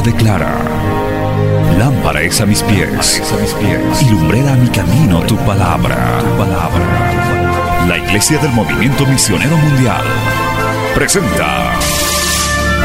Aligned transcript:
Declara, 0.00 0.56
lámpara 1.78 2.22
es 2.22 2.40
a 2.40 2.46
mis 2.46 2.62
pies, 2.62 3.22
a 3.32 3.36
mis 3.40 3.52
pies 3.52 4.02
y 4.02 4.10
lumbrera 4.10 4.54
a 4.54 4.56
mi 4.56 4.68
camino 4.68 5.20
tu 5.20 5.36
palabra, 5.36 6.18
tu 6.18 6.38
palabra. 6.38 7.86
La 7.86 7.98
Iglesia 7.98 8.38
del 8.38 8.52
Movimiento 8.52 9.04
Misionero 9.06 9.56
Mundial 9.56 10.02
presenta 10.94 11.72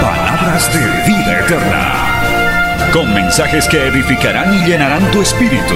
Palabras 0.01 0.71
de 0.73 0.79
Vida 1.07 1.39
Eterna, 1.39 2.91
con 2.91 3.11
mensajes 3.13 3.67
que 3.67 3.87
edificarán 3.87 4.53
y 4.53 4.65
llenarán 4.65 5.09
tu 5.11 5.21
espíritu. 5.21 5.75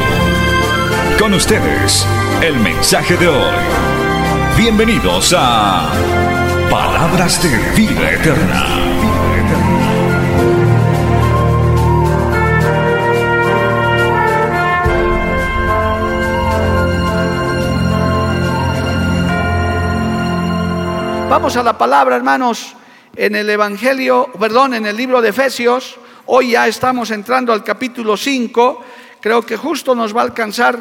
Con 1.17 1.33
ustedes, 1.33 2.05
el 2.41 2.59
mensaje 2.59 3.15
de 3.17 3.29
hoy. 3.29 3.55
Bienvenidos 4.57 5.33
a 5.35 5.89
Palabras 6.69 7.41
de 7.41 7.57
Vida 7.75 8.11
Eterna. 8.11 9.80
Vamos 21.31 21.55
a 21.55 21.63
la 21.63 21.77
palabra, 21.77 22.17
hermanos, 22.17 22.75
en 23.15 23.37
el 23.37 23.49
Evangelio, 23.49 24.29
perdón, 24.37 24.73
en 24.73 24.85
el 24.85 24.97
libro 24.97 25.21
de 25.21 25.29
Efesios. 25.29 25.95
Hoy 26.25 26.51
ya 26.51 26.67
estamos 26.67 27.09
entrando 27.09 27.53
al 27.53 27.63
capítulo 27.63 28.17
5. 28.17 28.83
Creo 29.21 29.41
que 29.41 29.55
justo 29.55 29.95
nos 29.95 30.13
va 30.13 30.19
a 30.19 30.23
alcanzar 30.25 30.77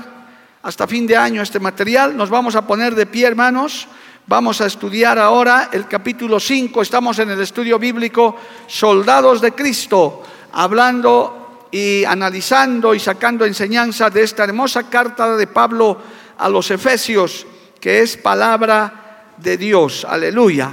hasta 0.61 0.89
fin 0.89 1.07
de 1.07 1.17
año 1.17 1.41
este 1.41 1.61
material. 1.61 2.17
Nos 2.17 2.31
vamos 2.31 2.57
a 2.57 2.67
poner 2.67 2.97
de 2.97 3.07
pie, 3.07 3.29
hermanos. 3.29 3.87
Vamos 4.27 4.61
a 4.61 4.67
estudiar 4.67 5.21
ahora 5.21 5.69
el 5.71 5.87
capítulo 5.87 6.41
5. 6.41 6.83
Estamos 6.83 7.21
en 7.21 7.31
el 7.31 7.41
estudio 7.41 7.79
bíblico 7.79 8.35
Soldados 8.67 9.41
de 9.41 9.53
Cristo, 9.53 10.25
hablando 10.51 11.69
y 11.71 12.05
analizando 12.05 12.93
y 12.93 12.99
sacando 12.99 13.45
enseñanza 13.45 14.11
de 14.11 14.25
esta 14.25 14.43
hermosa 14.43 14.91
carta 14.91 15.37
de 15.37 15.47
Pablo 15.47 15.97
a 16.39 16.49
los 16.49 16.73
Efesios, 16.73 17.47
que 17.79 18.01
es 18.01 18.17
palabra 18.17 19.00
de 19.41 19.57
Dios. 19.57 20.07
Aleluya. 20.09 20.73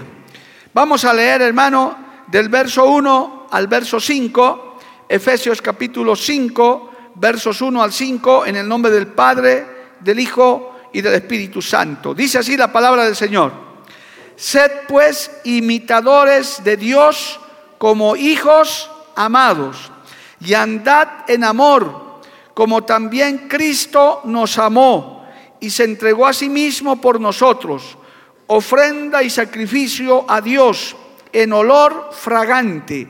Vamos 0.73 1.05
a 1.05 1.13
leer, 1.13 1.41
hermano, 1.41 2.23
del 2.27 2.49
verso 2.49 2.85
1 2.85 3.47
al 3.51 3.67
verso 3.67 3.99
5, 3.99 4.77
Efesios 5.07 5.61
capítulo 5.61 6.15
5, 6.15 6.91
versos 7.15 7.61
1 7.61 7.81
al 7.81 7.91
5, 7.91 8.45
en 8.45 8.57
el 8.57 8.67
nombre 8.67 8.91
del 8.91 9.07
Padre, 9.07 9.65
del 9.99 10.19
Hijo 10.19 10.75
y 10.93 11.01
del 11.01 11.15
Espíritu 11.15 11.61
Santo. 11.61 12.13
Dice 12.13 12.39
así 12.39 12.57
la 12.57 12.71
palabra 12.71 13.05
del 13.05 13.15
Señor. 13.15 13.51
Sed 14.35 14.71
pues 14.87 15.31
imitadores 15.45 16.63
de 16.63 16.77
Dios 16.77 17.39
como 17.77 18.15
hijos 18.15 18.89
amados 19.15 19.91
y 20.39 20.53
andad 20.53 21.07
en 21.27 21.43
amor, 21.43 22.19
como 22.53 22.83
también 22.83 23.47
Cristo 23.47 24.21
nos 24.25 24.59
amó 24.59 25.25
y 25.59 25.71
se 25.71 25.85
entregó 25.85 26.27
a 26.27 26.33
sí 26.33 26.49
mismo 26.49 27.01
por 27.01 27.19
nosotros 27.19 27.97
ofrenda 28.47 29.23
y 29.23 29.29
sacrificio 29.29 30.25
a 30.27 30.41
Dios 30.41 30.95
en 31.31 31.53
olor 31.53 32.09
fragante. 32.11 33.07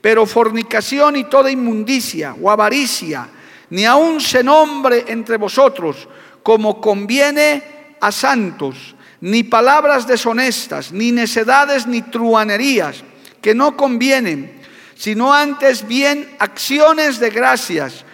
Pero 0.00 0.26
fornicación 0.26 1.16
y 1.16 1.24
toda 1.24 1.50
inmundicia 1.50 2.34
o 2.40 2.50
avaricia, 2.50 3.28
ni 3.70 3.84
aun 3.84 4.20
se 4.20 4.42
nombre 4.42 5.04
entre 5.08 5.36
vosotros 5.36 6.08
como 6.42 6.80
conviene 6.80 7.62
a 8.00 8.12
santos, 8.12 8.94
ni 9.20 9.42
palabras 9.42 10.06
deshonestas, 10.06 10.92
ni 10.92 11.12
necedades, 11.12 11.86
ni 11.86 12.02
truanerías, 12.02 13.02
que 13.42 13.54
no 13.54 13.76
convienen, 13.76 14.60
sino 14.94 15.34
antes 15.34 15.86
bien 15.86 16.36
acciones 16.38 17.18
de 17.18 17.30
gracias, 17.30 18.04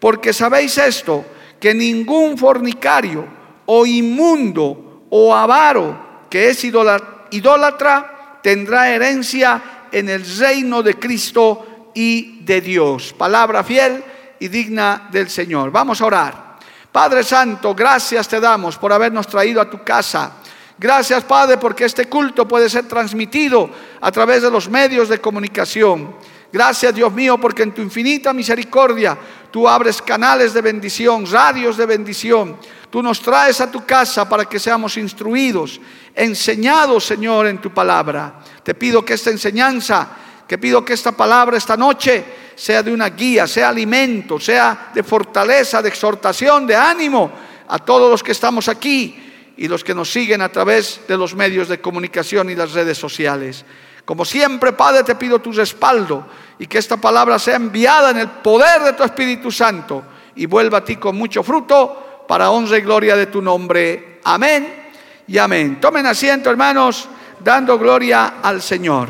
porque 0.00 0.32
sabéis 0.32 0.78
esto, 0.78 1.24
que 1.60 1.74
ningún 1.74 2.36
fornicario 2.36 3.26
o 3.66 3.86
inmundo 3.86 5.06
o 5.10 5.34
avaro, 5.34 6.03
que 6.34 6.48
es 6.48 6.64
idólatra 6.64 8.40
tendrá 8.42 8.90
herencia 8.90 9.86
en 9.92 10.08
el 10.08 10.26
reino 10.36 10.82
de 10.82 10.98
Cristo 10.98 11.92
y 11.94 12.40
de 12.40 12.60
Dios. 12.60 13.14
Palabra 13.16 13.62
fiel 13.62 14.02
y 14.40 14.48
digna 14.48 15.06
del 15.12 15.30
Señor. 15.30 15.70
Vamos 15.70 16.00
a 16.00 16.06
orar. 16.06 16.56
Padre 16.90 17.22
Santo, 17.22 17.72
gracias 17.72 18.26
te 18.26 18.40
damos 18.40 18.76
por 18.78 18.92
habernos 18.92 19.28
traído 19.28 19.60
a 19.60 19.70
tu 19.70 19.84
casa. 19.84 20.32
Gracias, 20.76 21.22
Padre, 21.22 21.56
porque 21.56 21.84
este 21.84 22.06
culto 22.06 22.48
puede 22.48 22.68
ser 22.68 22.88
transmitido 22.88 23.70
a 24.00 24.10
través 24.10 24.42
de 24.42 24.50
los 24.50 24.68
medios 24.68 25.08
de 25.08 25.20
comunicación. 25.20 26.16
Gracias, 26.54 26.94
Dios 26.94 27.12
mío, 27.12 27.36
porque 27.36 27.64
en 27.64 27.74
tu 27.74 27.82
infinita 27.82 28.32
misericordia 28.32 29.18
tú 29.50 29.68
abres 29.68 30.00
canales 30.00 30.54
de 30.54 30.60
bendición, 30.60 31.26
radios 31.28 31.76
de 31.76 31.84
bendición. 31.84 32.56
Tú 32.90 33.02
nos 33.02 33.20
traes 33.20 33.60
a 33.60 33.72
tu 33.72 33.84
casa 33.84 34.28
para 34.28 34.44
que 34.44 34.60
seamos 34.60 34.96
instruidos, 34.96 35.80
enseñados, 36.14 37.06
Señor, 37.06 37.48
en 37.48 37.58
tu 37.58 37.74
palabra. 37.74 38.38
Te 38.62 38.72
pido 38.72 39.04
que 39.04 39.14
esta 39.14 39.30
enseñanza, 39.30 40.08
que 40.46 40.56
pido 40.56 40.84
que 40.84 40.92
esta 40.92 41.10
palabra 41.10 41.56
esta 41.56 41.76
noche 41.76 42.24
sea 42.54 42.84
de 42.84 42.92
una 42.92 43.08
guía, 43.08 43.48
sea 43.48 43.70
alimento, 43.70 44.38
sea 44.38 44.92
de 44.94 45.02
fortaleza, 45.02 45.82
de 45.82 45.88
exhortación, 45.88 46.68
de 46.68 46.76
ánimo 46.76 47.32
a 47.66 47.80
todos 47.80 48.08
los 48.08 48.22
que 48.22 48.30
estamos 48.30 48.68
aquí 48.68 49.52
y 49.56 49.66
los 49.66 49.82
que 49.82 49.92
nos 49.92 50.08
siguen 50.08 50.40
a 50.40 50.52
través 50.52 51.00
de 51.08 51.16
los 51.16 51.34
medios 51.34 51.66
de 51.66 51.80
comunicación 51.80 52.48
y 52.48 52.54
las 52.54 52.74
redes 52.74 52.96
sociales. 52.96 53.64
Como 54.04 54.24
siempre, 54.24 54.72
Padre, 54.72 55.02
te 55.02 55.14
pido 55.14 55.38
tu 55.38 55.52
respaldo 55.52 56.26
y 56.58 56.66
que 56.66 56.78
esta 56.78 56.96
palabra 56.96 57.38
sea 57.38 57.56
enviada 57.56 58.10
en 58.10 58.18
el 58.18 58.28
poder 58.28 58.82
de 58.82 58.92
tu 58.92 59.02
Espíritu 59.02 59.50
Santo 59.50 60.04
y 60.36 60.46
vuelva 60.46 60.78
a 60.78 60.84
ti 60.84 60.96
con 60.96 61.16
mucho 61.16 61.42
fruto 61.42 62.24
para 62.28 62.50
honra 62.50 62.78
y 62.78 62.82
gloria 62.82 63.16
de 63.16 63.26
tu 63.26 63.40
nombre. 63.40 64.20
Amén 64.24 64.90
y 65.26 65.38
amén. 65.38 65.80
Tomen 65.80 66.06
asiento, 66.06 66.50
hermanos, 66.50 67.08
dando 67.40 67.78
gloria 67.78 68.34
al 68.42 68.60
Señor. 68.60 69.08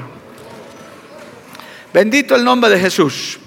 Bendito 1.92 2.34
el 2.34 2.44
nombre 2.44 2.70
de 2.70 2.80
Jesús. 2.80 3.38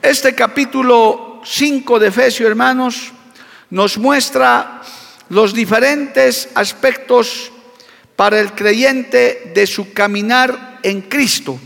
Este 0.00 0.34
capítulo 0.34 1.40
5 1.44 1.98
de 1.98 2.08
Efesios, 2.08 2.48
hermanos, 2.48 3.12
nos 3.70 3.98
muestra 3.98 4.80
los 5.28 5.52
diferentes 5.52 6.48
aspectos 6.54 7.52
para 8.16 8.40
el 8.40 8.52
creyente 8.52 9.52
de 9.54 9.66
su 9.66 9.92
caminar 9.92 10.80
en 10.82 11.02
Cristo, 11.02 11.58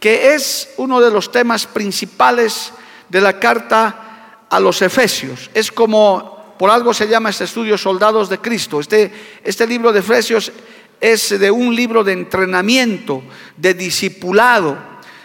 que 0.00 0.34
es 0.34 0.70
uno 0.78 1.00
de 1.00 1.10
los 1.10 1.30
temas 1.30 1.66
principales 1.66 2.72
de 3.08 3.20
la 3.20 3.38
carta 3.38 4.46
a 4.48 4.58
los 4.58 4.82
Efesios. 4.82 5.50
Es 5.54 5.70
como 5.70 6.32
por 6.58 6.70
algo 6.70 6.94
se 6.94 7.08
llama 7.08 7.30
este 7.30 7.44
estudio 7.44 7.76
Soldados 7.76 8.28
de 8.28 8.38
Cristo. 8.38 8.80
Este, 8.80 9.12
este 9.42 9.66
libro 9.66 9.92
de 9.92 9.98
Efesios 9.98 10.52
es 11.00 11.38
de 11.38 11.50
un 11.50 11.74
libro 11.74 12.04
de 12.04 12.12
entrenamiento, 12.12 13.22
de 13.56 13.74
discipulado, 13.74 14.78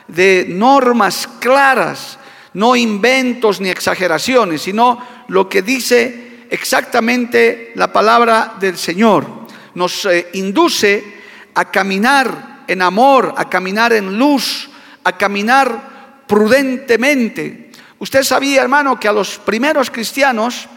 de 0.07 0.45
normas 0.49 1.29
claras, 1.39 2.17
no 2.53 2.75
inventos 2.75 3.61
ni 3.61 3.69
exageraciones, 3.69 4.63
sino 4.63 4.99
lo 5.27 5.47
que 5.47 5.61
dice 5.61 6.47
exactamente 6.49 7.71
la 7.75 7.93
palabra 7.93 8.55
del 8.59 8.75
Señor. 8.75 9.46
Nos 9.77 10.05
eh, 10.05 10.31
induce 10.33 11.05
a 11.53 11.69
caminar 11.69 12.65
en 12.65 12.81
amor, 12.81 13.35
a 13.37 13.47
caminar 13.47 13.93
en 13.93 14.17
luz, 14.17 14.71
a 15.03 15.15
caminar 15.15 16.23
prudentemente. 16.25 17.69
Usted 17.99 18.23
sabía, 18.23 18.63
hermano, 18.63 18.99
que 18.99 19.07
a 19.07 19.13
los 19.13 19.37
primeros 19.37 19.91
cristianos 19.91 20.67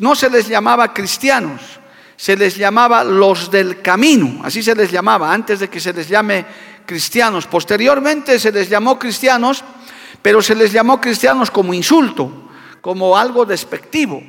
no 0.00 0.16
se 0.16 0.28
les 0.30 0.48
llamaba 0.48 0.92
cristianos, 0.92 1.60
se 2.16 2.36
les 2.36 2.56
llamaba 2.56 3.04
los 3.04 3.52
del 3.52 3.80
camino, 3.80 4.40
así 4.42 4.64
se 4.64 4.74
les 4.74 4.90
llamaba 4.90 5.32
antes 5.32 5.60
de 5.60 5.68
que 5.68 5.78
se 5.78 5.92
les 5.92 6.08
llame 6.08 6.44
cristianos. 6.86 7.46
Posteriormente 7.46 8.40
se 8.40 8.50
les 8.50 8.68
llamó 8.68 8.98
cristianos, 8.98 9.62
pero 10.20 10.42
se 10.42 10.56
les 10.56 10.72
llamó 10.72 11.00
cristianos 11.00 11.52
como 11.52 11.72
insulto, 11.72 12.50
como 12.80 13.16
algo 13.16 13.44
despectivo. 13.44 14.20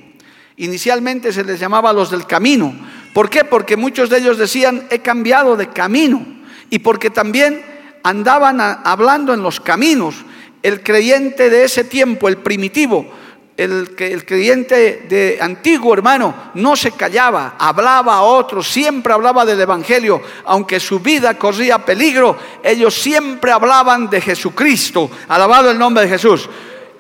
Inicialmente 0.58 1.34
se 1.34 1.44
les 1.44 1.60
llamaba 1.60 1.92
los 1.92 2.12
del 2.12 2.28
camino. 2.28 2.94
¿Por 3.16 3.30
qué? 3.30 3.46
Porque 3.46 3.78
muchos 3.78 4.10
de 4.10 4.18
ellos 4.18 4.38
decían, 4.38 4.88
he 4.90 5.00
cambiado 5.00 5.56
de 5.56 5.70
camino. 5.70 6.26
Y 6.70 6.80
porque 6.80 7.10
también 7.10 7.64
andaban 8.04 8.60
hablando 8.60 9.34
en 9.34 9.42
los 9.42 9.62
caminos. 9.62 10.16
El 10.62 10.84
creyente 10.84 11.50
de 11.50 11.64
ese 11.64 11.86
tiempo, 11.86 12.28
el 12.28 12.40
primitivo, 12.40 13.10
el, 13.56 13.96
el 13.98 14.26
creyente 14.26 15.06
de 15.08 15.38
antiguo 15.40 15.94
hermano 15.94 16.52
no 16.56 16.76
se 16.76 16.92
callaba, 16.92 17.56
hablaba 17.58 18.16
a 18.16 18.22
otros, 18.24 18.68
siempre 18.68 19.14
hablaba 19.14 19.46
del 19.46 19.62
Evangelio, 19.62 20.22
aunque 20.44 20.82
su 20.82 21.00
vida 21.00 21.36
corría 21.36 21.86
peligro, 21.86 22.38
ellos 22.62 22.96
siempre 22.96 23.54
hablaban 23.54 24.10
de 24.10 24.20
Jesucristo, 24.20 25.10
alabado 25.30 25.72
el 25.72 25.80
nombre 25.80 26.04
de 26.04 26.10
Jesús. 26.10 26.50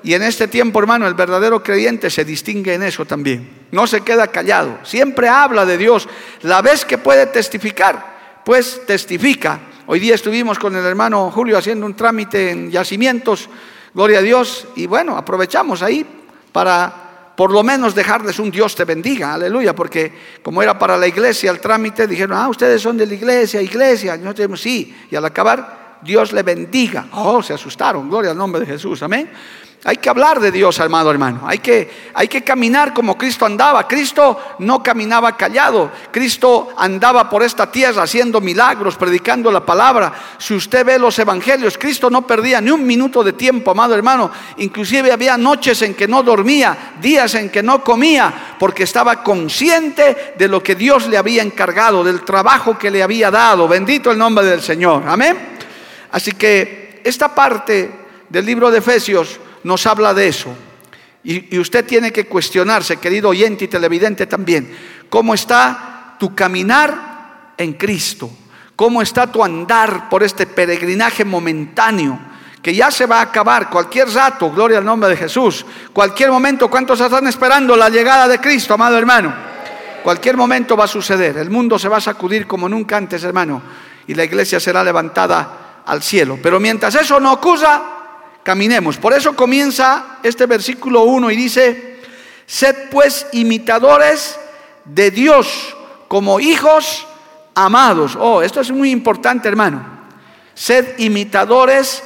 Y 0.06 0.14
en 0.14 0.22
este 0.22 0.48
tiempo, 0.48 0.78
hermano, 0.78 1.08
el 1.08 1.16
verdadero 1.16 1.64
creyente 1.64 2.12
se 2.12 2.24
distingue 2.24 2.76
en 2.76 2.84
eso 2.84 3.06
también. 3.06 3.66
No 3.72 3.88
se 3.88 4.02
queda 4.02 4.28
callado, 4.28 4.78
siempre 4.84 5.28
habla 5.28 5.66
de 5.66 5.80
Dios. 5.80 6.08
La 6.44 6.62
vez 6.62 6.86
que 6.86 7.00
puede 7.00 7.26
testificar, 7.26 8.44
pues 8.46 8.86
testifica. 8.86 9.60
Hoy 9.88 10.00
día 10.00 10.14
estuvimos 10.14 10.60
con 10.60 10.76
el 10.76 10.86
hermano 10.86 11.32
Julio 11.32 11.58
haciendo 11.58 11.88
un 11.88 11.96
trámite 11.96 12.52
en 12.52 12.70
yacimientos, 12.70 13.50
gloria 13.96 14.20
a 14.20 14.22
Dios, 14.22 14.68
y 14.76 14.86
bueno, 14.86 15.18
aprovechamos 15.18 15.82
ahí 15.82 16.06
para 16.52 17.34
por 17.36 17.52
lo 17.52 17.64
menos 17.64 17.96
dejarles 17.96 18.38
un 18.38 18.52
Dios 18.52 18.76
te 18.76 18.86
bendiga, 18.86 19.34
aleluya, 19.34 19.74
porque 19.74 20.14
como 20.44 20.62
era 20.62 20.78
para 20.78 20.98
la 20.98 21.08
iglesia 21.08 21.50
el 21.50 21.60
trámite, 21.60 22.06
dijeron, 22.06 22.38
ah, 22.38 22.48
ustedes 22.48 22.80
son 22.80 22.96
de 22.96 23.08
la 23.08 23.14
iglesia, 23.16 23.60
iglesia, 23.60 24.18
nosotros 24.18 24.62
sí, 24.62 24.96
y 25.10 25.16
al 25.16 25.26
acabar, 25.26 25.98
Dios 26.04 26.32
le 26.32 26.44
bendiga. 26.44 27.08
Oh, 27.14 27.42
se 27.42 27.54
asustaron, 27.54 28.08
gloria 28.08 28.32
al 28.32 28.38
nombre 28.38 28.62
de 28.62 28.68
Jesús, 28.68 29.02
amén. 29.02 29.32
Hay 29.88 29.98
que 29.98 30.10
hablar 30.10 30.40
de 30.40 30.52
Dios, 30.52 30.80
amado 30.80 31.12
hermano. 31.12 31.42
Hay 31.46 31.60
que, 31.60 32.10
hay 32.16 32.28
que 32.28 32.44
caminar 32.44 32.92
como 32.92 33.16
Cristo 33.16 33.46
andaba. 33.46 33.88
Cristo 33.88 34.56
no 34.58 34.82
caminaba 34.82 35.38
callado. 35.38 35.92
Cristo 36.10 36.70
andaba 36.76 37.30
por 37.30 37.44
esta 37.44 37.72
tierra 37.72 38.02
haciendo 38.02 38.42
milagros, 38.42 38.96
predicando 38.96 39.52
la 39.52 39.64
palabra. 39.64 40.12
Si 40.40 40.56
usted 40.56 40.84
ve 40.84 40.98
los 40.98 41.20
evangelios, 41.20 41.78
Cristo 41.78 42.10
no 42.10 42.26
perdía 42.26 42.60
ni 42.62 42.72
un 42.72 42.84
minuto 42.84 43.24
de 43.24 43.34
tiempo, 43.34 43.70
amado 43.70 43.94
hermano. 43.94 44.32
Inclusive 44.58 45.12
había 45.12 45.38
noches 45.38 45.80
en 45.84 45.94
que 45.94 46.08
no 46.08 46.24
dormía, 46.24 46.96
días 47.00 47.36
en 47.36 47.52
que 47.52 47.62
no 47.62 47.84
comía, 47.84 48.56
porque 48.58 48.86
estaba 48.86 49.22
consciente 49.22 50.34
de 50.36 50.48
lo 50.48 50.64
que 50.64 50.74
Dios 50.74 51.08
le 51.10 51.18
había 51.20 51.44
encargado, 51.44 52.04
del 52.04 52.26
trabajo 52.26 52.76
que 52.76 52.90
le 52.90 53.04
había 53.04 53.30
dado. 53.30 53.68
Bendito 53.68 54.10
el 54.10 54.18
nombre 54.18 54.46
del 54.46 54.64
Señor. 54.64 55.04
Amén. 55.08 55.38
Así 56.10 56.32
que 56.32 57.02
esta 57.04 57.36
parte 57.36 57.92
del 58.28 58.48
libro 58.48 58.72
de 58.72 58.80
Efesios 58.80 59.42
nos 59.66 59.88
habla 59.88 60.14
de 60.14 60.28
eso. 60.28 60.56
Y, 61.24 61.58
usted 61.58 61.86
tiene 61.86 62.14
que 62.14 62.28
cuestionarse, 62.28 62.98
querido 62.98 63.30
oyente 63.30 63.66
y 63.66 63.68
televidente 63.68 64.28
también, 64.28 64.72
¿cómo 65.10 65.34
está 65.34 66.16
tu 66.20 66.36
caminar 66.36 67.54
en 67.58 67.74
Cristo? 67.74 68.30
¿Cómo 68.76 69.02
está 69.02 69.32
tu 69.32 69.44
andar 69.44 70.08
por 70.08 70.22
este 70.22 70.46
peregrinaje 70.46 71.26
momentáneo? 71.26 72.20
Que 72.62 72.76
ya 72.76 72.92
se 72.92 73.08
va 73.08 73.20
a 73.20 73.24
acabar 73.24 73.72
cualquier 73.72 74.08
rato, 74.10 74.52
gloria 74.52 74.78
al 74.78 74.86
nombre 74.86 75.10
de 75.10 75.18
Jesús. 75.18 75.66
Cualquier 75.92 76.30
momento, 76.30 76.70
¿cuántos 76.70 77.02
están 77.02 77.26
esperando 77.26 77.76
la 77.76 77.90
llegada 77.90 78.28
de 78.28 78.40
Cristo, 78.40 78.76
amado 78.76 79.00
hermano? 79.00 79.34
Cualquier 80.04 80.38
momento 80.38 80.78
va 80.78 80.84
a 80.84 80.88
suceder. 80.88 81.38
El 81.38 81.50
mundo 81.50 81.80
se 81.80 81.90
va 81.90 81.98
a 81.98 82.02
sacudir 82.02 82.46
como 82.46 82.70
nunca 82.70 82.98
antes, 82.98 83.24
hermano. 83.24 83.64
Y 84.06 84.14
la 84.14 84.26
iglesia 84.26 84.60
será 84.60 84.84
levantada 84.84 85.82
al 85.88 86.04
cielo. 86.04 86.38
Pero 86.44 86.60
mientras 86.60 86.94
eso 86.94 87.20
no 87.20 87.34
ocurra, 87.34 87.95
caminemos. 88.46 88.98
Por 88.98 89.12
eso 89.12 89.36
comienza 89.36 90.20
este 90.22 90.46
versículo 90.46 91.02
1 91.02 91.32
y 91.32 91.36
dice, 91.36 92.00
sed 92.46 92.90
pues 92.92 93.26
imitadores 93.34 94.40
de 94.86 95.10
Dios 95.10 95.76
como 96.08 96.40
hijos 96.40 97.08
amados. 97.56 98.16
Oh, 98.16 98.44
esto 98.44 98.62
es 98.62 98.70
muy 98.70 98.92
importante, 98.92 99.48
hermano. 99.48 99.84
Sed 100.54 101.00
imitadores 101.00 102.04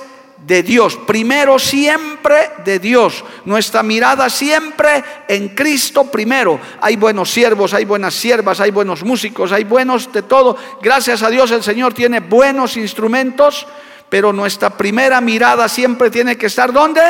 de 0.48 0.64
Dios. 0.64 0.98
Primero 1.06 1.60
siempre 1.60 2.52
de 2.64 2.80
Dios. 2.80 3.26
Nuestra 3.44 3.84
mirada 3.84 4.30
siempre 4.30 5.04
en 5.28 5.50
Cristo 5.50 6.06
primero. 6.06 6.58
Hay 6.80 6.96
buenos 6.96 7.30
siervos, 7.30 7.74
hay 7.74 7.84
buenas 7.84 8.14
siervas, 8.14 8.62
hay 8.62 8.72
buenos 8.72 9.04
músicos, 9.04 9.52
hay 9.52 9.66
buenos 9.66 10.10
de 10.14 10.22
todo. 10.22 10.56
Gracias 10.82 11.22
a 11.22 11.30
Dios 11.30 11.52
el 11.52 11.64
Señor 11.64 11.94
tiene 11.94 12.22
buenos 12.22 12.78
instrumentos 12.78 13.68
pero 14.10 14.34
nuestra 14.34 14.72
primera 14.72 15.22
mirada 15.22 15.68
siempre 15.68 16.10
tiene 16.10 16.38
que 16.38 16.48
estar 16.48 16.74
¿dónde? 16.74 17.02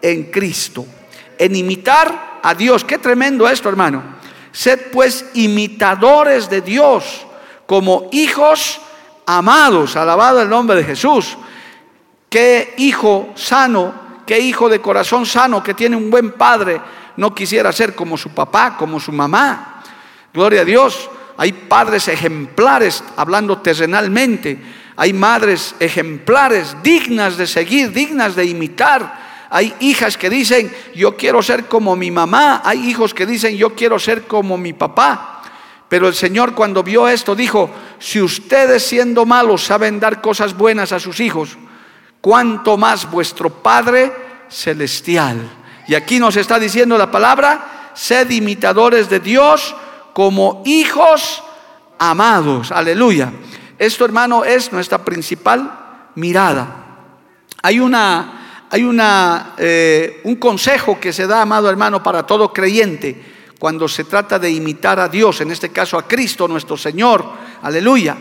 En 0.00 0.24
Cristo, 0.24 0.86
en 1.36 1.56
imitar 1.56 2.38
a 2.42 2.54
Dios. 2.54 2.84
Qué 2.84 2.98
tremendo 2.98 3.48
esto, 3.48 3.68
hermano. 3.68 4.18
Sed 4.52 4.90
pues 4.92 5.26
imitadores 5.34 6.48
de 6.48 6.60
Dios 6.60 7.26
como 7.66 8.08
hijos 8.12 8.80
amados, 9.26 9.96
alabado 9.96 10.40
el 10.40 10.48
nombre 10.48 10.76
de 10.76 10.84
Jesús. 10.84 11.36
Qué 12.30 12.74
hijo 12.78 13.30
sano, 13.34 14.22
qué 14.24 14.38
hijo 14.38 14.68
de 14.68 14.80
corazón 14.80 15.26
sano 15.26 15.62
que 15.62 15.74
tiene 15.74 15.96
un 15.96 16.10
buen 16.10 16.32
padre, 16.32 16.80
no 17.16 17.34
quisiera 17.34 17.72
ser 17.72 17.94
como 17.94 18.16
su 18.16 18.30
papá, 18.30 18.76
como 18.76 19.00
su 19.00 19.12
mamá. 19.12 19.82
Gloria 20.32 20.62
a 20.62 20.64
Dios. 20.64 21.10
Hay 21.36 21.52
padres 21.52 22.08
ejemplares 22.08 23.02
hablando 23.16 23.58
terrenalmente 23.58 24.58
hay 25.00 25.12
madres 25.12 25.76
ejemplares, 25.78 26.74
dignas 26.82 27.36
de 27.36 27.46
seguir, 27.46 27.92
dignas 27.92 28.34
de 28.34 28.44
imitar. 28.46 29.46
Hay 29.48 29.72
hijas 29.78 30.18
que 30.18 30.28
dicen, 30.28 30.74
yo 30.92 31.16
quiero 31.16 31.40
ser 31.40 31.66
como 31.66 31.94
mi 31.94 32.10
mamá. 32.10 32.62
Hay 32.64 32.90
hijos 32.90 33.14
que 33.14 33.24
dicen, 33.24 33.56
yo 33.56 33.76
quiero 33.76 34.00
ser 34.00 34.24
como 34.24 34.58
mi 34.58 34.72
papá. 34.72 35.42
Pero 35.88 36.08
el 36.08 36.16
Señor 36.16 36.52
cuando 36.52 36.82
vio 36.82 37.06
esto 37.06 37.36
dijo, 37.36 37.70
si 38.00 38.20
ustedes 38.20 38.84
siendo 38.84 39.24
malos 39.24 39.62
saben 39.62 40.00
dar 40.00 40.20
cosas 40.20 40.56
buenas 40.56 40.90
a 40.90 40.98
sus 40.98 41.20
hijos, 41.20 41.56
cuánto 42.20 42.76
más 42.76 43.08
vuestro 43.08 43.50
Padre 43.50 44.12
celestial. 44.50 45.48
Y 45.86 45.94
aquí 45.94 46.18
nos 46.18 46.34
está 46.34 46.58
diciendo 46.58 46.98
la 46.98 47.08
palabra, 47.08 47.92
sed 47.94 48.30
imitadores 48.30 49.08
de 49.08 49.20
Dios 49.20 49.76
como 50.12 50.64
hijos 50.66 51.40
amados. 52.00 52.72
Aleluya. 52.72 53.32
Esto, 53.78 54.04
hermano, 54.04 54.44
es 54.44 54.72
nuestra 54.72 55.04
principal 55.04 56.10
mirada. 56.16 56.86
Hay 57.62 57.78
una, 57.78 58.66
hay 58.70 58.84
una, 58.84 59.54
eh, 59.58 60.20
un 60.24 60.36
consejo 60.36 60.98
que 60.98 61.12
se 61.12 61.26
da, 61.26 61.42
amado 61.42 61.70
hermano, 61.70 62.02
para 62.02 62.26
todo 62.26 62.52
creyente 62.52 63.36
cuando 63.58 63.88
se 63.88 64.04
trata 64.04 64.38
de 64.38 64.50
imitar 64.50 65.00
a 65.00 65.08
Dios, 65.08 65.40
en 65.40 65.50
este 65.50 65.70
caso 65.70 65.98
a 65.98 66.06
Cristo 66.06 66.46
nuestro 66.46 66.76
Señor. 66.76 67.24
Aleluya. 67.62 68.16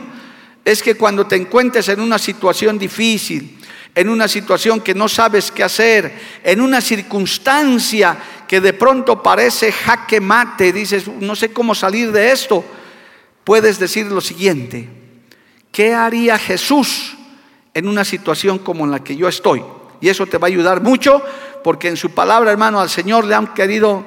Es 0.66 0.82
que 0.82 0.96
cuando 0.96 1.28
te 1.28 1.36
encuentres 1.36 1.88
en 1.90 2.02
una 2.02 2.18
situación 2.18 2.78
difícil, 2.78 3.60
en 3.94 4.10
una 4.10 4.28
situación 4.28 4.82
que 4.82 4.94
no 4.94 5.08
sabes 5.08 5.52
qué 5.52 5.64
hacer, 5.64 6.40
en 6.44 6.62
una 6.62 6.82
circunstancia 6.82 8.18
que 8.48 8.62
de 8.62 8.74
pronto 8.74 9.22
parece 9.24 9.72
jaque 9.72 10.20
mate, 10.20 10.72
dices, 10.72 11.08
no 11.08 11.36
sé 11.36 11.52
cómo 11.52 11.74
salir 11.74 12.12
de 12.12 12.32
esto, 12.32 12.64
puedes 13.44 13.80
decir 13.80 14.08
lo 14.08 14.22
siguiente, 14.22 14.90
¿Qué 15.78 15.94
haría 15.94 16.40
Jesús 16.40 17.16
en 17.72 17.88
una 17.88 18.04
situación 18.04 18.58
como 18.58 18.88
la 18.88 19.04
que 19.04 19.16
yo 19.16 19.28
estoy? 19.28 19.64
Y 20.02 20.10
eso 20.10 20.26
te 20.26 20.40
va 20.40 20.48
a 20.48 20.50
ayudar 20.50 20.82
mucho 20.82 21.22
porque 21.64 21.88
en 21.88 21.98
su 21.98 22.10
palabra, 22.16 22.52
hermano, 22.52 22.80
al 22.80 22.90
Señor 22.90 23.26
le 23.26 23.36
han 23.36 23.54
querido 23.54 24.04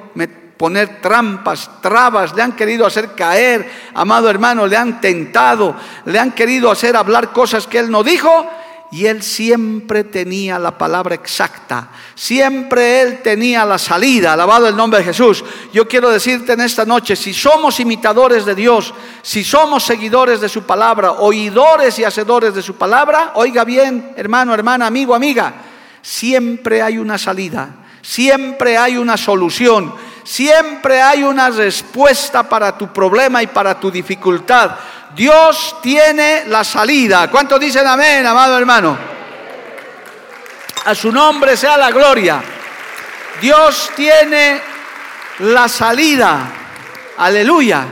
poner 0.57 0.99
trampas, 0.99 1.71
trabas, 1.81 2.35
le 2.35 2.41
han 2.41 2.57
querido 2.57 2.85
hacer 2.85 3.15
caer, 3.15 3.71
amado 3.93 4.29
hermano, 4.29 4.67
le 4.67 4.75
han 4.75 4.99
tentado, 4.99 5.73
le 6.03 6.19
han 6.19 6.33
querido 6.33 6.69
hacer 6.69 6.97
hablar 6.97 7.31
cosas 7.31 7.67
que 7.67 7.79
Él 7.79 7.89
no 7.89 8.03
dijo 8.03 8.49
y 8.91 9.05
él 9.05 9.23
siempre 9.23 10.03
tenía 10.03 10.59
la 10.59 10.77
palabra 10.77 11.15
exacta, 11.15 11.89
siempre 12.13 13.01
él 13.01 13.21
tenía 13.21 13.63
la 13.63 13.77
salida, 13.77 14.33
alabado 14.33 14.67
el 14.67 14.75
nombre 14.75 14.99
de 14.99 15.05
Jesús. 15.05 15.45
Yo 15.71 15.87
quiero 15.87 16.09
decirte 16.09 16.51
en 16.51 16.61
esta 16.61 16.83
noche, 16.83 17.15
si 17.15 17.33
somos 17.33 17.79
imitadores 17.79 18.43
de 18.45 18.53
Dios, 18.53 18.93
si 19.21 19.45
somos 19.45 19.83
seguidores 19.83 20.41
de 20.41 20.49
su 20.49 20.63
palabra, 20.63 21.13
oidores 21.13 21.97
y 21.99 22.03
hacedores 22.03 22.53
de 22.53 22.61
su 22.61 22.75
palabra, 22.75 23.31
oiga 23.35 23.63
bien, 23.63 24.11
hermano, 24.17 24.53
hermana, 24.53 24.87
amigo, 24.87 25.15
amiga, 25.15 25.53
siempre 26.01 26.81
hay 26.81 26.97
una 26.97 27.17
salida, 27.17 27.69
siempre 28.01 28.77
hay 28.77 28.97
una 28.97 29.15
solución, 29.15 29.93
siempre 30.25 31.01
hay 31.01 31.23
una 31.23 31.49
respuesta 31.49 32.43
para 32.43 32.77
tu 32.77 32.91
problema 32.91 33.41
y 33.41 33.47
para 33.47 33.79
tu 33.79 33.89
dificultad. 33.89 34.71
Dios 35.15 35.75
tiene 35.81 36.45
la 36.47 36.63
salida. 36.63 37.29
¿Cuántos 37.29 37.59
dicen 37.59 37.85
amén, 37.85 38.25
amado 38.25 38.57
hermano? 38.57 38.97
A 40.85 40.95
su 40.95 41.11
nombre 41.11 41.55
sea 41.57 41.77
la 41.77 41.91
gloria. 41.91 42.41
Dios 43.41 43.91
tiene 43.95 44.61
la 45.39 45.67
salida. 45.67 46.51
Aleluya. 47.17 47.85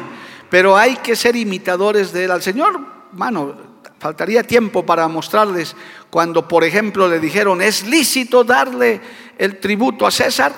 Pero 0.50 0.76
hay 0.76 0.98
que 0.98 1.16
ser 1.16 1.36
imitadores 1.36 2.12
de 2.12 2.26
él. 2.26 2.32
Al 2.32 2.42
Señor, 2.42 2.80
hermano, 3.12 3.56
faltaría 4.00 4.42
tiempo 4.44 4.86
para 4.86 5.08
mostrarles 5.08 5.76
cuando, 6.10 6.48
por 6.48 6.64
ejemplo, 6.64 7.08
le 7.08 7.20
dijeron, 7.20 7.62
¿es 7.62 7.86
lícito 7.86 8.44
darle 8.44 9.00
el 9.38 9.60
tributo 9.60 10.08
a 10.08 10.12
César? 10.12 10.52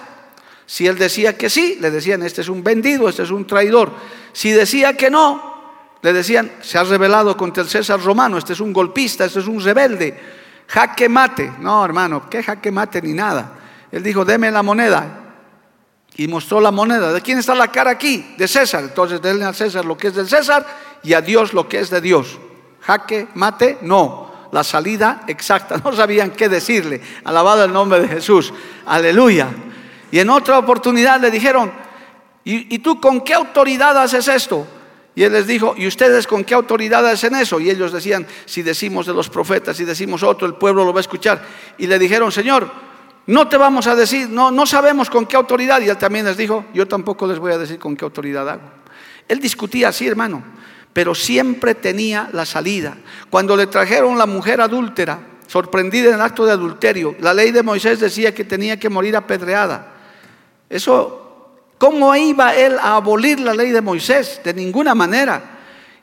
Si 0.65 0.87
él 0.87 0.97
decía 0.97 1.37
que 1.37 1.49
sí, 1.49 1.77
le 1.81 1.91
decían, 1.91 2.23
este 2.23 2.39
es 2.39 2.47
un 2.47 2.63
vendido, 2.63 3.09
este 3.09 3.23
es 3.23 3.31
un 3.31 3.45
traidor. 3.45 3.91
Si 4.31 4.51
decía 4.51 4.95
que 4.95 5.09
no, 5.09 5.50
le 6.01 6.13
decían, 6.13 6.51
se 6.61 6.77
ha 6.77 6.83
rebelado 6.83 7.37
contra 7.37 7.63
el 7.63 7.69
César 7.69 8.01
romano, 8.01 8.37
este 8.37 8.53
es 8.53 8.59
un 8.59 8.73
golpista, 8.73 9.25
este 9.25 9.39
es 9.39 9.47
un 9.47 9.61
rebelde, 9.61 10.19
jaque 10.67 11.07
mate. 11.07 11.53
No, 11.59 11.83
hermano, 11.85 12.29
¿qué 12.29 12.41
jaque 12.41 12.71
mate 12.71 13.01
ni 13.01 13.13
nada? 13.13 13.53
Él 13.91 14.01
dijo, 14.01 14.25
deme 14.25 14.49
la 14.51 14.63
moneda. 14.63 15.17
Y 16.15 16.27
mostró 16.27 16.59
la 16.59 16.71
moneda. 16.71 17.13
¿De 17.13 17.21
quién 17.21 17.39
está 17.39 17.55
la 17.55 17.69
cara 17.69 17.91
aquí? 17.91 18.35
De 18.37 18.47
César. 18.47 18.83
Entonces, 18.83 19.21
denle 19.21 19.45
al 19.45 19.55
César 19.55 19.85
lo 19.85 19.97
que 19.97 20.07
es 20.07 20.15
del 20.15 20.27
César 20.27 20.65
y 21.03 21.13
a 21.13 21.21
Dios 21.21 21.53
lo 21.53 21.67
que 21.67 21.79
es 21.79 21.89
de 21.89 22.01
Dios. 22.01 22.37
Jaque 22.81 23.29
mate, 23.35 23.77
no. 23.81 24.31
La 24.51 24.63
salida 24.63 25.23
exacta. 25.27 25.77
No 25.83 25.93
sabían 25.93 26.31
qué 26.31 26.49
decirle. 26.49 27.01
Alabado 27.23 27.63
el 27.63 27.71
nombre 27.71 28.01
de 28.01 28.07
Jesús. 28.07 28.53
Aleluya. 28.85 29.47
Y 30.11 30.19
en 30.19 30.29
otra 30.29 30.59
oportunidad 30.59 31.21
le 31.21 31.31
dijeron, 31.31 31.71
¿y, 32.43 32.75
¿y 32.75 32.79
tú 32.79 32.99
con 32.99 33.21
qué 33.21 33.33
autoridad 33.33 33.97
haces 33.97 34.27
esto? 34.27 34.67
Y 35.13 35.23
él 35.23 35.33
les 35.33 35.45
dijo, 35.45 35.75
¿y 35.77 35.87
ustedes 35.87 36.25
con 36.25 36.43
qué 36.43 36.53
autoridad 36.53 37.05
hacen 37.05 37.35
eso? 37.35 37.59
Y 37.59 37.69
ellos 37.69 37.91
decían, 37.91 38.25
si 38.45 38.61
decimos 38.61 39.05
de 39.05 39.13
los 39.13 39.29
profetas, 39.29 39.75
si 39.75 39.83
decimos 39.83 40.23
otro, 40.23 40.47
el 40.47 40.53
pueblo 40.55 40.85
lo 40.85 40.93
va 40.93 40.99
a 40.99 41.01
escuchar. 41.01 41.45
Y 41.77 41.87
le 41.87 41.99
dijeron, 41.99 42.31
Señor, 42.31 42.71
no 43.27 43.47
te 43.47 43.57
vamos 43.57 43.87
a 43.87 43.95
decir, 43.95 44.29
no, 44.29 44.51
no 44.51 44.65
sabemos 44.65 45.09
con 45.09 45.25
qué 45.25 45.35
autoridad. 45.35 45.81
Y 45.81 45.89
él 45.89 45.97
también 45.97 46.25
les 46.25 46.37
dijo, 46.37 46.65
yo 46.73 46.87
tampoco 46.87 47.27
les 47.27 47.39
voy 47.39 47.51
a 47.51 47.57
decir 47.57 47.77
con 47.77 47.97
qué 47.97 48.05
autoridad 48.05 48.47
hago. 48.49 48.63
Él 49.27 49.39
discutía 49.39 49.89
así, 49.89 50.07
hermano, 50.07 50.43
pero 50.93 51.13
siempre 51.13 51.75
tenía 51.75 52.29
la 52.31 52.45
salida. 52.45 52.97
Cuando 53.29 53.57
le 53.57 53.67
trajeron 53.67 54.17
la 54.17 54.25
mujer 54.25 54.61
adúltera, 54.61 55.19
sorprendida 55.45 56.09
en 56.09 56.15
el 56.15 56.21
acto 56.21 56.45
de 56.45 56.53
adulterio, 56.53 57.15
la 57.19 57.33
ley 57.33 57.51
de 57.51 57.63
Moisés 57.63 57.99
decía 57.99 58.33
que 58.33 58.45
tenía 58.45 58.79
que 58.79 58.89
morir 58.89 59.17
apedreada. 59.17 59.93
Eso 60.69 61.20
¿Cómo 61.81 62.15
iba 62.15 62.53
él 62.53 62.77
a 62.77 62.97
abolir 62.97 63.39
la 63.39 63.55
ley 63.55 63.71
de 63.71 63.81
Moisés? 63.81 64.39
De 64.43 64.53
ninguna 64.53 64.93
manera. 64.93 65.41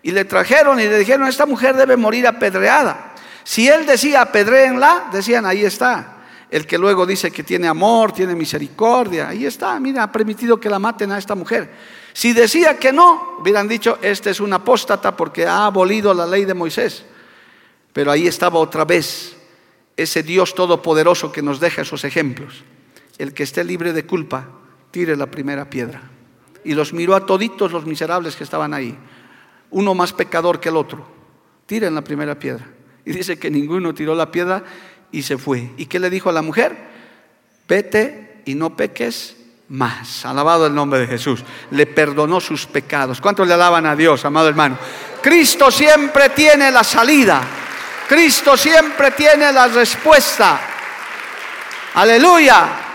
Y 0.02 0.10
le 0.10 0.24
trajeron 0.24 0.80
y 0.80 0.88
le 0.88 0.98
dijeron, 0.98 1.28
esta 1.28 1.46
mujer 1.46 1.76
debe 1.76 1.96
morir 1.96 2.26
apedreada. 2.26 3.14
Si 3.44 3.68
él 3.68 3.86
decía 3.86 4.22
apedréenla, 4.22 5.10
decían, 5.12 5.46
ahí 5.46 5.64
está. 5.64 6.16
El 6.50 6.66
que 6.66 6.78
luego 6.78 7.06
dice 7.06 7.30
que 7.30 7.44
tiene 7.44 7.68
amor, 7.68 8.10
tiene 8.10 8.34
misericordia, 8.34 9.28
ahí 9.28 9.46
está, 9.46 9.78
mira, 9.78 10.02
ha 10.02 10.10
permitido 10.10 10.58
que 10.58 10.68
la 10.68 10.80
maten 10.80 11.12
a 11.12 11.18
esta 11.18 11.36
mujer. 11.36 11.70
Si 12.12 12.32
decía 12.32 12.76
que 12.76 12.92
no, 12.92 13.36
hubieran 13.38 13.68
dicho, 13.68 14.00
este 14.02 14.30
es 14.30 14.40
un 14.40 14.52
apóstata 14.52 15.16
porque 15.16 15.46
ha 15.46 15.66
abolido 15.66 16.12
la 16.12 16.26
ley 16.26 16.44
de 16.44 16.54
Moisés. 16.54 17.04
Pero 17.92 18.10
ahí 18.10 18.26
estaba 18.26 18.58
otra 18.58 18.84
vez 18.84 19.36
ese 19.96 20.24
Dios 20.24 20.56
todopoderoso 20.56 21.30
que 21.30 21.40
nos 21.40 21.60
deja 21.60 21.82
esos 21.82 22.02
ejemplos. 22.02 22.64
El 23.16 23.32
que 23.32 23.44
esté 23.44 23.62
libre 23.62 23.92
de 23.92 24.04
culpa, 24.04 24.57
tire 24.90 25.16
la 25.16 25.26
primera 25.26 25.68
piedra. 25.68 26.02
Y 26.64 26.74
los 26.74 26.92
miró 26.92 27.14
a 27.14 27.24
toditos 27.24 27.72
los 27.72 27.86
miserables 27.86 28.36
que 28.36 28.44
estaban 28.44 28.74
ahí, 28.74 28.96
uno 29.70 29.94
más 29.94 30.12
pecador 30.12 30.60
que 30.60 30.68
el 30.68 30.76
otro. 30.76 31.06
Tiren 31.66 31.94
la 31.94 32.02
primera 32.02 32.38
piedra. 32.38 32.66
Y 33.04 33.12
dice 33.12 33.38
que 33.38 33.50
ninguno 33.50 33.94
tiró 33.94 34.14
la 34.14 34.30
piedra 34.30 34.64
y 35.12 35.22
se 35.22 35.38
fue. 35.38 35.70
¿Y 35.76 35.86
qué 35.86 35.98
le 35.98 36.10
dijo 36.10 36.30
a 36.30 36.32
la 36.32 36.42
mujer? 36.42 36.76
Vete 37.68 38.42
y 38.44 38.54
no 38.54 38.76
peques 38.76 39.36
más. 39.68 40.24
Alabado 40.24 40.66
el 40.66 40.74
nombre 40.74 41.00
de 41.00 41.06
Jesús. 41.06 41.44
Le 41.70 41.86
perdonó 41.86 42.40
sus 42.40 42.66
pecados. 42.66 43.20
¿Cuántos 43.20 43.46
le 43.46 43.54
alaban 43.54 43.86
a 43.86 43.94
Dios, 43.94 44.24
amado 44.24 44.48
hermano? 44.48 44.78
Cristo 45.22 45.70
siempre 45.70 46.30
tiene 46.30 46.70
la 46.70 46.84
salida. 46.84 47.42
Cristo 48.08 48.56
siempre 48.56 49.10
tiene 49.10 49.52
la 49.52 49.68
respuesta. 49.68 50.60
Aleluya. 51.94 52.87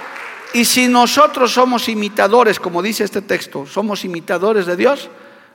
Y 0.54 0.66
si 0.66 0.88
nosotros 0.88 1.52
somos 1.52 1.90
imitadores, 1.90 2.60
como 2.60 2.82
dice 2.82 3.04
este 3.04 3.24
texto, 3.24 3.66
somos 3.66 4.06
imitadores 4.06 4.68
de 4.68 4.76
Dios, 4.76 5.10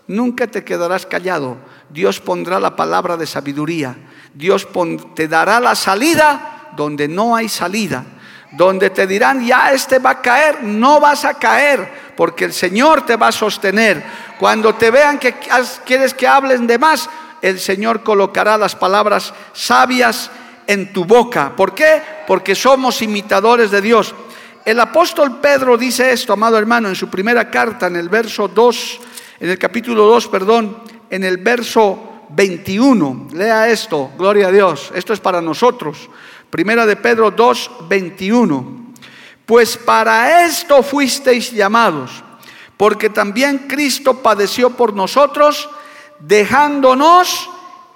nunca 0.09 0.49
te 0.49 0.65
quedarás 0.65 1.07
callado. 1.07 1.57
Dios 1.89 2.19
pondrá 2.19 2.59
la 2.59 2.75
palabra 2.75 3.17
de 3.17 3.27
sabiduría. 3.27 3.97
Dios 4.35 4.67
te 5.15 5.29
dará 5.29 5.61
la 5.61 5.77
salida 5.77 6.71
donde 6.77 7.07
no 7.07 7.37
hay 7.37 7.49
salida. 7.49 8.05
Donde 8.53 8.91
te 8.91 9.07
dirán, 9.07 9.47
ya 9.47 9.73
este 9.73 9.99
va 9.99 10.11
a 10.11 10.23
caer, 10.23 10.65
no 10.65 11.01
vas 11.01 11.25
a 11.25 11.35
caer, 11.35 12.13
porque 12.17 12.47
el 12.47 12.53
Señor 12.53 13.05
te 13.05 13.17
va 13.17 13.29
a 13.29 13.33
sostener. 13.33 14.03
Cuando 14.39 14.75
te 14.75 14.91
vean 14.91 15.19
que 15.19 15.35
quieres 15.85 16.15
que 16.15 16.27
hablen 16.27 16.67
de 16.67 16.79
más, 16.79 17.09
el 17.43 17.61
Señor 17.61 18.03
colocará 18.03 18.57
las 18.57 18.75
palabras 18.75 19.35
sabias 19.53 20.31
en 20.67 20.93
tu 20.93 21.05
boca. 21.05 21.55
¿Por 21.55 21.75
qué? 21.75 22.03
Porque 22.27 22.55
somos 22.55 23.03
imitadores 23.03 23.71
de 23.71 23.81
Dios. 23.83 24.15
El 24.65 24.81
apóstol 24.81 25.41
Pedro 25.41 25.77
dice 25.77 26.13
esto, 26.13 26.33
amado 26.33 26.59
hermano, 26.59 26.89
en 26.89 26.95
su 26.95 27.09
primera 27.09 27.51
carta, 27.51 27.87
en 27.87 27.97
el 27.97 28.09
verso 28.09 28.49
2, 28.49 29.01
en 29.41 29.51
el 29.51 29.59
capítulo 29.59 30.05
2, 30.05 30.29
perdón, 30.29 30.83
en 31.09 31.25
el 31.25 31.39
verso 31.39 32.25
21. 32.31 33.29
Lea 33.33 33.69
esto, 33.69 34.11
gloria 34.19 34.49
a 34.49 34.53
Dios. 34.53 34.91
Esto 34.95 35.13
es 35.13 35.21
para 35.21 35.41
nosotros. 35.41 36.11
Primera 36.51 36.87
de 36.87 36.97
Pedro 36.97 37.31
2, 37.31 37.71
21. 37.89 38.93
Pues 39.47 39.77
para 39.79 40.45
esto 40.45 40.83
fuisteis 40.83 41.53
llamados, 41.53 42.23
porque 42.77 43.09
también 43.09 43.67
Cristo 43.69 44.23
padeció 44.23 44.71
por 44.71 44.93
nosotros, 44.93 45.71
dejándonos 46.19 47.49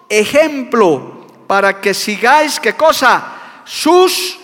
ejemplo 0.08 1.26
para 1.46 1.80
que 1.80 1.92
sigáis, 1.92 2.58
¿qué 2.58 2.74
cosa? 2.74 3.62
Sus 3.64 4.38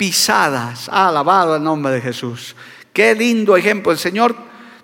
pisadas. 0.00 0.88
alabado 0.88 1.56
el 1.56 1.62
nombre 1.62 1.92
de 1.92 2.00
Jesús. 2.00 2.56
Qué 2.90 3.14
lindo 3.14 3.54
ejemplo. 3.54 3.92
El 3.92 3.98
Señor 3.98 4.34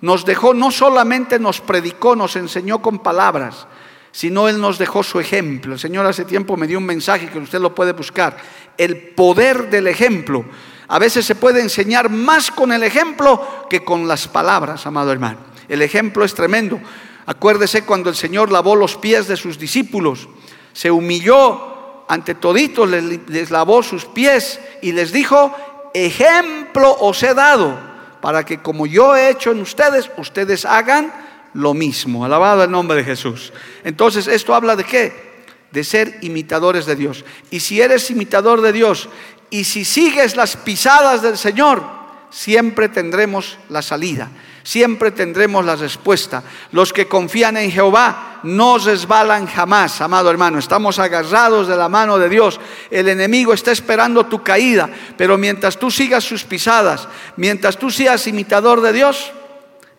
nos 0.03 0.27
dejó, 0.27 0.53
no 0.53 0.71
solamente 0.71 1.39
nos 1.39 1.63
predicó, 1.63 2.15
nos 2.15 2.37
enseñó 2.37 2.83
con 2.83 2.99
palabras, 2.99 3.67
sino 4.13 4.47
Él 4.47 4.61
nos 4.61 4.77
dejó 4.77 5.03
su 5.03 5.19
ejemplo. 5.19 5.73
El 5.73 5.79
Señor 5.79 6.05
hace 6.05 6.27
tiempo 6.27 6.59
me 6.59 6.67
dio 6.67 6.77
un 6.77 6.85
mensaje 6.85 7.31
que 7.31 7.39
usted 7.39 7.61
lo 7.61 7.75
puede 7.75 7.93
buscar. 7.93 8.37
El 8.77 8.99
poder 9.15 9.71
del 9.71 9.87
ejemplo. 9.87 10.45
A 10.87 10.99
veces 10.99 11.25
se 11.25 11.35
puede 11.35 11.63
enseñar 11.63 12.11
más 12.11 12.51
con 12.51 12.71
el 12.71 12.83
ejemplo 12.83 13.67
que 13.71 13.83
con 13.83 14.07
las 14.07 14.29
palabras, 14.29 14.87
amado 14.87 15.13
hermano. 15.13 15.39
El 15.67 15.81
ejemplo 15.81 16.27
es 16.27 16.35
tremendo. 16.35 16.79
Acuérdese 17.25 17.87
cuando 17.87 18.11
el 18.11 18.17
Señor 18.17 18.53
lavó 18.53 18.77
los 18.77 18.97
pies 18.97 19.29
de 19.29 19.39
sus 19.39 19.59
discípulos, 19.59 20.29
se 20.75 20.91
humilló 20.91 21.76
ante 22.09 22.35
toditos 22.35 22.89
les, 22.89 23.51
lavó 23.51 23.83
sus 23.83 24.05
pies 24.05 24.61
y 24.83 24.93
les 24.93 25.13
dijo, 25.13 25.55
ejemplo 25.95 26.97
os 27.01 27.23
he 27.23 27.35
dado, 27.35 27.79
para 28.21 28.45
que 28.45 28.59
como 28.59 28.87
yo 28.87 29.17
he 29.17 29.31
hecho 29.31 29.51
en 29.53 29.61
ustedes, 29.61 30.11
ustedes 30.17 30.65
hagan 30.65 31.13
lo 31.55 31.75
mismo. 31.75 32.25
Alabado 32.25 32.65
el 32.65 32.71
nombre 32.71 32.99
de 32.99 33.05
Jesús. 33.05 33.53
Entonces, 33.85 34.27
¿esto 34.27 34.55
habla 34.55 34.77
de 34.77 34.85
qué? 34.85 35.45
De 35.73 35.85
ser 35.85 36.19
imitadores 36.23 36.87
de 36.87 36.97
Dios. 36.97 37.25
Y 37.51 37.61
si 37.61 37.81
eres 37.81 38.11
imitador 38.11 38.61
de 38.63 38.73
Dios 38.73 39.09
y 39.51 39.65
si 39.65 39.85
sigues 39.85 40.37
las 40.37 40.57
pisadas 40.57 41.23
del 41.23 41.39
Señor, 41.39 41.83
siempre 42.31 42.89
tendremos 42.89 43.59
la 43.69 43.83
salida 43.83 44.31
siempre 44.67 45.13
tendremos 45.13 45.65
la 45.65 45.77
respuesta. 45.77 46.43
Los 46.73 46.93
que 46.93 47.07
confían 47.07 47.57
en 47.57 47.71
Jehová 47.71 48.36
no 48.47 48.79
resbalan 48.79 49.47
jamás, 49.47 50.01
amado 50.01 50.31
hermano. 50.31 50.59
Estamos 50.59 50.99
agarrados 50.99 51.69
de 51.69 51.77
la 51.77 51.89
mano 51.89 52.19
de 52.19 52.29
Dios. 52.29 52.59
El 52.91 53.09
enemigo 53.09 53.53
está 53.53 53.73
esperando 53.73 54.27
tu 54.27 54.43
caída, 54.43 54.89
pero 55.17 55.37
mientras 55.37 55.77
tú 55.79 55.91
sigas 55.91 56.25
sus 56.25 56.45
pisadas, 56.45 57.09
mientras 57.37 57.77
tú 57.77 57.91
seas 57.91 58.27
imitador 58.27 58.81
de 58.81 58.93
Dios, 58.93 59.33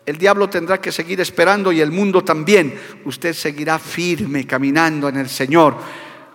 el 0.06 0.16
diablo 0.16 0.48
tendrá 0.48 0.80
que 0.80 0.90
seguir 0.90 1.20
esperando 1.20 1.70
y 1.70 1.82
el 1.82 1.92
mundo 1.92 2.24
también. 2.24 2.80
Usted 3.04 3.34
seguirá 3.34 3.78
firme 3.78 4.46
caminando 4.46 5.08
en 5.08 5.18
el 5.18 5.28
Señor. 5.28 5.76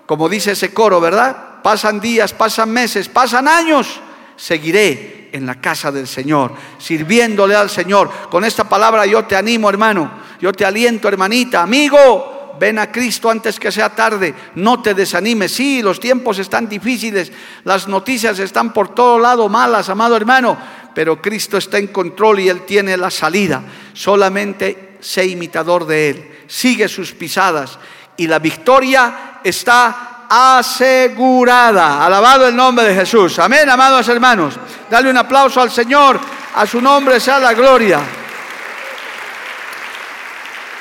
Como 0.06 0.30
dice 0.30 0.52
ese 0.52 0.74
coro, 0.74 1.02
¿verdad? 1.02 1.62
Pasan 1.64 2.00
días, 2.00 2.34
pasan 2.34 2.70
meses, 2.70 3.10
pasan 3.10 3.48
años. 3.48 4.00
Seguiré 4.36 5.30
en 5.32 5.46
la 5.46 5.60
casa 5.60 5.92
del 5.92 6.08
Señor, 6.08 6.54
sirviéndole 6.78 7.56
al 7.56 7.70
Señor. 7.70 8.10
Con 8.30 8.46
esta 8.46 8.64
palabra 8.64 9.06
yo 9.06 9.26
te 9.26 9.36
animo, 9.36 9.70
hermano, 9.70 10.12
yo 10.40 10.54
te 10.54 10.66
aliento, 10.66 11.08
hermanita, 11.08 11.64
amigo, 11.64 12.56
ven 12.60 12.80
a 12.80 12.92
Cristo 12.92 13.30
antes 13.30 13.60
que 13.60 13.72
sea 13.72 13.90
tarde, 13.90 14.34
no 14.56 14.82
te 14.82 14.94
desanimes. 14.94 15.52
Sí, 15.52 15.82
los 15.82 16.00
tiempos 16.00 16.40
están 16.40 16.70
difíciles, 16.70 17.32
las 17.64 17.88
noticias 17.88 18.40
están 18.40 18.74
por 18.74 18.94
todo 18.94 19.20
lado 19.20 19.50
malas, 19.50 19.90
amado 19.90 20.16
hermano, 20.16 20.58
pero 20.94 21.22
Cristo 21.22 21.58
está 21.58 21.78
en 21.78 21.88
control 21.88 22.40
y 22.40 22.50
Él 22.50 22.62
tiene 22.62 22.96
la 22.96 23.10
salida. 23.10 23.64
Solamente 23.94 24.98
sé 25.00 25.26
imitador 25.26 25.86
de 25.86 26.10
Él, 26.10 26.32
sigue 26.48 26.88
sus 26.88 27.12
pisadas. 27.14 27.80
Y 28.16 28.28
la 28.28 28.38
victoria 28.38 29.40
está 29.44 30.13
asegurada. 30.30 32.06
Alabado 32.06 32.48
el 32.48 32.56
nombre 32.56 32.86
de 32.86 32.96
Jesús. 32.96 33.40
Amén, 33.40 33.70
amados 33.70 34.08
hermanos. 34.08 34.56
Dale 34.90 35.10
un 35.10 35.18
aplauso 35.18 35.62
al 35.62 35.72
Señor. 35.72 36.20
A 36.56 36.68
su 36.68 36.82
nombre 36.82 37.20
sea 37.20 37.40
la 37.40 37.54
gloria. 37.54 38.00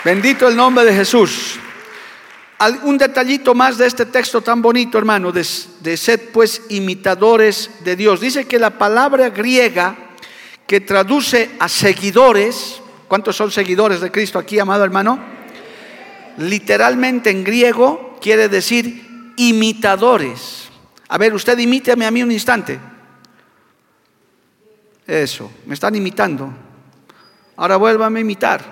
Bendito 0.05 0.49
el 0.49 0.57
nombre 0.57 0.85
de 0.85 0.95
Jesús. 0.95 1.59
Un 2.83 2.99
detallito 2.99 3.55
más 3.55 3.79
de 3.79 3.87
este 3.87 4.07
texto 4.07 4.41
tan 4.41 4.63
bonito, 4.63 4.99
hermano, 4.99 5.33
de, 5.33 5.47
de 5.81 5.97
sed 5.97 6.31
pues 6.33 6.63
imitadores 6.69 7.71
de 7.81 7.97
Dios. 7.97 8.21
Dice 8.21 8.47
que 8.47 8.59
la 8.59 8.71
palabra 8.71 9.31
griega 9.31 9.97
que 10.67 10.81
traduce 10.81 11.51
a 11.59 11.69
seguidores, 11.69 12.81
¿cuántos 13.09 13.37
son 13.37 13.51
seguidores 13.51 14.01
de 14.01 14.11
Cristo 14.11 14.39
aquí, 14.39 14.59
amado 14.59 14.85
hermano? 14.85 15.19
Literalmente 16.39 17.31
en 17.31 17.45
griego 17.45 18.19
quiere 18.23 18.49
decir 18.49 19.12
imitadores. 19.37 20.69
A 21.09 21.19
ver, 21.19 21.35
usted 21.35 21.59
imíteme 21.59 22.07
a 22.07 22.11
mí 22.11 22.23
un 22.23 22.33
instante. 22.33 22.79
Eso, 25.07 25.51
me 25.67 25.75
están 25.75 25.95
imitando. 25.95 26.53
Ahora 27.57 27.77
vuélvame 27.77 28.21
a 28.21 28.23
imitar. 28.23 28.65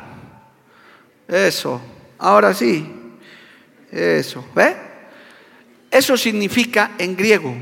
Eso, 1.28 1.80
ahora 2.18 2.54
sí. 2.54 2.86
Eso, 3.90 4.44
¿ve? 4.54 4.76
Eso 5.90 6.16
significa 6.16 6.92
en 6.98 7.16
griego 7.16 7.54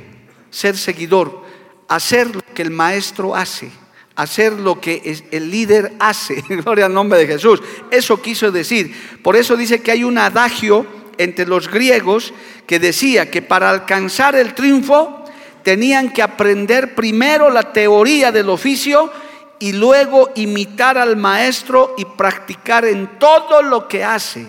ser 0.51 0.77
seguidor, 0.77 1.45
hacer 1.89 2.35
lo 2.35 2.43
que 2.55 2.63
el 2.63 2.71
maestro 2.71 3.35
hace, 3.35 3.71
hacer 4.15 4.53
lo 4.53 4.81
que 4.81 5.23
el 5.31 5.51
líder 5.51 5.95
hace. 5.99 6.43
Gloria 6.49 6.87
al 6.87 6.95
nombre 6.95 7.19
de 7.19 7.27
Jesús. 7.27 7.63
Eso 7.91 8.21
quiso 8.21 8.53
decir. 8.53 9.21
Por 9.23 9.37
eso 9.37 9.57
dice 9.57 9.81
que 9.81 9.93
hay 9.93 10.05
un 10.05 10.19
adagio 10.19 10.87
entre 11.19 11.47
los 11.47 11.69
griegos 11.69 12.33
que 12.67 12.79
decía 12.79 13.31
que 13.31 13.43
para 13.43 13.69
alcanzar 13.69 14.37
el 14.37 14.55
triunfo 14.55 15.25
tenían 15.63 16.13
que 16.13 16.23
aprender 16.23 16.95
primero 16.95 17.51
la 17.51 17.73
teoría 17.73 18.33
del 18.33 18.49
oficio 18.49 19.13
y 19.59 19.73
luego 19.73 20.31
imitar 20.37 20.97
al 20.97 21.17
maestro 21.17 21.95
y 21.99 22.05
practicar 22.05 22.85
en 22.85 23.19
todo 23.19 23.61
lo 23.63 23.89
que 23.89 24.05
hace. 24.05 24.47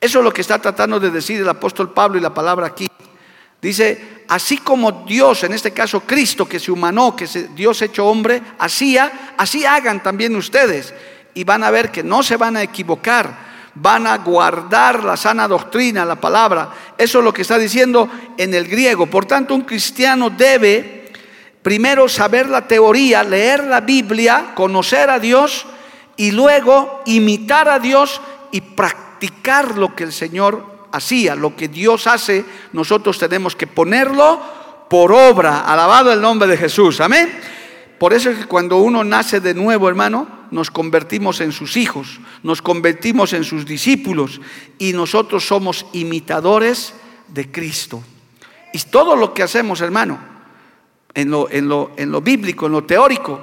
Eso 0.00 0.18
es 0.18 0.24
lo 0.24 0.32
que 0.32 0.40
está 0.40 0.58
tratando 0.58 0.98
de 0.98 1.10
decir 1.10 1.40
el 1.40 1.48
apóstol 1.48 1.92
Pablo 1.92 2.18
y 2.18 2.22
la 2.22 2.34
palabra 2.34 2.66
aquí. 2.66 2.88
Dice, 3.60 4.24
así 4.28 4.58
como 4.58 5.04
Dios, 5.06 5.44
en 5.44 5.52
este 5.52 5.70
caso 5.70 6.00
Cristo, 6.00 6.48
que 6.48 6.58
se 6.58 6.72
humanó, 6.72 7.14
que 7.14 7.26
Dios 7.54 7.80
hecho 7.82 8.06
hombre, 8.06 8.42
hacía, 8.58 9.34
así 9.36 9.64
hagan 9.64 10.02
también 10.02 10.34
ustedes. 10.34 10.92
Y 11.34 11.44
van 11.44 11.62
a 11.62 11.70
ver 11.70 11.92
que 11.92 12.02
no 12.02 12.22
se 12.22 12.36
van 12.36 12.56
a 12.56 12.62
equivocar, 12.62 13.51
van 13.74 14.06
a 14.06 14.18
guardar 14.18 15.02
la 15.04 15.16
sana 15.16 15.48
doctrina, 15.48 16.04
la 16.04 16.16
palabra. 16.16 16.70
Eso 16.96 17.18
es 17.18 17.24
lo 17.24 17.32
que 17.32 17.42
está 17.42 17.58
diciendo 17.58 18.08
en 18.36 18.54
el 18.54 18.68
griego. 18.68 19.06
Por 19.06 19.24
tanto, 19.24 19.54
un 19.54 19.62
cristiano 19.62 20.30
debe 20.30 21.10
primero 21.62 22.08
saber 22.08 22.48
la 22.48 22.66
teoría, 22.66 23.22
leer 23.22 23.64
la 23.64 23.80
Biblia, 23.80 24.52
conocer 24.54 25.08
a 25.10 25.18
Dios 25.18 25.66
y 26.16 26.32
luego 26.32 27.02
imitar 27.06 27.68
a 27.68 27.78
Dios 27.78 28.20
y 28.50 28.60
practicar 28.60 29.76
lo 29.78 29.94
que 29.94 30.04
el 30.04 30.12
Señor 30.12 30.88
hacía, 30.92 31.34
lo 31.34 31.56
que 31.56 31.68
Dios 31.68 32.06
hace, 32.06 32.44
nosotros 32.72 33.18
tenemos 33.18 33.56
que 33.56 33.66
ponerlo 33.66 34.40
por 34.90 35.12
obra. 35.12 35.60
Alabado 35.60 36.12
el 36.12 36.20
nombre 36.20 36.48
de 36.48 36.58
Jesús. 36.58 37.00
Amén. 37.00 37.32
Por 37.98 38.12
eso 38.12 38.30
es 38.30 38.38
que 38.38 38.44
cuando 38.46 38.78
uno 38.78 39.02
nace 39.04 39.40
de 39.40 39.54
nuevo, 39.54 39.88
hermano, 39.88 40.41
nos 40.52 40.70
convertimos 40.70 41.40
en 41.40 41.50
sus 41.50 41.76
hijos, 41.76 42.20
nos 42.42 42.62
convertimos 42.62 43.32
en 43.32 43.42
sus 43.42 43.64
discípulos 43.64 44.40
y 44.78 44.92
nosotros 44.92 45.46
somos 45.46 45.86
imitadores 45.92 46.94
de 47.28 47.50
Cristo. 47.50 48.02
Y 48.72 48.78
todo 48.78 49.16
lo 49.16 49.32
que 49.34 49.42
hacemos, 49.42 49.80
hermano, 49.80 50.18
en 51.14 51.30
lo, 51.30 51.50
en 51.50 51.68
lo, 51.68 51.92
en 51.96 52.12
lo 52.12 52.20
bíblico, 52.20 52.66
en 52.66 52.72
lo 52.72 52.84
teórico, 52.84 53.40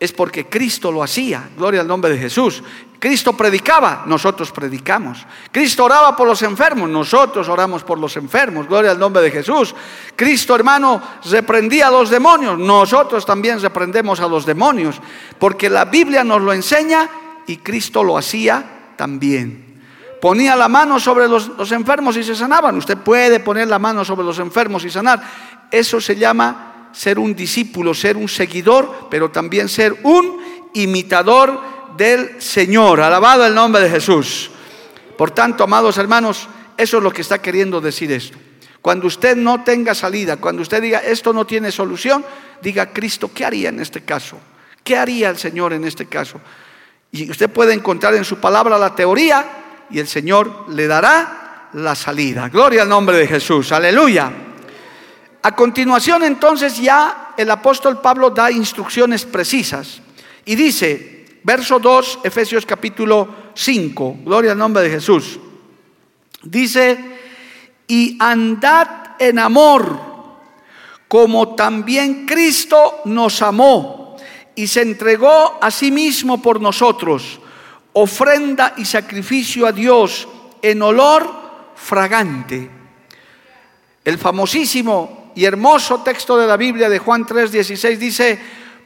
es 0.00 0.12
porque 0.12 0.46
Cristo 0.46 0.90
lo 0.90 1.02
hacía. 1.02 1.50
Gloria 1.56 1.82
al 1.82 1.88
nombre 1.88 2.10
de 2.10 2.18
Jesús. 2.18 2.62
Cristo 3.00 3.32
predicaba, 3.32 4.02
nosotros 4.04 4.52
predicamos. 4.52 5.26
Cristo 5.50 5.86
oraba 5.86 6.14
por 6.14 6.28
los 6.28 6.42
enfermos, 6.42 6.88
nosotros 6.90 7.48
oramos 7.48 7.82
por 7.82 7.98
los 7.98 8.14
enfermos. 8.18 8.68
Gloria 8.68 8.90
al 8.90 8.98
nombre 8.98 9.22
de 9.22 9.30
Jesús. 9.30 9.74
Cristo, 10.14 10.54
hermano, 10.54 11.02
reprendía 11.30 11.88
a 11.88 11.90
los 11.90 12.10
demonios, 12.10 12.58
nosotros 12.58 13.24
también 13.24 13.58
reprendemos 13.58 14.20
a 14.20 14.28
los 14.28 14.44
demonios. 14.44 15.00
Porque 15.38 15.70
la 15.70 15.86
Biblia 15.86 16.22
nos 16.24 16.42
lo 16.42 16.52
enseña 16.52 17.08
y 17.46 17.56
Cristo 17.56 18.04
lo 18.04 18.18
hacía 18.18 18.92
también. 18.96 19.80
Ponía 20.20 20.54
la 20.54 20.68
mano 20.68 21.00
sobre 21.00 21.26
los, 21.26 21.48
los 21.56 21.72
enfermos 21.72 22.18
y 22.18 22.22
se 22.22 22.36
sanaban. 22.36 22.76
Usted 22.76 22.98
puede 22.98 23.40
poner 23.40 23.66
la 23.68 23.78
mano 23.78 24.04
sobre 24.04 24.26
los 24.26 24.38
enfermos 24.40 24.84
y 24.84 24.90
sanar. 24.90 25.22
Eso 25.70 26.02
se 26.02 26.16
llama 26.16 26.90
ser 26.92 27.18
un 27.18 27.34
discípulo, 27.34 27.94
ser 27.94 28.18
un 28.18 28.28
seguidor, 28.28 29.08
pero 29.08 29.30
también 29.30 29.70
ser 29.70 29.96
un 30.02 30.38
imitador 30.74 31.79
del 32.00 32.40
Señor. 32.40 33.02
Alabado 33.02 33.44
el 33.44 33.54
nombre 33.54 33.82
de 33.82 33.90
Jesús. 33.90 34.50
Por 35.18 35.32
tanto, 35.32 35.64
amados 35.64 35.98
hermanos, 35.98 36.48
eso 36.78 36.96
es 36.96 37.02
lo 37.02 37.10
que 37.10 37.20
está 37.20 37.42
queriendo 37.42 37.78
decir 37.78 38.10
esto. 38.10 38.38
Cuando 38.80 39.06
usted 39.06 39.36
no 39.36 39.62
tenga 39.62 39.94
salida, 39.94 40.38
cuando 40.38 40.62
usted 40.62 40.80
diga 40.80 41.00
esto 41.00 41.34
no 41.34 41.44
tiene 41.44 41.70
solución, 41.70 42.24
diga 42.62 42.90
Cristo, 42.94 43.30
¿qué 43.34 43.44
haría 43.44 43.68
en 43.68 43.80
este 43.80 44.00
caso? 44.00 44.38
¿Qué 44.82 44.96
haría 44.96 45.28
el 45.28 45.36
Señor 45.36 45.74
en 45.74 45.84
este 45.84 46.06
caso? 46.06 46.40
Y 47.12 47.30
usted 47.30 47.50
puede 47.50 47.74
encontrar 47.74 48.14
en 48.14 48.24
su 48.24 48.38
palabra 48.38 48.78
la 48.78 48.94
teoría 48.94 49.86
y 49.90 49.98
el 49.98 50.08
Señor 50.08 50.70
le 50.70 50.86
dará 50.86 51.68
la 51.74 51.94
salida. 51.94 52.48
Gloria 52.48 52.80
al 52.80 52.88
nombre 52.88 53.18
de 53.18 53.26
Jesús. 53.26 53.72
Aleluya. 53.72 54.32
A 55.42 55.54
continuación 55.54 56.22
entonces 56.22 56.78
ya 56.78 57.34
el 57.36 57.50
apóstol 57.50 58.00
Pablo 58.00 58.30
da 58.30 58.50
instrucciones 58.50 59.26
precisas 59.26 60.00
y 60.46 60.54
dice, 60.54 61.19
verso 61.42 61.78
2, 61.78 62.20
Efesios 62.24 62.66
capítulo 62.66 63.52
5, 63.54 64.18
gloria 64.24 64.52
al 64.52 64.58
nombre 64.58 64.82
de 64.82 64.90
Jesús, 64.90 65.38
dice, 66.42 66.98
y 67.86 68.16
andad 68.20 69.16
en 69.18 69.38
amor, 69.38 69.98
como 71.08 71.54
también 71.54 72.26
Cristo 72.26 73.00
nos 73.04 73.42
amó 73.42 74.16
y 74.54 74.66
se 74.66 74.82
entregó 74.82 75.58
a 75.60 75.70
sí 75.70 75.90
mismo 75.90 76.40
por 76.40 76.60
nosotros, 76.60 77.40
ofrenda 77.92 78.74
y 78.76 78.84
sacrificio 78.84 79.66
a 79.66 79.72
Dios 79.72 80.28
en 80.62 80.82
olor 80.82 81.28
fragante. 81.74 82.70
El 84.04 84.18
famosísimo 84.18 85.32
y 85.34 85.44
hermoso 85.44 86.02
texto 86.02 86.36
de 86.36 86.46
la 86.46 86.56
Biblia 86.56 86.88
de 86.88 86.98
Juan 86.98 87.24
3:16 87.24 87.98
dice, 87.98 88.38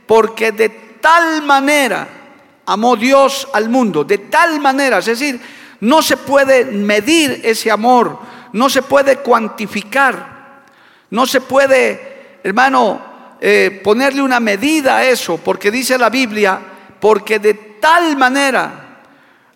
porque 0.07 0.53
de 0.53 0.69
tal 1.01 1.43
manera 1.43 2.24
amó 2.67 2.97
Dios 2.97 3.49
al 3.53 3.69
mundo, 3.69 4.05
de 4.05 4.19
tal 4.19 4.61
manera, 4.61 4.99
es 4.99 5.07
decir, 5.07 5.41
no 5.81 6.03
se 6.03 6.17
puede 6.17 6.65
medir 6.65 7.41
ese 7.45 7.71
amor, 7.71 8.19
no 8.53 8.71
se 8.71 8.83
puede 8.83 9.19
cuantificar, 9.19 10.65
no 11.11 11.27
se 11.27 11.41
puede, 11.41 12.39
hermano, 12.43 13.01
eh, 13.41 13.81
ponerle 13.85 14.23
una 14.23 14.41
medida 14.41 14.99
a 14.99 15.05
eso, 15.05 15.39
porque 15.39 15.71
dice 15.71 15.99
la 15.99 16.11
Biblia, 16.11 16.61
porque 17.01 17.39
de 17.39 17.55
tal 17.81 18.17
manera, 18.17 19.03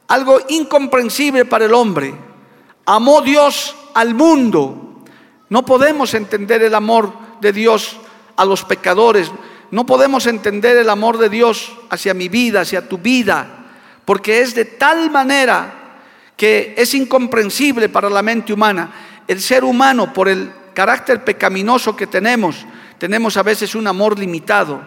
algo 0.08 0.40
incomprensible 0.48 1.44
para 1.44 1.64
el 1.64 1.74
hombre, 1.74 2.14
amó 2.84 3.22
Dios 3.22 3.74
al 3.94 4.14
mundo 4.14 4.88
no 5.50 5.64
podemos 5.64 6.12
entender 6.14 6.62
el 6.62 6.74
amor 6.74 7.12
de 7.40 7.52
Dios 7.52 7.96
a 8.36 8.44
los 8.44 8.64
pecadores. 8.64 9.30
No 9.70 9.84
podemos 9.84 10.26
entender 10.26 10.76
el 10.76 10.88
amor 10.88 11.18
de 11.18 11.28
Dios 11.28 11.72
hacia 11.90 12.14
mi 12.14 12.28
vida, 12.28 12.62
hacia 12.62 12.88
tu 12.88 12.98
vida, 12.98 13.66
porque 14.04 14.40
es 14.40 14.54
de 14.54 14.64
tal 14.64 15.10
manera 15.10 15.74
que 16.36 16.74
es 16.76 16.94
incomprensible 16.94 17.88
para 17.88 18.08
la 18.08 18.22
mente 18.22 18.52
humana. 18.52 18.90
El 19.26 19.40
ser 19.40 19.64
humano, 19.64 20.12
por 20.12 20.28
el 20.28 20.50
carácter 20.72 21.24
pecaminoso 21.24 21.96
que 21.96 22.06
tenemos, 22.06 22.64
tenemos 22.98 23.36
a 23.36 23.42
veces 23.42 23.74
un 23.74 23.86
amor 23.86 24.18
limitado, 24.18 24.80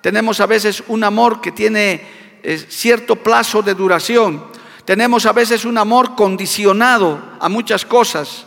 tenemos 0.00 0.40
a 0.40 0.46
veces 0.46 0.82
un 0.88 1.04
amor 1.04 1.40
que 1.40 1.52
tiene 1.52 2.00
eh, 2.42 2.58
cierto 2.68 3.16
plazo 3.16 3.62
de 3.62 3.74
duración, 3.74 4.44
tenemos 4.84 5.26
a 5.26 5.32
veces 5.32 5.64
un 5.64 5.78
amor 5.78 6.14
condicionado 6.14 7.20
a 7.40 7.48
muchas 7.48 7.84
cosas. 7.84 8.46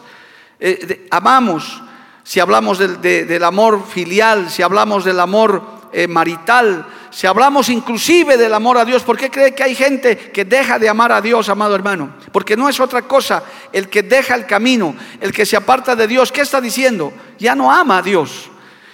Eh, 0.60 1.08
amamos, 1.12 1.82
si 2.24 2.40
hablamos 2.40 2.80
del, 2.80 3.44
amor 3.44 3.86
filial, 3.88 4.50
si 4.50 4.64
hablamos 4.64 5.06
del 5.06 5.20
amor 5.20 5.62
eh, 5.98 6.10
marital, 6.10 6.86
si 7.10 7.26
hablamos 7.26 7.70
inclusive 7.70 8.36
del 8.36 8.54
amor 8.54 8.78
a 8.78 8.84
Dios, 8.84 9.02
¿por 9.04 9.18
qué 9.18 9.32
cree 9.32 9.56
que 9.56 9.64
hay 9.64 9.74
gente 9.74 10.18
que 10.18 10.44
deja 10.44 10.78
de 10.78 10.90
amar 10.90 11.14
a 11.14 11.22
Dios, 11.22 11.48
amado 11.48 11.74
hermano? 11.74 12.18
Porque 12.34 12.58
no 12.58 12.68
es 12.68 12.82
otra 12.82 13.04
cosa 13.04 13.42
el 13.72 13.88
que 13.88 14.04
deja 14.04 14.36
el 14.36 14.46
camino, 14.46 14.94
el 15.22 15.32
que 15.32 15.46
se 15.46 15.56
aparta 15.56 15.96
de 15.96 16.06
Dios. 16.06 16.34
¿Qué 16.34 16.42
está 16.42 16.60
diciendo? 16.60 17.14
Ya 17.40 17.56
no 17.56 17.72
ama 17.72 18.00
a 18.00 18.02
Dios. 18.02 18.50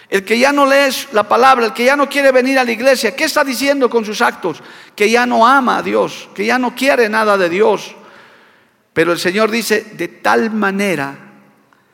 El 0.10 0.24
que 0.24 0.38
ya 0.38 0.52
no 0.52 0.68
lee 0.68 0.94
la 1.12 1.28
palabra, 1.28 1.66
el 1.66 1.74
que 1.74 1.86
ya 1.86 1.96
no 1.96 2.08
quiere 2.08 2.32
venir 2.32 2.60
a 2.60 2.64
la 2.64 2.72
iglesia, 2.72 3.16
¿qué 3.16 3.24
está 3.24 3.44
diciendo 3.44 3.90
con 3.90 4.06
sus 4.06 4.22
actos? 4.22 4.62
Que 4.96 5.10
ya 5.10 5.26
no 5.26 5.48
ama 5.48 5.78
a 5.78 5.82
Dios, 5.82 6.30
que 6.36 6.46
ya 6.46 6.60
no 6.60 6.76
quiere 6.76 7.10
nada 7.10 7.36
de 7.36 7.50
Dios. 7.50 7.96
Pero 8.94 9.12
el 9.12 9.18
Señor 9.18 9.50
dice, 9.50 9.82
de 9.94 10.08
tal 10.08 10.52
manera 10.52 11.18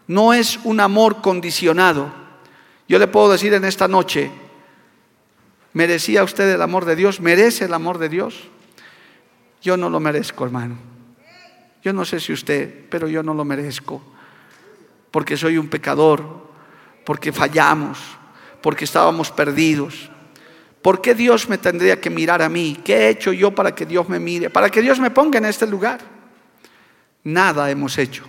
no 0.07 0.33
es 0.33 0.59
un 0.65 0.81
amor 0.81 1.21
condicionado. 1.21 2.11
Yo 2.89 2.99
le 2.99 3.07
puedo 3.07 3.31
decir 3.31 3.53
en 3.53 3.63
esta 3.63 3.87
noche, 3.87 4.31
¿merecía 5.77 6.23
usted 6.23 6.49
el 6.49 6.61
amor 6.63 6.85
de 6.85 6.95
Dios? 6.95 7.21
¿Merece 7.21 7.65
el 7.65 7.73
amor 7.73 7.99
de 7.99 8.09
Dios? 8.09 8.49
Yo 9.61 9.77
no 9.77 9.89
lo 9.89 9.99
merezco, 9.99 10.43
hermano. 10.43 10.75
Yo 11.83 11.93
no 11.93 12.03
sé 12.03 12.19
si 12.19 12.33
usted, 12.33 12.85
pero 12.89 13.07
yo 13.07 13.21
no 13.21 13.35
lo 13.35 13.45
merezco. 13.45 14.01
Porque 15.11 15.37
soy 15.37 15.59
un 15.59 15.67
pecador, 15.67 16.47
porque 17.05 17.31
fallamos, 17.31 17.99
porque 18.61 18.85
estábamos 18.85 19.29
perdidos. 19.31 20.09
¿Por 20.81 20.99
qué 20.99 21.13
Dios 21.13 21.47
me 21.47 21.59
tendría 21.59 22.01
que 22.01 22.09
mirar 22.09 22.41
a 22.41 22.49
mí? 22.49 22.79
¿Qué 22.83 22.95
he 22.95 23.09
hecho 23.09 23.31
yo 23.31 23.53
para 23.53 23.75
que 23.75 23.85
Dios 23.85 24.09
me 24.09 24.19
mire? 24.19 24.49
Para 24.49 24.71
que 24.71 24.81
Dios 24.81 24.99
me 24.99 25.11
ponga 25.11 25.37
en 25.37 25.45
este 25.45 25.67
lugar. 25.67 25.99
Nada 27.23 27.69
hemos 27.69 27.97
hecho 27.99 28.23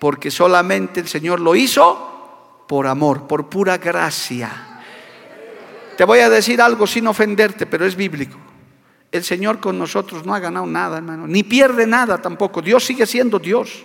porque 0.00 0.30
solamente 0.30 0.98
el 0.98 1.08
Señor 1.08 1.40
lo 1.40 1.54
hizo 1.54 2.64
por 2.66 2.86
amor, 2.86 3.26
por 3.26 3.50
pura 3.50 3.76
gracia. 3.76 4.69
Te 6.00 6.06
voy 6.06 6.20
a 6.20 6.30
decir 6.30 6.62
algo 6.62 6.86
sin 6.86 7.06
ofenderte, 7.08 7.66
pero 7.66 7.84
es 7.84 7.94
bíblico. 7.94 8.38
El 9.12 9.22
Señor 9.22 9.60
con 9.60 9.78
nosotros 9.78 10.24
no 10.24 10.34
ha 10.34 10.38
ganado 10.38 10.64
nada, 10.64 10.96
hermano, 10.96 11.26
ni 11.26 11.42
pierde 11.42 11.86
nada 11.86 12.16
tampoco. 12.16 12.62
Dios 12.62 12.86
sigue 12.86 13.04
siendo 13.04 13.38
Dios. 13.38 13.84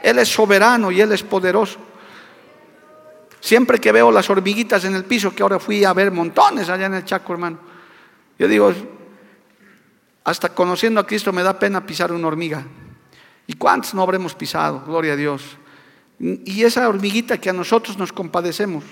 Él 0.00 0.20
es 0.20 0.28
soberano 0.28 0.92
y 0.92 1.00
Él 1.00 1.10
es 1.10 1.24
poderoso. 1.24 1.80
Siempre 3.40 3.80
que 3.80 3.90
veo 3.90 4.12
las 4.12 4.30
hormiguitas 4.30 4.84
en 4.84 4.94
el 4.94 5.04
piso, 5.04 5.34
que 5.34 5.42
ahora 5.42 5.58
fui 5.58 5.82
a 5.82 5.92
ver 5.92 6.12
montones 6.12 6.68
allá 6.68 6.86
en 6.86 6.94
el 6.94 7.04
Chaco, 7.04 7.32
hermano, 7.32 7.58
yo 8.38 8.46
digo, 8.46 8.72
hasta 10.22 10.50
conociendo 10.50 11.00
a 11.00 11.06
Cristo 11.08 11.32
me 11.32 11.42
da 11.42 11.58
pena 11.58 11.84
pisar 11.84 12.12
una 12.12 12.28
hormiga. 12.28 12.64
¿Y 13.48 13.54
cuántos 13.54 13.92
no 13.92 14.02
habremos 14.02 14.36
pisado? 14.36 14.84
Gloria 14.86 15.14
a 15.14 15.16
Dios. 15.16 15.42
Y 16.20 16.62
esa 16.62 16.88
hormiguita 16.88 17.38
que 17.38 17.50
a 17.50 17.52
nosotros 17.52 17.98
nos 17.98 18.12
compadecemos, 18.12 18.84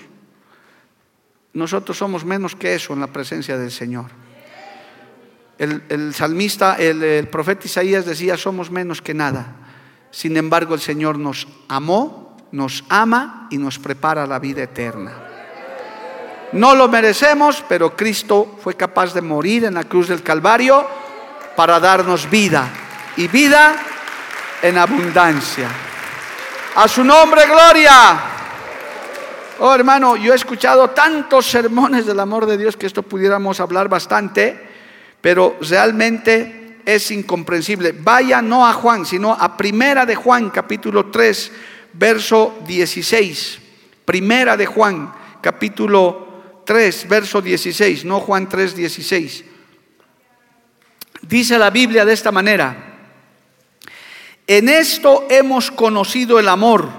nosotros 1.59 1.97
somos 1.97 2.25
menos 2.25 2.55
que 2.55 2.73
eso 2.73 2.93
en 2.93 3.01
la 3.01 3.07
presencia 3.07 3.57
del 3.57 3.71
Señor. 3.71 4.05
El, 5.57 6.13
salmista, 6.13 6.75
el, 6.75 7.27
profeta 7.27 7.65
Isaías 7.65 8.05
decía, 8.05 8.37
somos 8.37 8.71
menos 8.71 9.01
que 9.01 9.13
nada. 9.13 9.57
Sin 10.09 10.37
embargo, 10.37 10.73
el 10.73 10.79
Señor 10.79 11.19
nos 11.19 11.49
amó, 11.67 12.37
nos 12.53 12.85
ama 12.87 13.47
y 13.51 13.57
nos 13.57 13.77
prepara 13.77 14.25
la 14.25 14.39
vida 14.39 14.63
eterna. 14.63 15.11
No 16.53 16.75
lo 16.75 16.87
merecemos, 16.87 17.63
pero 17.67 17.95
Cristo 17.95 18.57
fue 18.63 18.75
capaz 18.75 19.13
de 19.13 19.21
morir 19.21 19.65
en 19.65 19.73
la 19.73 19.83
cruz 19.83 20.07
del 20.07 20.23
Calvario 20.23 20.87
para 21.57 21.79
darnos 21.79 22.29
vida 22.29 22.69
y 23.17 23.27
vida 23.27 23.75
en 24.61 24.77
abundancia. 24.77 25.67
A 26.75 26.87
su 26.87 27.03
nombre, 27.03 27.45
gloria. 27.45 28.38
Oh 29.61 29.75
hermano, 29.75 30.15
yo 30.15 30.31
he 30.31 30.35
escuchado 30.37 30.91
tantos 30.91 31.45
sermones 31.45 32.05
del 32.05 32.21
amor 32.21 32.45
de 32.45 32.57
Dios 32.57 32.77
que 32.77 32.85
esto 32.85 33.03
pudiéramos 33.03 33.59
hablar 33.59 33.89
bastante, 33.89 34.57
pero 35.19 35.57
realmente 35.59 36.77
es 36.85 37.11
incomprensible. 37.11 37.91
Vaya 37.91 38.41
no 38.41 38.65
a 38.65 38.71
Juan, 38.71 39.05
sino 39.05 39.33
a 39.33 39.57
Primera 39.57 40.05
de 40.05 40.15
Juan, 40.15 40.49
capítulo 40.49 41.07
3, 41.07 41.51
verso 41.91 42.57
16. 42.65 43.59
Primera 44.05 44.55
de 44.55 44.65
Juan, 44.65 45.13
capítulo 45.41 46.61
3, 46.65 47.09
verso 47.09 47.41
16, 47.41 48.05
no 48.05 48.21
Juan 48.21 48.47
3, 48.47 48.75
16. 48.77 49.43
Dice 51.23 51.59
la 51.59 51.69
Biblia 51.69 52.05
de 52.05 52.13
esta 52.13 52.31
manera. 52.31 52.85
En 54.47 54.69
esto 54.69 55.27
hemos 55.29 55.69
conocido 55.69 56.39
el 56.39 56.47
amor, 56.47 56.98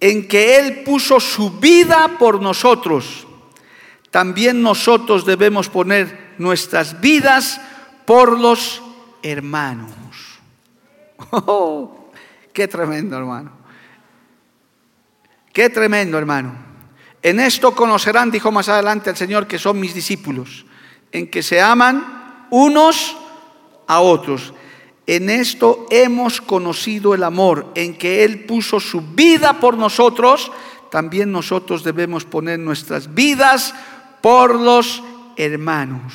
en 0.00 0.26
que 0.26 0.56
Él 0.58 0.82
puso 0.82 1.20
su 1.20 1.58
vida 1.60 2.16
por 2.18 2.40
nosotros. 2.40 3.26
También 4.10 4.62
nosotros 4.62 5.24
debemos 5.24 5.68
poner 5.68 6.34
nuestras 6.38 7.00
vidas 7.00 7.60
por 8.06 8.38
los 8.38 8.82
hermanos. 9.22 9.92
Oh, 11.32 12.10
qué 12.52 12.66
tremendo, 12.66 13.16
hermano. 13.16 13.52
Qué 15.52 15.68
tremendo, 15.68 16.16
hermano. 16.18 16.54
En 17.22 17.38
esto 17.38 17.74
conocerán, 17.74 18.30
dijo 18.30 18.50
más 18.50 18.68
adelante 18.68 19.10
el 19.10 19.16
Señor, 19.16 19.46
que 19.46 19.58
son 19.58 19.78
mis 19.78 19.94
discípulos, 19.94 20.64
en 21.12 21.30
que 21.30 21.42
se 21.42 21.60
aman 21.60 22.46
unos 22.50 23.16
a 23.86 24.00
otros. 24.00 24.54
En 25.10 25.28
esto 25.28 25.86
hemos 25.90 26.40
conocido 26.40 27.16
el 27.16 27.24
amor, 27.24 27.66
en 27.74 27.98
que 27.98 28.22
Él 28.22 28.44
puso 28.44 28.78
su 28.78 29.00
vida 29.00 29.58
por 29.58 29.76
nosotros, 29.76 30.52
también 30.88 31.32
nosotros 31.32 31.82
debemos 31.82 32.24
poner 32.24 32.60
nuestras 32.60 33.12
vidas 33.12 33.74
por 34.20 34.54
los 34.54 35.02
hermanos. 35.36 36.12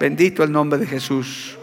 Bendito 0.00 0.42
el 0.42 0.50
nombre 0.50 0.80
de 0.80 0.88
Jesús. 0.88 1.56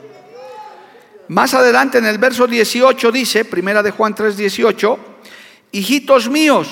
Más 1.27 1.53
adelante 1.53 1.97
en 1.97 2.05
el 2.05 2.17
verso 2.17 2.47
18 2.47 3.11
dice, 3.11 3.43
primera 3.43 3.83
de 3.83 3.91
Juan 3.91 4.15
3, 4.15 4.37
18, 4.37 4.99
hijitos 5.73 6.29
míos, 6.29 6.69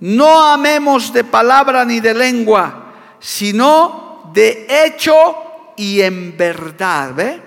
no 0.00 0.42
amemos 0.50 1.12
de 1.12 1.24
palabra 1.24 1.84
ni 1.84 2.00
de 2.00 2.14
lengua, 2.14 2.94
sino 3.20 4.30
de 4.32 4.66
hecho 4.66 5.36
y 5.76 6.00
en 6.00 6.38
verdad. 6.38 7.12
¿Ve? 7.14 7.43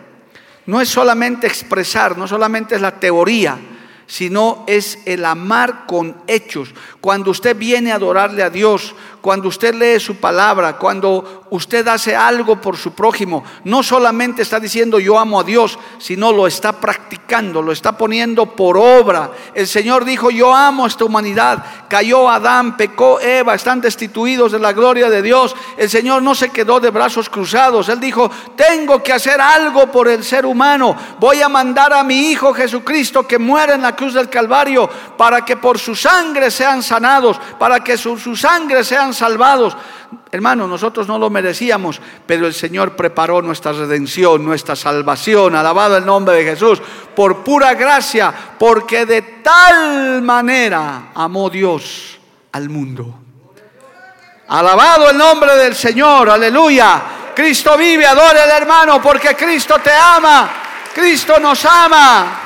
No 0.67 0.81
es 0.81 0.89
solamente 0.89 1.47
expresar, 1.47 2.17
no 2.17 2.27
solamente 2.27 2.75
es 2.75 2.81
la 2.81 2.99
teoría, 2.99 3.57
sino 4.05 4.63
es 4.67 4.99
el 5.05 5.25
amar 5.25 5.85
con 5.85 6.15
hechos. 6.27 6.73
Cuando 7.01 7.31
usted 7.31 7.55
viene 7.55 7.91
a 7.91 7.95
adorarle 7.95 8.43
a 8.43 8.49
Dios, 8.49 8.93
cuando 9.21 9.47
usted 9.47 9.73
lee 9.75 9.99
su 9.99 10.17
palabra, 10.17 10.77
cuando 10.77 11.46
usted 11.49 11.87
hace 11.87 12.15
algo 12.15 12.59
por 12.59 12.77
su 12.77 12.93
prójimo, 12.93 13.43
no 13.63 13.83
solamente 13.83 14.41
está 14.41 14.59
diciendo 14.59 14.99
yo 14.99 15.17
amo 15.17 15.39
a 15.39 15.43
Dios, 15.43 15.79
sino 15.97 16.31
lo 16.31 16.47
está 16.47 16.73
practicando, 16.73 17.61
lo 17.61 17.71
está 17.71 17.97
poniendo 17.97 18.45
por 18.55 18.77
obra. 18.77 19.31
El 19.53 19.67
Señor 19.67 20.05
dijo 20.05 20.29
yo 20.29 20.53
amo 20.53 20.85
a 20.85 20.87
esta 20.87 21.05
humanidad. 21.05 21.63
Cayó 21.87 22.29
Adán, 22.29 22.75
pecó 22.75 23.19
Eva, 23.19 23.55
están 23.55 23.79
destituidos 23.81 24.51
de 24.51 24.59
la 24.59 24.73
gloria 24.73 25.09
de 25.09 25.21
Dios. 25.21 25.55
El 25.77 25.89
Señor 25.89 26.21
no 26.21 26.35
se 26.35 26.49
quedó 26.49 26.79
de 26.79 26.89
brazos 26.89 27.29
cruzados. 27.29 27.89
Él 27.89 27.99
dijo, 27.99 28.29
tengo 28.55 29.01
que 29.01 29.13
hacer 29.13 29.39
algo 29.39 29.91
por 29.91 30.07
el 30.07 30.23
ser 30.23 30.45
humano. 30.45 30.95
Voy 31.19 31.41
a 31.41 31.49
mandar 31.49 31.93
a 31.93 32.03
mi 32.03 32.31
Hijo 32.31 32.53
Jesucristo 32.53 33.27
que 33.27 33.39
muera 33.39 33.75
en 33.75 33.81
la 33.81 33.95
cruz 33.95 34.13
del 34.13 34.29
Calvario 34.29 34.89
para 35.17 35.45
que 35.45 35.57
por 35.57 35.79
su 35.79 35.95
sangre 35.95 36.51
sean 36.51 36.83
sanados, 36.83 37.39
para 37.57 37.83
que 37.83 37.97
su, 37.97 38.17
su 38.17 38.35
sangre 38.35 38.83
sean 38.83 39.13
salvados. 39.13 39.75
Hermano, 40.31 40.67
nosotros 40.67 41.07
no 41.07 41.17
lo 41.17 41.29
merecíamos, 41.29 42.01
pero 42.25 42.47
el 42.47 42.53
Señor 42.53 42.95
preparó 42.95 43.41
nuestra 43.41 43.71
redención, 43.71 44.43
nuestra 44.43 44.75
salvación. 44.75 45.55
Alabado 45.55 45.97
el 45.97 46.05
nombre 46.05 46.35
de 46.35 46.43
Jesús, 46.43 46.81
por 47.15 47.43
pura 47.43 47.73
gracia, 47.73 48.33
porque 48.57 49.05
de 49.05 49.21
tal 49.43 50.21
manera 50.21 51.11
amó 51.13 51.49
Dios 51.49 52.19
al 52.51 52.69
mundo. 52.69 53.19
Alabado 54.49 55.09
el 55.09 55.17
nombre 55.17 55.55
del 55.55 55.75
Señor, 55.75 56.29
aleluya. 56.29 57.01
Cristo 57.35 57.77
vive, 57.77 58.05
adore 58.05 58.41
al 58.41 58.49
hermano, 58.49 59.01
porque 59.01 59.35
Cristo 59.35 59.75
te 59.83 59.91
ama, 59.91 60.49
Cristo 60.93 61.39
nos 61.39 61.63
ama. 61.65 62.41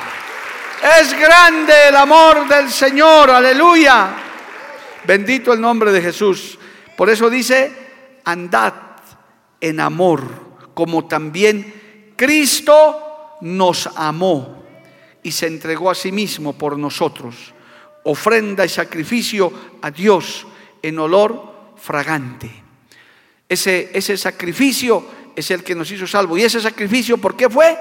Es 1.00 1.16
grande 1.18 1.88
el 1.88 1.96
amor 1.96 2.48
del 2.48 2.70
Señor, 2.70 3.30
aleluya. 3.30 4.08
Bendito 5.04 5.52
el 5.52 5.60
nombre 5.60 5.92
de 5.92 6.02
Jesús. 6.02 6.58
Por 7.02 7.10
eso 7.10 7.28
dice, 7.28 7.72
andad 8.22 8.74
en 9.60 9.80
amor, 9.80 10.22
como 10.72 11.08
también 11.08 12.12
Cristo 12.14 13.38
nos 13.40 13.88
amó 13.96 14.62
y 15.20 15.32
se 15.32 15.48
entregó 15.48 15.90
a 15.90 15.96
sí 15.96 16.12
mismo 16.12 16.52
por 16.52 16.78
nosotros, 16.78 17.54
ofrenda 18.04 18.64
y 18.64 18.68
sacrificio 18.68 19.52
a 19.82 19.90
Dios 19.90 20.46
en 20.80 20.96
olor 21.00 21.72
fragante. 21.76 22.48
Ese, 23.48 23.90
ese 23.92 24.16
sacrificio 24.16 25.04
es 25.34 25.50
el 25.50 25.64
que 25.64 25.74
nos 25.74 25.90
hizo 25.90 26.06
salvo. 26.06 26.38
¿Y 26.38 26.44
ese 26.44 26.60
sacrificio 26.60 27.18
por 27.18 27.34
qué 27.34 27.50
fue? 27.50 27.76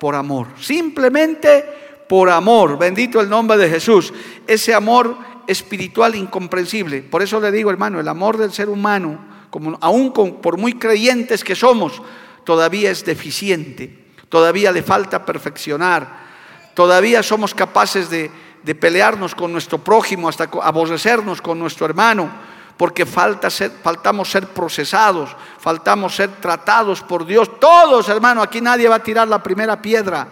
Por 0.00 0.16
amor. 0.16 0.48
Simplemente 0.60 1.64
por 2.08 2.28
amor. 2.30 2.76
Bendito 2.76 3.20
el 3.20 3.28
nombre 3.28 3.58
de 3.58 3.70
Jesús. 3.70 4.12
Ese 4.44 4.74
amor 4.74 5.35
espiritual 5.46 6.14
incomprensible. 6.14 7.02
Por 7.02 7.22
eso 7.22 7.40
le 7.40 7.52
digo, 7.52 7.70
hermano, 7.70 8.00
el 8.00 8.08
amor 8.08 8.36
del 8.36 8.52
ser 8.52 8.68
humano, 8.68 9.18
como, 9.50 9.78
aún 9.80 10.12
por 10.12 10.58
muy 10.58 10.74
creyentes 10.74 11.44
que 11.44 11.54
somos, 11.54 12.02
todavía 12.44 12.90
es 12.90 13.04
deficiente, 13.04 14.06
todavía 14.28 14.72
le 14.72 14.82
falta 14.82 15.24
perfeccionar, 15.24 16.26
todavía 16.74 17.22
somos 17.22 17.54
capaces 17.54 18.10
de, 18.10 18.30
de 18.62 18.74
pelearnos 18.74 19.34
con 19.34 19.52
nuestro 19.52 19.78
prójimo, 19.78 20.28
hasta 20.28 20.48
aborrecernos 20.62 21.40
con 21.40 21.58
nuestro 21.58 21.86
hermano, 21.86 22.30
porque 22.76 23.06
falta 23.06 23.48
ser, 23.48 23.70
faltamos 23.82 24.30
ser 24.30 24.48
procesados, 24.48 25.34
faltamos 25.58 26.14
ser 26.14 26.30
tratados 26.40 27.00
por 27.02 27.24
Dios. 27.24 27.58
Todos, 27.58 28.08
hermano, 28.08 28.42
aquí 28.42 28.60
nadie 28.60 28.88
va 28.88 28.96
a 28.96 29.02
tirar 29.02 29.28
la 29.28 29.42
primera 29.42 29.80
piedra. 29.80 30.28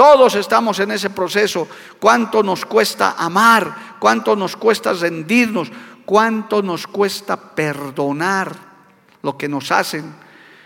Todos 0.00 0.34
estamos 0.34 0.80
en 0.80 0.92
ese 0.92 1.10
proceso. 1.10 1.68
¿Cuánto 1.98 2.42
nos 2.42 2.64
cuesta 2.64 3.16
amar? 3.18 3.96
¿Cuánto 4.00 4.34
nos 4.34 4.56
cuesta 4.56 4.94
rendirnos? 4.94 5.70
¿Cuánto 6.06 6.62
nos 6.62 6.86
cuesta 6.86 7.36
perdonar 7.36 8.56
lo 9.20 9.36
que 9.36 9.46
nos 9.46 9.70
hacen, 9.70 10.14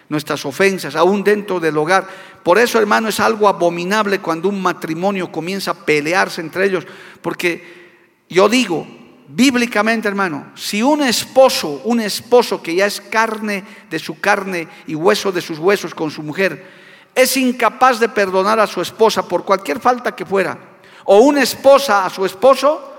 nuestras 0.08 0.46
ofensas, 0.46 0.94
aún 0.94 1.24
dentro 1.24 1.58
del 1.58 1.76
hogar? 1.76 2.06
Por 2.44 2.60
eso, 2.60 2.78
hermano, 2.78 3.08
es 3.08 3.18
algo 3.18 3.48
abominable 3.48 4.20
cuando 4.20 4.48
un 4.48 4.62
matrimonio 4.62 5.32
comienza 5.32 5.72
a 5.72 5.84
pelearse 5.84 6.40
entre 6.40 6.66
ellos. 6.66 6.86
Porque 7.20 8.22
yo 8.28 8.48
digo, 8.48 8.86
bíblicamente, 9.26 10.06
hermano, 10.06 10.52
si 10.54 10.80
un 10.80 11.02
esposo, 11.02 11.80
un 11.82 11.98
esposo 11.98 12.62
que 12.62 12.76
ya 12.76 12.86
es 12.86 13.00
carne 13.00 13.64
de 13.90 13.98
su 13.98 14.20
carne 14.20 14.68
y 14.86 14.94
hueso 14.94 15.32
de 15.32 15.40
sus 15.40 15.58
huesos 15.58 15.92
con 15.92 16.12
su 16.12 16.22
mujer, 16.22 16.83
es 17.14 17.36
incapaz 17.36 18.00
de 18.00 18.08
perdonar 18.08 18.58
a 18.58 18.66
su 18.66 18.80
esposa 18.80 19.26
por 19.26 19.44
cualquier 19.44 19.80
falta 19.80 20.14
que 20.14 20.26
fuera, 20.26 20.58
o 21.04 21.18
una 21.18 21.42
esposa 21.42 22.04
a 22.04 22.10
su 22.10 22.24
esposo, 22.24 22.92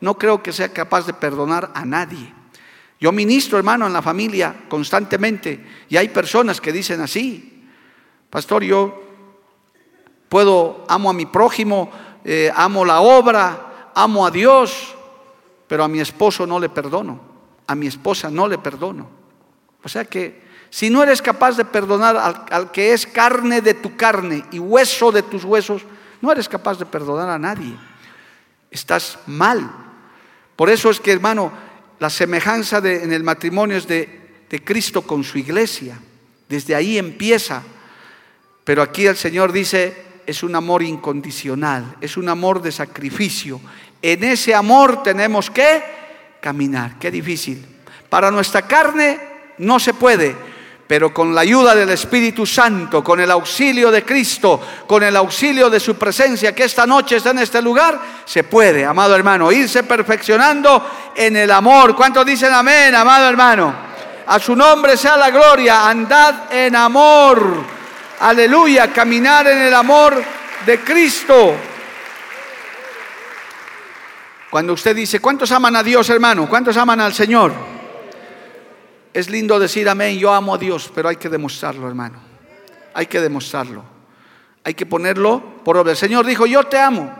no 0.00 0.16
creo 0.16 0.42
que 0.42 0.52
sea 0.52 0.72
capaz 0.72 1.06
de 1.06 1.14
perdonar 1.14 1.70
a 1.74 1.84
nadie. 1.84 2.32
Yo 3.00 3.12
ministro, 3.12 3.58
hermano, 3.58 3.86
en 3.86 3.92
la 3.92 4.02
familia 4.02 4.64
constantemente 4.68 5.64
y 5.88 5.96
hay 5.96 6.08
personas 6.08 6.60
que 6.60 6.72
dicen 6.72 7.00
así, 7.00 7.64
pastor, 8.28 8.64
yo 8.64 9.02
puedo, 10.28 10.84
amo 10.88 11.10
a 11.10 11.12
mi 11.12 11.26
prójimo, 11.26 11.90
eh, 12.24 12.50
amo 12.54 12.84
la 12.84 13.00
obra, 13.00 13.90
amo 13.94 14.26
a 14.26 14.30
Dios, 14.30 14.94
pero 15.66 15.84
a 15.84 15.88
mi 15.88 16.00
esposo 16.00 16.46
no 16.46 16.58
le 16.58 16.68
perdono, 16.68 17.20
a 17.66 17.74
mi 17.74 17.86
esposa 17.86 18.30
no 18.30 18.48
le 18.48 18.58
perdono. 18.58 19.08
O 19.82 19.88
sea 19.88 20.04
que 20.04 20.47
si 20.70 20.90
no 20.90 21.02
eres 21.02 21.22
capaz 21.22 21.56
de 21.56 21.64
perdonar 21.64 22.44
al, 22.50 22.70
que 22.70 22.92
es 22.92 23.06
carne 23.06 23.60
de 23.60 23.74
tu 23.74 23.96
carne 23.96 24.44
y 24.50 24.58
hueso 24.58 25.10
de 25.10 25.22
tus 25.22 25.44
huesos, 25.44 25.82
no 26.20 26.30
eres 26.32 26.48
capaz 26.48 26.78
de 26.78 26.86
perdonar 26.86 27.28
a 27.30 27.38
nadie. 27.38 27.74
Estás 28.70 29.18
mal. 29.26 29.70
Por 30.56 30.68
eso 30.68 30.90
es 30.90 31.00
que, 31.00 31.12
hermano, 31.12 31.52
la 31.98 32.10
semejanza 32.10 32.78
en 32.78 33.12
el 33.12 33.24
matrimonio 33.24 33.76
es 33.76 33.88
de 33.88 34.64
Cristo 34.64 35.02
con 35.02 35.24
su 35.24 35.38
iglesia. 35.38 35.98
Desde 36.48 36.74
ahí 36.74 36.98
empieza. 36.98 37.62
Pero 38.64 38.82
aquí 38.82 39.06
el 39.06 39.16
Señor 39.16 39.52
dice, 39.52 40.08
es 40.26 40.42
un 40.42 40.54
amor 40.54 40.82
incondicional, 40.82 41.96
es 42.02 42.18
un 42.18 42.28
amor 42.28 42.60
de 42.60 42.70
sacrificio. 42.70 43.60
En 44.02 44.22
ese 44.24 44.54
amor 44.54 45.02
tenemos 45.02 45.50
que 45.50 45.82
caminar. 46.42 46.98
Qué 46.98 47.10
difícil. 47.10 47.64
Para 48.10 48.30
nuestra 48.30 48.62
carne 48.62 49.18
no 49.56 49.78
se 49.80 49.94
puede, 49.94 50.36
pero 50.88 51.12
con 51.12 51.34
la 51.34 51.42
ayuda 51.42 51.74
del 51.74 51.90
Espíritu 51.90 52.46
Santo, 52.46 53.04
con 53.04 53.20
el 53.20 53.30
auxilio 53.30 53.90
de 53.90 54.02
Cristo, 54.02 54.58
con 54.86 55.02
el 55.02 55.14
auxilio 55.16 55.68
de 55.68 55.78
su 55.78 55.96
presencia 55.96 56.54
que 56.54 56.64
esta 56.64 56.86
noche 56.86 57.16
está 57.16 57.30
en 57.30 57.40
este 57.40 57.60
lugar, 57.60 58.00
se 58.24 58.44
puede, 58.44 58.86
amado 58.86 59.14
hermano, 59.14 59.52
irse 59.52 59.82
perfeccionando 59.82 61.12
en 61.14 61.36
el 61.36 61.50
amor. 61.50 61.94
¿Cuántos 61.94 62.24
dicen 62.24 62.54
amén, 62.54 62.94
amado 62.94 63.28
hermano? 63.28 63.74
A 64.26 64.38
su 64.38 64.56
nombre 64.56 64.96
sea 64.96 65.18
la 65.18 65.28
gloria, 65.28 65.86
andad 65.86 66.50
en 66.50 66.74
amor. 66.74 67.62
Aleluya, 68.20 68.90
caminar 68.90 69.46
en 69.46 69.58
el 69.58 69.74
amor 69.74 70.22
de 70.64 70.80
Cristo. 70.80 71.54
Cuando 74.48 74.72
usted 74.72 74.96
dice, 74.96 75.20
¿cuántos 75.20 75.52
aman 75.52 75.76
a 75.76 75.82
Dios, 75.82 76.08
hermano? 76.08 76.48
¿Cuántos 76.48 76.78
aman 76.78 77.02
al 77.02 77.12
Señor? 77.12 77.77
Es 79.18 79.28
lindo 79.28 79.58
decir 79.58 79.88
amén, 79.88 80.16
yo 80.16 80.32
amo 80.32 80.54
a 80.54 80.58
Dios, 80.58 80.92
pero 80.94 81.08
hay 81.08 81.16
que 81.16 81.28
demostrarlo, 81.28 81.88
hermano. 81.88 82.20
Hay 82.94 83.06
que 83.06 83.20
demostrarlo. 83.20 83.82
Hay 84.62 84.74
que 84.74 84.86
ponerlo 84.86 85.42
por 85.64 85.76
obra. 85.76 85.90
El 85.90 85.96
Señor 85.96 86.24
dijo, 86.24 86.46
yo 86.46 86.62
te 86.62 86.78
amo, 86.78 87.12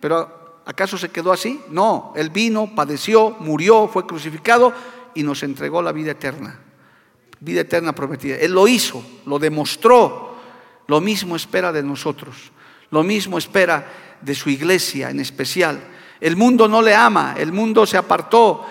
pero 0.00 0.62
¿acaso 0.66 0.98
se 0.98 1.10
quedó 1.10 1.30
así? 1.30 1.60
No, 1.70 2.12
Él 2.16 2.30
vino, 2.30 2.74
padeció, 2.74 3.36
murió, 3.38 3.86
fue 3.86 4.08
crucificado 4.08 4.72
y 5.14 5.22
nos 5.22 5.44
entregó 5.44 5.80
la 5.82 5.92
vida 5.92 6.10
eterna. 6.10 6.58
Vida 7.38 7.60
eterna 7.60 7.94
prometida. 7.94 8.34
Él 8.34 8.50
lo 8.50 8.66
hizo, 8.66 9.00
lo 9.24 9.38
demostró. 9.38 10.34
Lo 10.88 11.00
mismo 11.00 11.36
espera 11.36 11.70
de 11.70 11.84
nosotros. 11.84 12.50
Lo 12.90 13.04
mismo 13.04 13.38
espera 13.38 13.86
de 14.20 14.34
su 14.34 14.50
iglesia 14.50 15.10
en 15.10 15.20
especial. 15.20 15.80
El 16.20 16.34
mundo 16.34 16.66
no 16.66 16.82
le 16.82 16.92
ama, 16.92 17.36
el 17.38 17.52
mundo 17.52 17.86
se 17.86 17.96
apartó, 17.96 18.66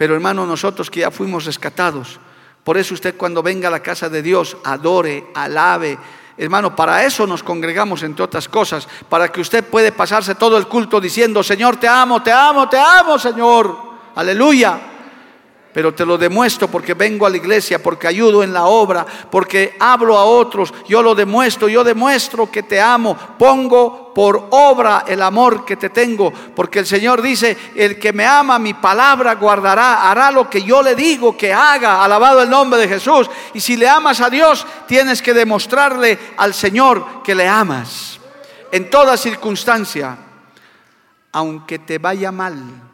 pero 0.00 0.14
hermano, 0.14 0.46
nosotros 0.46 0.90
que 0.90 1.00
ya 1.00 1.10
fuimos 1.10 1.44
rescatados, 1.44 2.18
por 2.64 2.78
eso 2.78 2.94
usted 2.94 3.18
cuando 3.18 3.42
venga 3.42 3.68
a 3.68 3.70
la 3.70 3.82
casa 3.82 4.08
de 4.08 4.22
Dios, 4.22 4.56
adore, 4.64 5.26
alabe. 5.34 5.98
Hermano, 6.38 6.74
para 6.74 7.04
eso 7.04 7.26
nos 7.26 7.42
congregamos, 7.42 8.02
entre 8.02 8.24
otras 8.24 8.48
cosas, 8.48 8.88
para 9.10 9.30
que 9.30 9.42
usted 9.42 9.62
puede 9.62 9.92
pasarse 9.92 10.36
todo 10.36 10.56
el 10.56 10.68
culto 10.68 11.02
diciendo, 11.02 11.42
Señor, 11.42 11.76
te 11.76 11.86
amo, 11.86 12.22
te 12.22 12.32
amo, 12.32 12.66
te 12.66 12.78
amo, 12.78 13.18
Señor. 13.18 13.76
Aleluya 14.14 14.89
pero 15.72 15.94
te 15.94 16.04
lo 16.04 16.18
demuestro 16.18 16.68
porque 16.68 16.94
vengo 16.94 17.26
a 17.26 17.30
la 17.30 17.36
iglesia, 17.36 17.80
porque 17.80 18.08
ayudo 18.08 18.42
en 18.42 18.52
la 18.52 18.64
obra, 18.64 19.06
porque 19.30 19.76
hablo 19.78 20.18
a 20.18 20.24
otros, 20.24 20.74
yo 20.88 21.02
lo 21.02 21.14
demuestro, 21.14 21.68
yo 21.68 21.84
demuestro 21.84 22.50
que 22.50 22.62
te 22.62 22.80
amo, 22.80 23.16
pongo 23.38 24.12
por 24.12 24.48
obra 24.50 25.04
el 25.06 25.22
amor 25.22 25.64
que 25.64 25.76
te 25.76 25.90
tengo, 25.90 26.32
porque 26.32 26.80
el 26.80 26.86
Señor 26.86 27.22
dice, 27.22 27.56
el 27.76 27.98
que 27.98 28.12
me 28.12 28.26
ama 28.26 28.58
mi 28.58 28.74
palabra 28.74 29.36
guardará, 29.36 30.10
hará 30.10 30.32
lo 30.32 30.50
que 30.50 30.62
yo 30.62 30.82
le 30.82 30.96
digo 30.96 31.36
que 31.36 31.52
haga, 31.52 32.02
alabado 32.02 32.42
el 32.42 32.50
nombre 32.50 32.80
de 32.80 32.88
Jesús, 32.88 33.30
y 33.54 33.60
si 33.60 33.76
le 33.76 33.88
amas 33.88 34.20
a 34.20 34.30
Dios, 34.30 34.66
tienes 34.88 35.22
que 35.22 35.34
demostrarle 35.34 36.18
al 36.36 36.52
Señor 36.52 37.22
que 37.22 37.34
le 37.34 37.46
amas, 37.46 38.18
en 38.72 38.90
toda 38.90 39.16
circunstancia, 39.16 40.16
aunque 41.32 41.78
te 41.78 41.98
vaya 41.98 42.32
mal 42.32 42.89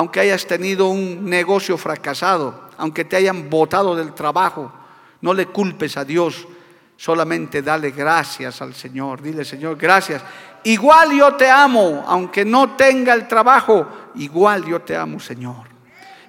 aunque 0.00 0.20
hayas 0.20 0.46
tenido 0.46 0.88
un 0.88 1.26
negocio 1.26 1.76
fracasado, 1.76 2.70
aunque 2.78 3.04
te 3.04 3.16
hayan 3.16 3.50
botado 3.50 3.94
del 3.94 4.14
trabajo, 4.14 4.72
no 5.20 5.34
le 5.34 5.44
culpes 5.44 5.98
a 5.98 6.06
Dios, 6.06 6.48
solamente 6.96 7.60
dale 7.60 7.90
gracias 7.90 8.62
al 8.62 8.72
Señor. 8.72 9.20
Dile, 9.20 9.44
Señor, 9.44 9.76
gracias. 9.76 10.22
Igual 10.64 11.12
yo 11.12 11.34
te 11.34 11.50
amo, 11.50 12.02
aunque 12.06 12.46
no 12.46 12.76
tenga 12.76 13.12
el 13.12 13.28
trabajo, 13.28 13.86
igual 14.14 14.64
yo 14.64 14.80
te 14.80 14.96
amo, 14.96 15.20
Señor. 15.20 15.68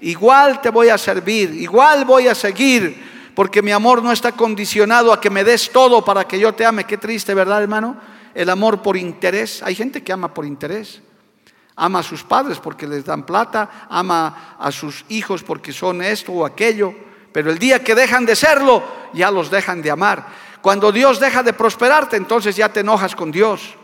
Igual 0.01 0.59
te 0.59 0.69
voy 0.69 0.89
a 0.89 0.97
servir, 0.97 1.53
igual 1.53 2.03
voy 2.03 2.27
a 2.27 2.35
seguir, 2.35 3.31
porque 3.33 3.61
mi 3.61 3.71
amor 3.71 4.03
no 4.03 4.11
está 4.11 4.33
condicionado 4.33 5.13
a 5.13 5.21
que 5.21 5.29
me 5.29 5.45
des 5.45 5.71
todo 5.71 6.03
para 6.03 6.25
que 6.25 6.37
yo 6.37 6.53
te 6.53 6.65
ame. 6.65 6.83
Qué 6.83 6.97
triste, 6.97 7.33
¿verdad, 7.33 7.61
hermano? 7.61 7.95
El 8.35 8.49
amor 8.49 8.81
por 8.81 8.97
interés. 8.97 9.63
Hay 9.63 9.75
gente 9.75 10.03
que 10.03 10.11
ama 10.11 10.33
por 10.33 10.45
interés. 10.45 11.01
Ama 11.75 11.99
a 11.99 12.03
sus 12.03 12.23
padres 12.23 12.59
porque 12.59 12.87
les 12.87 13.05
dan 13.05 13.23
plata, 13.23 13.87
ama 13.89 14.55
a 14.59 14.71
sus 14.71 15.05
hijos 15.09 15.43
porque 15.43 15.71
son 15.71 16.01
esto 16.01 16.31
o 16.31 16.45
aquello, 16.45 16.93
pero 17.31 17.49
el 17.49 17.57
día 17.57 17.83
que 17.83 17.95
dejan 17.95 18.25
de 18.25 18.35
serlo, 18.35 18.83
ya 19.13 19.31
los 19.31 19.49
dejan 19.49 19.81
de 19.81 19.91
amar. 19.91 20.25
Cuando 20.61 20.91
Dios 20.91 21.19
deja 21.19 21.43
de 21.43 21.53
prosperarte, 21.53 22.17
entonces 22.17 22.55
ya 22.55 22.69
te 22.69 22.81
enojas 22.81 23.15
con 23.15 23.31
Dios. 23.31 23.75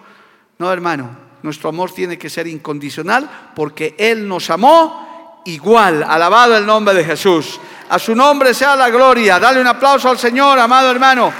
No, 0.59 0.71
hermano, 0.71 1.09
nuestro 1.43 1.69
amor 1.69 1.91
tiene 1.91 2.17
que 2.17 2.29
ser 2.29 2.47
incondicional 2.47 3.51
porque 3.55 3.95
Él 3.97 4.27
nos 4.27 4.49
amó 4.49 5.41
igual. 5.45 6.03
Alabado 6.03 6.57
el 6.57 6.65
nombre 6.65 6.93
de 6.93 7.03
Jesús. 7.03 7.59
A 7.89 7.97
su 7.97 8.13
nombre 8.13 8.53
sea 8.53 8.75
la 8.75 8.89
gloria. 8.89 9.39
Dale 9.39 9.61
un 9.61 9.67
aplauso 9.67 10.09
al 10.09 10.19
Señor, 10.19 10.59
amado 10.59 10.91
hermano. 10.91 11.31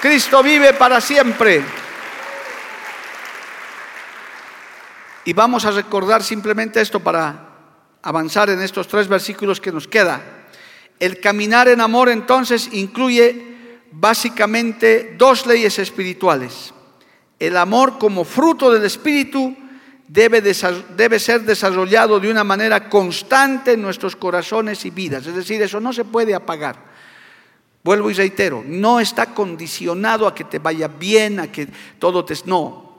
Cristo 0.00 0.42
vive 0.42 0.72
para 0.72 1.00
siempre. 1.00 1.81
Y 5.24 5.32
vamos 5.32 5.64
a 5.64 5.70
recordar 5.70 6.22
simplemente 6.22 6.80
esto 6.80 7.00
para 7.00 7.48
avanzar 8.02 8.50
en 8.50 8.60
estos 8.60 8.88
tres 8.88 9.06
versículos 9.06 9.60
que 9.60 9.72
nos 9.72 9.86
queda. 9.86 10.20
El 10.98 11.20
caminar 11.20 11.68
en 11.68 11.80
amor 11.80 12.08
entonces 12.08 12.68
incluye 12.72 13.52
básicamente 13.92 15.14
dos 15.16 15.46
leyes 15.46 15.78
espirituales. 15.78 16.74
El 17.38 17.56
amor 17.56 17.98
como 17.98 18.24
fruto 18.24 18.70
del 18.72 18.84
Espíritu 18.84 19.56
debe, 20.08 20.40
debe, 20.40 21.18
ser 21.18 21.42
desarrollado 21.42 22.20
de 22.20 22.30
una 22.30 22.44
manera 22.44 22.88
constante 22.88 23.72
en 23.72 23.82
nuestros 23.82 24.16
corazones 24.16 24.84
y 24.84 24.90
vidas. 24.90 25.26
Es 25.26 25.34
decir, 25.34 25.62
eso 25.62 25.80
no 25.80 25.92
se 25.92 26.04
puede 26.04 26.34
apagar. 26.34 26.92
Vuelvo 27.84 28.10
y 28.10 28.14
reitero, 28.14 28.62
no 28.64 29.00
está 29.00 29.34
condicionado 29.34 30.26
a 30.26 30.34
que 30.34 30.44
te 30.44 30.60
vaya 30.60 30.86
bien, 30.86 31.40
a 31.40 31.50
que 31.50 31.68
todo 31.98 32.24
te... 32.24 32.34
No, 32.44 32.91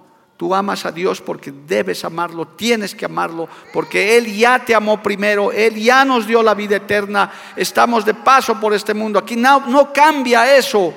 Tú 0.43 0.53
amas 0.53 0.85
a 0.85 0.91
Dios 0.91 1.21
porque 1.21 1.53
debes 1.53 2.03
amarlo, 2.03 2.45
tienes 2.45 2.93
que 2.93 3.05
amarlo, 3.05 3.47
porque 3.71 4.17
Él 4.17 4.25
ya 4.35 4.59
te 4.59 4.75
amó 4.75 5.01
primero, 5.01 5.53
Él 5.53 5.75
ya 5.75 6.03
nos 6.03 6.27
dio 6.27 6.43
la 6.43 6.53
vida 6.53 6.75
eterna, 6.75 7.31
estamos 7.55 8.03
de 8.03 8.13
paso 8.13 8.59
por 8.59 8.73
este 8.73 8.93
mundo. 8.93 9.19
Aquí 9.19 9.37
no, 9.37 9.93
cambia 9.93 10.57
eso, 10.57 10.93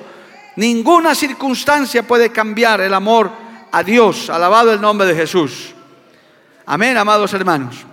ninguna 0.57 1.15
circunstancia 1.15 2.05
puede 2.05 2.29
cambiar 2.29 2.81
el 2.81 2.93
amor 2.93 3.31
a 3.71 3.81
Dios, 3.83 4.29
alabado 4.29 4.73
el 4.73 4.81
nombre 4.81 5.07
de 5.07 5.15
Jesús. 5.15 5.73
Amén, 6.65 6.97
amados 6.97 7.33
hermanos. 7.33 7.85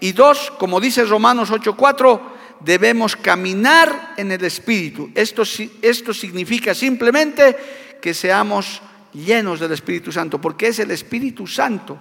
Y 0.00 0.12
dos, 0.12 0.52
como 0.58 0.80
dice 0.80 1.06
Romanos 1.06 1.50
8:4, 1.50 2.20
debemos 2.60 3.16
caminar 3.16 4.12
en 4.18 4.32
el 4.32 4.44
Espíritu. 4.44 5.08
Esto, 5.14 5.44
esto 5.80 6.12
significa 6.12 6.74
simplemente 6.74 7.56
que 8.02 8.12
seamos 8.12 8.82
llenos 9.12 9.60
del 9.60 9.72
Espíritu 9.72 10.12
Santo, 10.12 10.40
porque 10.40 10.68
es 10.68 10.78
el 10.78 10.90
Espíritu 10.90 11.46
Santo 11.46 11.98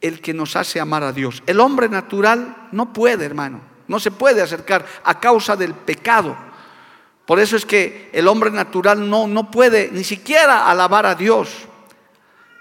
el 0.00 0.20
que 0.20 0.34
nos 0.34 0.56
hace 0.56 0.80
amar 0.80 1.02
a 1.04 1.12
Dios. 1.12 1.42
El 1.46 1.60
hombre 1.60 1.88
natural 1.88 2.68
no 2.72 2.92
puede, 2.92 3.24
hermano, 3.24 3.60
no 3.88 4.00
se 4.00 4.10
puede 4.10 4.42
acercar 4.42 4.84
a 5.04 5.20
causa 5.20 5.56
del 5.56 5.74
pecado. 5.74 6.36
Por 7.26 7.38
eso 7.38 7.56
es 7.56 7.64
que 7.64 8.10
el 8.12 8.26
hombre 8.26 8.50
natural 8.50 9.08
no, 9.08 9.26
no 9.26 9.50
puede 9.50 9.90
ni 9.92 10.04
siquiera 10.04 10.68
alabar 10.68 11.06
a 11.06 11.14
Dios, 11.14 11.50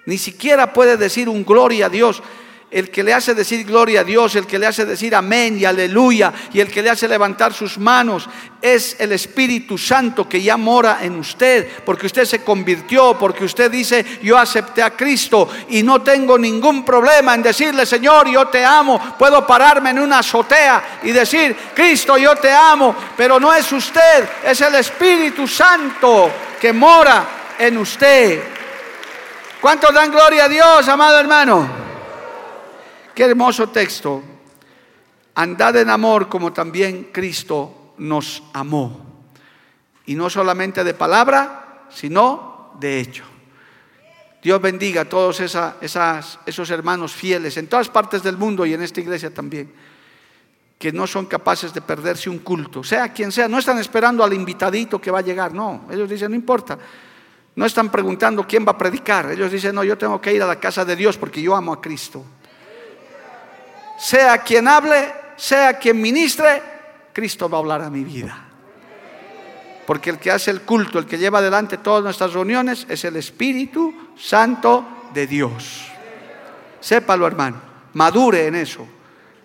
ni 0.05 0.17
siquiera 0.17 0.71
puede 0.73 0.97
decir 0.97 1.27
un 1.27 1.43
gloria 1.43 1.87
a 1.87 1.89
Dios 1.89 2.21
el 2.71 2.89
que 2.89 3.03
le 3.03 3.13
hace 3.13 3.35
decir 3.35 3.65
gloria 3.65 4.01
a 4.01 4.03
Dios, 4.05 4.35
el 4.35 4.47
que 4.47 4.57
le 4.57 4.65
hace 4.65 4.85
decir 4.85 5.13
amén 5.13 5.57
y 5.59 5.65
aleluya, 5.65 6.31
y 6.53 6.61
el 6.61 6.71
que 6.71 6.81
le 6.81 6.89
hace 6.89 7.07
levantar 7.07 7.53
sus 7.53 7.77
manos, 7.77 8.29
es 8.61 8.95
el 8.99 9.11
Espíritu 9.11 9.77
Santo 9.77 10.29
que 10.29 10.41
ya 10.41 10.55
mora 10.55 10.99
en 11.01 11.17
usted, 11.17 11.67
porque 11.83 12.05
usted 12.05 12.23
se 12.23 12.43
convirtió, 12.43 13.17
porque 13.17 13.43
usted 13.43 13.69
dice, 13.69 14.19
yo 14.23 14.37
acepté 14.37 14.81
a 14.81 14.91
Cristo 14.91 15.49
y 15.69 15.83
no 15.83 16.01
tengo 16.01 16.37
ningún 16.37 16.85
problema 16.85 17.35
en 17.35 17.43
decirle, 17.43 17.85
Señor, 17.85 18.29
yo 18.29 18.47
te 18.47 18.63
amo, 18.63 19.15
puedo 19.19 19.45
pararme 19.45 19.89
en 19.89 19.99
una 19.99 20.19
azotea 20.19 20.99
y 21.03 21.11
decir, 21.11 21.55
Cristo, 21.75 22.17
yo 22.17 22.35
te 22.35 22.53
amo, 22.53 22.95
pero 23.17 23.37
no 23.37 23.53
es 23.53 23.69
usted, 23.71 24.29
es 24.45 24.61
el 24.61 24.75
Espíritu 24.75 25.45
Santo 25.45 26.31
que 26.59 26.71
mora 26.71 27.25
en 27.59 27.77
usted. 27.77 28.41
¿Cuántos 29.59 29.93
dan 29.93 30.09
gloria 30.09 30.45
a 30.45 30.49
Dios, 30.49 30.87
amado 30.87 31.19
hermano? 31.19 31.80
Qué 33.21 33.25
hermoso 33.25 33.69
texto. 33.69 34.23
andad 35.35 35.77
en 35.77 35.91
amor 35.91 36.27
como 36.27 36.51
también 36.51 37.09
Cristo 37.11 37.93
nos 37.99 38.41
amó. 38.51 38.99
Y 40.07 40.15
no 40.15 40.27
solamente 40.27 40.83
de 40.83 40.95
palabra, 40.95 41.85
sino 41.91 42.73
de 42.79 42.99
hecho. 42.99 43.23
Dios 44.41 44.59
bendiga 44.59 45.01
a 45.01 45.05
todos 45.05 45.39
esos 45.39 46.69
hermanos 46.71 47.13
fieles 47.13 47.57
en 47.57 47.67
todas 47.67 47.89
partes 47.89 48.23
del 48.23 48.37
mundo 48.37 48.65
y 48.65 48.73
en 48.73 48.81
esta 48.81 49.01
iglesia 49.01 49.31
también, 49.31 49.71
que 50.79 50.91
no 50.91 51.05
son 51.05 51.27
capaces 51.27 51.71
de 51.75 51.81
perderse 51.81 52.27
un 52.27 52.39
culto, 52.39 52.83
sea 52.83 53.13
quien 53.13 53.31
sea, 53.31 53.47
no 53.47 53.59
están 53.59 53.77
esperando 53.77 54.23
al 54.23 54.33
invitadito 54.33 54.99
que 54.99 55.11
va 55.11 55.19
a 55.19 55.21
llegar, 55.21 55.53
no, 55.53 55.85
ellos 55.91 56.09
dicen, 56.09 56.31
no 56.31 56.35
importa, 56.35 56.75
no 57.55 57.67
están 57.67 57.91
preguntando 57.91 58.47
quién 58.47 58.65
va 58.65 58.71
a 58.71 58.77
predicar, 58.79 59.31
ellos 59.31 59.51
dicen, 59.51 59.75
no, 59.75 59.83
yo 59.83 59.95
tengo 59.95 60.19
que 60.19 60.33
ir 60.33 60.41
a 60.41 60.47
la 60.47 60.59
casa 60.59 60.83
de 60.83 60.95
Dios 60.95 61.19
porque 61.19 61.39
yo 61.39 61.55
amo 61.55 61.71
a 61.71 61.79
Cristo. 61.79 62.25
Sea 64.01 64.39
quien 64.39 64.67
hable, 64.67 65.13
sea 65.35 65.77
quien 65.77 66.01
ministre, 66.01 66.59
Cristo 67.13 67.47
va 67.47 67.59
a 67.59 67.61
hablar 67.61 67.83
a 67.83 67.91
mi 67.91 68.03
vida. 68.03 68.35
Porque 69.85 70.09
el 70.09 70.17
que 70.17 70.31
hace 70.31 70.49
el 70.49 70.61
culto, 70.61 70.97
el 70.97 71.05
que 71.05 71.19
lleva 71.19 71.37
adelante 71.37 71.77
todas 71.77 72.03
nuestras 72.03 72.33
reuniones, 72.33 72.87
es 72.89 73.05
el 73.05 73.15
Espíritu 73.15 73.93
Santo 74.17 75.11
de 75.13 75.27
Dios. 75.27 75.83
Sépalo, 76.79 77.27
hermano. 77.27 77.61
Madure 77.93 78.47
en 78.47 78.55
eso. 78.55 78.87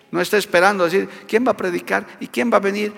No 0.09 0.21
esté 0.21 0.37
esperando 0.37 0.85
decir, 0.85 1.07
¿quién 1.27 1.45
va 1.45 1.51
a 1.51 1.57
predicar 1.57 2.07
y 2.19 2.25
quién 2.25 2.51
va 2.51 2.57
a 2.57 2.61
venir? 2.61 2.91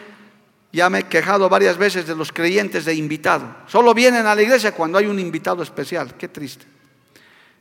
Ya 0.72 0.90
me 0.90 1.00
he 1.00 1.04
quejado 1.04 1.50
varias 1.50 1.78
veces 1.78 2.08
de 2.08 2.16
los 2.16 2.32
creyentes 2.32 2.86
de 2.86 2.94
invitado. 2.94 3.54
Solo 3.68 3.94
vienen 3.94 4.28
a 4.28 4.34
la 4.34 4.42
iglesia 4.42 4.72
cuando 4.72 4.98
hay 4.98 5.08
un 5.08 5.20
invitado 5.20 5.62
especial. 5.62 6.16
Qué 6.16 6.30
triste. 6.30 6.66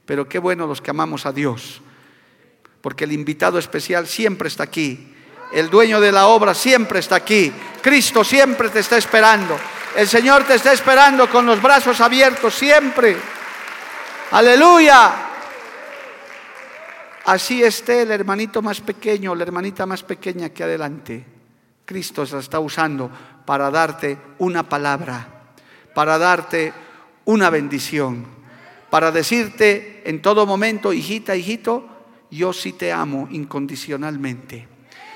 Pero 0.07 0.29
qué 0.29 0.39
bueno 0.39 0.69
los 0.69 0.81
que 0.81 0.91
amamos 0.91 1.27
a 1.27 1.33
Dios. 1.33 1.83
Porque 2.81 3.05
el 3.05 3.13
invitado 3.13 3.59
especial 3.59 4.07
siempre 4.07 4.49
está 4.49 4.65
aquí 4.65 5.15
el 5.53 5.71
dueño 5.71 6.01
de 6.01 6.13
la 6.13 6.27
obra 6.27 6.55
siempre 6.55 6.99
está 6.99 7.17
aquí. 7.17 7.53
Cristo 7.83 8.23
siempre 8.25 8.69
te 8.69 8.81
está 8.81 8.97
esperando. 8.99 9.59
El 9.97 10.07
Señor 10.09 10.45
te 10.45 10.55
está 10.55 10.73
esperando 10.73 11.29
con 11.31 11.47
los 11.47 11.61
brazos 11.61 12.01
abiertos 12.01 12.55
siempre. 12.55 13.17
Aleluya. 14.31 15.25
Así 17.25 17.63
esté 17.63 18.03
el 18.03 18.11
hermanito 18.11 18.63
más 18.63 18.81
pequeño, 18.81 19.35
la 19.35 19.43
hermanita 19.43 19.87
más 19.87 20.03
pequeña 20.03 20.51
que 20.51 20.65
adelante. 20.65 21.25
Cristo 21.85 22.27
se 22.27 22.39
está 22.39 22.61
usando 22.61 23.11
para 23.45 23.71
darte 23.71 24.19
una 24.39 24.69
palabra, 24.69 25.27
para 25.95 26.19
darte 26.19 26.73
una 27.25 27.49
bendición, 27.49 28.27
para 28.91 29.11
decirte 29.11 30.03
en 30.05 30.21
todo 30.21 30.47
momento, 30.47 30.93
hijita, 30.93 31.35
hijito, 31.37 31.98
yo 32.31 32.53
sí 32.53 32.73
te 32.73 32.93
amo 32.93 33.29
incondicionalmente. 33.31 34.69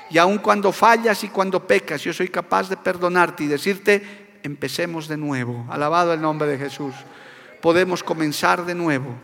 Y 0.09 0.17
aun 0.17 0.37
cuando 0.37 0.71
fallas 0.71 1.23
y 1.23 1.29
cuando 1.29 1.65
pecas, 1.65 2.01
yo 2.03 2.13
soy 2.13 2.29
capaz 2.29 2.69
de 2.69 2.77
perdonarte 2.77 3.43
y 3.43 3.47
decirte, 3.47 4.39
empecemos 4.43 5.07
de 5.07 5.17
nuevo. 5.17 5.65
Alabado 5.69 6.13
el 6.13 6.21
nombre 6.21 6.47
de 6.47 6.57
Jesús. 6.57 6.93
Podemos 7.61 8.03
comenzar 8.03 8.65
de 8.65 8.75
nuevo. 8.75 9.15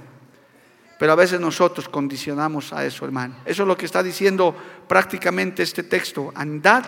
Pero 0.97 1.13
a 1.13 1.15
veces 1.15 1.39
nosotros 1.39 1.87
condicionamos 1.87 2.73
a 2.73 2.85
eso, 2.85 3.05
hermano. 3.05 3.35
Eso 3.45 3.63
es 3.63 3.67
lo 3.67 3.77
que 3.77 3.85
está 3.85 4.03
diciendo 4.03 4.55
prácticamente 4.87 5.63
este 5.63 5.83
texto. 5.83 6.31
Andad 6.35 6.83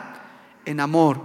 en 0.65 0.79
amor, 0.79 1.21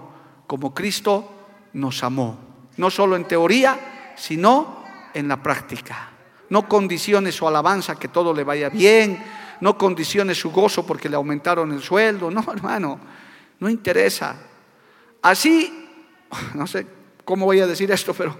como 0.46 0.72
Cristo 0.72 1.32
nos 1.72 2.04
amó. 2.04 2.38
No 2.76 2.90
solo 2.90 3.16
en 3.16 3.24
teoría, 3.24 4.12
sino 4.16 4.84
en 5.14 5.28
la 5.28 5.42
práctica. 5.42 6.10
No 6.48 6.68
condiciones 6.68 7.34
su 7.34 7.48
alabanza 7.48 7.96
que 7.96 8.08
todo 8.08 8.32
le 8.32 8.44
vaya 8.44 8.68
bien, 8.68 9.20
no 9.60 9.76
condicione 9.76 10.34
su 10.34 10.50
gozo 10.50 10.84
porque 10.86 11.08
le 11.08 11.16
aumentaron 11.16 11.72
el 11.72 11.82
sueldo, 11.82 12.30
no, 12.30 12.44
hermano, 12.52 12.98
no 13.58 13.68
interesa. 13.68 14.36
Así, 15.22 15.88
no 16.54 16.66
sé 16.66 16.86
cómo 17.24 17.46
voy 17.46 17.60
a 17.60 17.66
decir 17.66 17.90
esto, 17.90 18.14
pero 18.14 18.36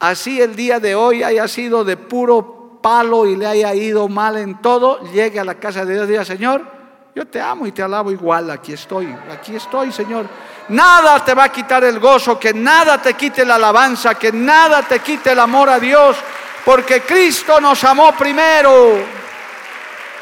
así 0.00 0.40
el 0.40 0.56
día 0.56 0.80
de 0.80 0.94
hoy 0.94 1.22
haya 1.22 1.46
sido 1.48 1.84
de 1.84 1.96
puro 1.96 2.78
palo 2.82 3.26
y 3.26 3.36
le 3.36 3.46
haya 3.46 3.74
ido 3.74 4.08
mal 4.08 4.36
en 4.36 4.60
todo, 4.60 5.00
llegue 5.12 5.40
a 5.40 5.44
la 5.44 5.54
casa 5.54 5.84
de 5.84 5.94
Dios 5.94 6.06
y 6.06 6.10
diga, 6.10 6.24
Señor, 6.24 6.76
yo 7.14 7.26
te 7.26 7.40
amo 7.40 7.66
y 7.66 7.72
te 7.72 7.82
alabo 7.82 8.12
igual, 8.12 8.50
aquí 8.50 8.74
estoy, 8.74 9.14
aquí 9.32 9.56
estoy, 9.56 9.90
Señor. 9.90 10.26
Nada 10.68 11.24
te 11.24 11.32
va 11.32 11.44
a 11.44 11.48
quitar 11.48 11.82
el 11.84 11.98
gozo, 11.98 12.38
que 12.38 12.52
nada 12.52 13.00
te 13.00 13.14
quite 13.14 13.44
la 13.44 13.54
alabanza, 13.54 14.16
que 14.16 14.32
nada 14.32 14.82
te 14.82 14.98
quite 14.98 15.32
el 15.32 15.38
amor 15.38 15.70
a 15.70 15.78
Dios, 15.78 16.16
porque 16.64 17.00
Cristo 17.02 17.60
nos 17.60 17.82
amó 17.84 18.12
primero. 18.12 19.25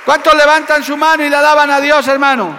¿Cuántos 0.04 0.34
levantan 0.34 0.82
su 0.82 0.96
mano 0.98 1.24
y 1.24 1.30
la 1.30 1.40
daban 1.40 1.70
a 1.70 1.80
Dios, 1.80 2.06
hermano? 2.08 2.54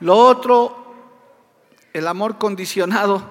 Lo 0.00 0.16
otro, 0.16 0.94
el 1.92 2.06
amor 2.06 2.38
condicionado, 2.38 3.22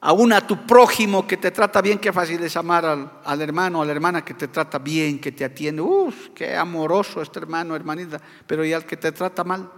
aún 0.00 0.32
a 0.32 0.44
tu 0.44 0.66
prójimo 0.66 1.24
que 1.24 1.36
te 1.36 1.52
trata 1.52 1.80
bien, 1.80 2.00
qué 2.00 2.12
fácil 2.12 2.42
es 2.42 2.56
amar 2.56 2.84
al, 2.84 3.20
al 3.24 3.40
hermano, 3.40 3.82
a 3.82 3.84
la 3.84 3.92
hermana 3.92 4.24
que 4.24 4.34
te 4.34 4.48
trata 4.48 4.78
bien, 4.78 5.20
que 5.20 5.30
te 5.30 5.44
atiende. 5.44 5.80
Uf, 5.80 6.30
qué 6.34 6.56
amoroso 6.56 7.22
este 7.22 7.38
hermano, 7.38 7.76
hermanita. 7.76 8.20
Pero 8.44 8.64
y 8.64 8.72
al 8.72 8.84
que 8.84 8.96
te 8.96 9.12
trata 9.12 9.44
mal, 9.44 9.70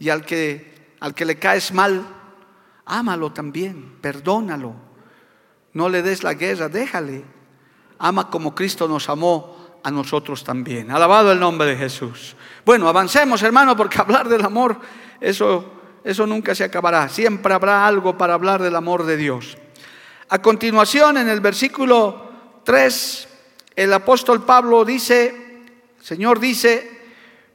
y 0.00 0.08
al 0.08 0.26
que, 0.26 0.96
al 0.98 1.14
que 1.14 1.26
le 1.26 1.38
caes 1.38 1.72
mal, 1.72 2.04
ámalo 2.86 3.32
también, 3.32 3.98
perdónalo. 4.00 4.74
No 5.74 5.88
le 5.88 6.02
des 6.02 6.24
la 6.24 6.34
guerra, 6.34 6.68
déjale. 6.68 7.22
Ama 8.00 8.30
como 8.30 8.52
Cristo 8.52 8.88
nos 8.88 9.08
amó 9.08 9.59
a 9.82 9.90
nosotros 9.90 10.44
también. 10.44 10.90
Alabado 10.90 11.32
el 11.32 11.40
nombre 11.40 11.68
de 11.68 11.76
Jesús. 11.76 12.36
Bueno, 12.64 12.88
avancemos, 12.88 13.42
hermano, 13.42 13.76
porque 13.76 14.00
hablar 14.00 14.28
del 14.28 14.44
amor, 14.44 14.78
eso, 15.20 15.72
eso 16.04 16.26
nunca 16.26 16.54
se 16.54 16.64
acabará. 16.64 17.08
Siempre 17.08 17.54
habrá 17.54 17.86
algo 17.86 18.16
para 18.16 18.34
hablar 18.34 18.62
del 18.62 18.76
amor 18.76 19.04
de 19.04 19.16
Dios. 19.16 19.56
A 20.28 20.40
continuación, 20.40 21.16
en 21.16 21.28
el 21.28 21.40
versículo 21.40 22.30
3, 22.64 23.28
el 23.76 23.92
apóstol 23.92 24.44
Pablo 24.44 24.84
dice, 24.84 25.62
Señor 26.00 26.38
dice, 26.38 27.00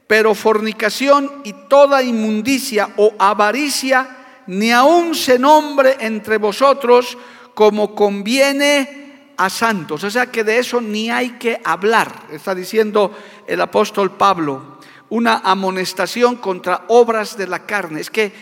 pero 0.06 0.34
fornicación 0.34 1.42
y 1.44 1.52
toda 1.68 2.02
inmundicia 2.02 2.90
o 2.96 3.14
avaricia 3.18 4.42
ni 4.46 4.70
aun 4.70 5.14
se 5.14 5.38
nombre 5.38 5.96
entre 6.00 6.38
vosotros 6.38 7.18
como 7.54 7.94
conviene 7.94 9.05
a 9.36 9.50
santos. 9.50 10.04
O 10.04 10.10
sea 10.10 10.26
que 10.26 10.44
de 10.44 10.58
eso 10.58 10.80
ni 10.80 11.10
hay 11.10 11.30
que 11.38 11.60
hablar, 11.64 12.26
está 12.30 12.54
diciendo 12.54 13.16
el 13.46 13.60
apóstol 13.60 14.12
Pablo. 14.12 14.76
Una 15.08 15.38
amonestación 15.44 16.36
contra 16.36 16.84
obras 16.88 17.36
de 17.36 17.46
la 17.46 17.60
carne. 17.60 18.00
Es 18.00 18.10
que 18.10 18.32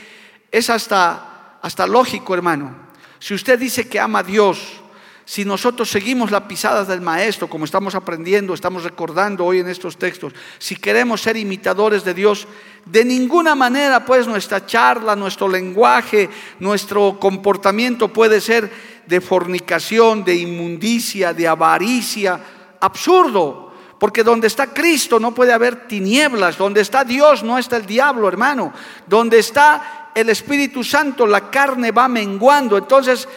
es 0.50 0.70
hasta, 0.70 1.59
hasta 1.61 1.87
lógico, 1.87 2.35
hermano. 2.35 2.74
Si 3.18 3.35
usted 3.35 3.59
dice 3.59 3.88
que 3.88 4.00
ama 4.00 4.20
a 4.20 4.22
Dios, 4.22 4.83
si 5.26 5.44
nosotros 5.46 5.90
seguimos 5.90 6.30
las 6.30 6.42
pisadas 6.42 6.87
del 6.87 7.00
Maestro, 7.00 7.48
como 7.48 7.64
estamos 7.64 7.94
aprendiendo, 7.94 8.52
estamos 8.52 8.85
recordando 8.85 9.46
hoy 9.46 9.61
en 9.61 9.68
estos 9.68 9.96
textos, 9.96 10.35
si 10.59 10.76
queremos 10.76 11.22
ser 11.22 11.38
imitadores 11.38 12.04
de 12.04 12.12
Dios, 12.12 12.46
de 12.85 13.07
ninguna 13.07 13.54
manera 13.54 14.04
pues 14.04 14.26
nuestra 14.26 14.66
charla, 14.66 15.16
nuestro 15.16 15.48
lenguaje, 15.48 16.28
nuestro 16.61 17.18
comportamiento 17.18 18.12
puede 18.12 18.42
ser 18.42 18.70
de 19.07 19.21
fornicación, 19.21 20.25
de 20.25 20.37
inmundicia, 20.37 21.33
de 21.33 21.49
avaricia, 21.49 22.40
absurdo. 22.81 23.73
Porque 23.99 24.23
donde 24.23 24.49
está 24.49 24.67
Cristo 24.69 25.21
no 25.21 25.35
puede 25.35 25.53
haber 25.53 25.87
tinieblas, 25.87 26.59
donde 26.59 26.81
está 26.81 27.05
Dios 27.05 27.43
no 27.43 27.59
está 27.59 27.77
el 27.77 27.87
diablo, 27.87 28.29
hermano. 28.29 28.73
Donde 29.07 29.38
está 29.38 30.11
el 30.14 30.29
Espíritu 30.29 30.85
Santo, 30.85 31.27
la 31.27 31.51
carne 31.51 31.90
va 31.90 32.09
menguando. 32.09 32.77
Entonces 32.77 33.29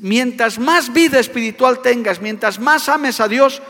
mientras 0.00 0.58
más 0.58 0.92
vida 0.92 1.18
espiritual 1.18 1.80
tengas, 1.80 2.20
mientras 2.20 2.58
más 2.58 2.88
ames 2.88 3.20
a 3.20 3.28
Dios, 3.28 3.62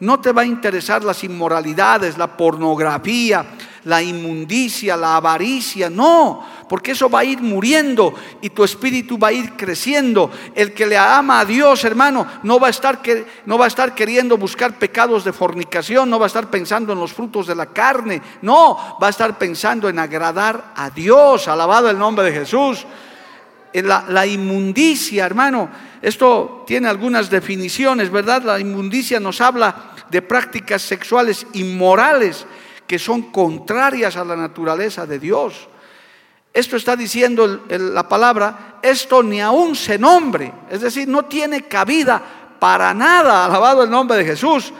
no 0.00 0.20
te 0.20 0.32
va 0.32 0.42
a 0.42 0.46
interesar 0.46 1.04
las 1.04 1.24
inmoralidades, 1.24 2.18
la 2.18 2.36
pornografía, 2.36 3.46
la 3.84 4.00
inmundicia, 4.00 4.96
la 4.96 5.16
avaricia, 5.16 5.90
no, 5.90 6.44
porque 6.68 6.92
eso 6.92 7.10
va 7.10 7.20
a 7.20 7.24
ir 7.24 7.40
muriendo 7.40 8.14
y 8.40 8.50
tu 8.50 8.62
espíritu 8.64 9.18
va 9.18 9.28
a 9.28 9.32
ir 9.32 9.52
creciendo. 9.54 10.30
El 10.54 10.72
que 10.72 10.86
le 10.86 10.96
ama 10.96 11.40
a 11.40 11.44
Dios, 11.44 11.84
hermano, 11.84 12.26
no 12.42 12.60
va 12.60 12.68
a 12.68 12.70
estar 12.70 13.00
no 13.46 13.58
va 13.58 13.64
a 13.64 13.68
estar 13.68 13.94
queriendo 13.94 14.36
buscar 14.38 14.78
pecados 14.78 15.24
de 15.24 15.32
fornicación, 15.32 16.08
no 16.08 16.18
va 16.18 16.26
a 16.26 16.28
estar 16.28 16.48
pensando 16.50 16.92
en 16.92 17.00
los 17.00 17.12
frutos 17.12 17.46
de 17.46 17.54
la 17.54 17.66
carne, 17.66 18.22
no, 18.42 18.98
va 19.02 19.08
a 19.08 19.10
estar 19.10 19.36
pensando 19.38 19.88
en 19.88 19.98
agradar 19.98 20.72
a 20.76 20.90
Dios. 20.90 21.48
Alabado 21.48 21.90
el 21.90 21.98
nombre 21.98 22.24
de 22.26 22.32
Jesús 22.32 22.86
la, 23.80 24.04
la, 24.08 24.26
inmundicia, 24.26 25.24
hermano. 25.24 25.70
Esto 26.02 26.64
tiene 26.66 26.88
algunas 26.88 27.30
definiciones, 27.30 28.10
¿verdad? 28.10 28.42
La 28.42 28.60
inmundicia 28.60 29.18
nos 29.18 29.40
habla 29.40 29.92
de 30.10 30.20
prácticas 30.20 30.82
sexuales 30.82 31.46
inmorales 31.54 32.46
que 32.86 32.98
son 32.98 33.30
contrarias 33.32 34.16
a 34.16 34.24
la 34.24 34.36
naturaleza 34.36 35.06
de 35.06 35.18
Dios. 35.18 35.68
Esto 36.52 36.76
está 36.76 36.96
diciendo 36.96 37.64
la 37.68 38.08
palabra, 38.08 38.78
esto 38.82 39.22
ni 39.22 39.40
aún 39.40 39.74
se 39.74 39.98
nombre, 39.98 40.52
es 40.70 40.82
decir, 40.82 41.08
no 41.08 41.24
tiene 41.24 41.62
cabida 41.62 42.22
para 42.58 42.92
nada, 42.92 43.46
alabado 43.46 43.82
el 43.82 43.90
nombre 43.90 44.18
de 44.18 44.24
Jesús. 44.24 44.72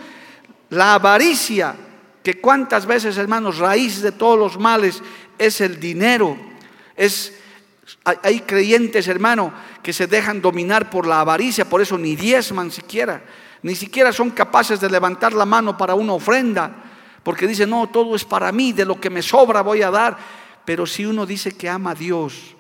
La 0.71 0.95
avaricia, 0.95 1.75
que 2.23 2.41
cuántas 2.41 2.87
veces, 2.87 3.17
hermanos, 3.17 3.59
raíz 3.59 4.03
de 4.03 4.13
todos 4.13 4.39
los 4.39 4.59
males 4.59 5.03
es 5.39 5.61
el 5.61 5.81
dinero. 5.81 6.37
Es 6.95 7.33
hay 8.05 8.41
creyentes, 8.41 9.09
hermano, 9.09 9.53
que 9.83 9.93
se 9.93 10.07
dejan 10.07 10.41
dominar 10.41 10.91
por 10.91 11.07
la 11.07 11.21
avaricia, 11.21 11.69
por 11.69 11.81
eso 11.81 11.99
ni 11.99 12.17
diezman 12.17 12.71
siquiera, 12.71 13.23
ni 13.63 13.75
siquiera 13.75 14.13
son 14.13 14.31
capaces 14.31 14.81
de 14.81 14.91
levantar 14.91 15.33
la 15.33 15.47
mano 15.47 15.77
para 15.77 15.95
una 15.95 16.15
ofrenda, 16.15 16.73
porque 17.23 17.47
dicen, 17.47 17.71
no, 17.71 17.89
todo 17.89 18.17
es 18.17 18.25
para 18.25 18.51
mí, 18.53 18.73
de 18.73 18.85
lo 18.85 19.01
que 19.01 19.11
me 19.11 19.23
sobra 19.23 19.63
voy 19.63 19.83
a 19.83 19.91
dar. 19.91 20.17
Pero 20.65 20.87
si 20.87 21.05
uno 21.05 21.27
dice 21.27 21.57
que 21.57 21.69
ama 21.69 21.93
a 21.93 21.95
Dios, 21.95 22.57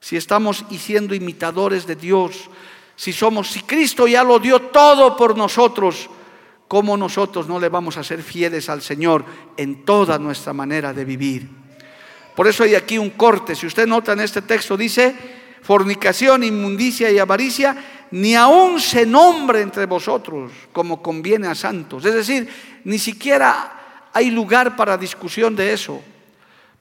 si 0.00 0.16
estamos 0.16 0.64
siendo 0.78 1.14
imitadores 1.14 1.86
de 1.86 1.96
Dios, 1.96 2.48
si 2.94 3.12
somos, 3.12 3.50
si 3.50 3.62
Cristo 3.62 4.06
ya 4.06 4.24
lo 4.24 4.38
dio 4.38 4.60
todo 4.60 5.16
por 5.16 5.36
nosotros, 5.36 6.08
¿cómo 6.66 6.96
nosotros 6.96 7.48
no 7.48 7.58
le 7.58 7.68
vamos 7.68 7.96
a 7.96 8.04
ser 8.04 8.22
fieles 8.22 8.68
al 8.68 8.82
Señor 8.82 9.24
en 9.56 9.84
toda 9.84 10.18
nuestra 10.18 10.52
manera 10.52 10.92
de 10.92 11.04
vivir? 11.04 11.48
Por 12.34 12.46
eso 12.46 12.62
hay 12.62 12.76
aquí 12.76 12.98
un 12.98 13.10
corte. 13.10 13.56
Si 13.56 13.66
usted 13.66 13.86
nota 13.86 14.12
en 14.12 14.20
este 14.20 14.42
texto, 14.42 14.76
dice, 14.76 15.14
fornicación, 15.62 16.44
inmundicia 16.44 17.10
y 17.10 17.18
avaricia, 17.18 17.76
ni 18.12 18.34
aún 18.34 18.80
se 18.80 19.04
nombre 19.04 19.60
entre 19.60 19.86
vosotros 19.86 20.52
como 20.72 21.02
conviene 21.02 21.48
a 21.48 21.54
santos. 21.54 22.04
Es 22.04 22.14
decir, 22.14 22.48
ni 22.84 22.98
siquiera 22.98 23.77
hay 24.12 24.30
lugar 24.30 24.76
para 24.76 24.96
discusión 24.96 25.54
de 25.56 25.72
eso. 25.72 26.02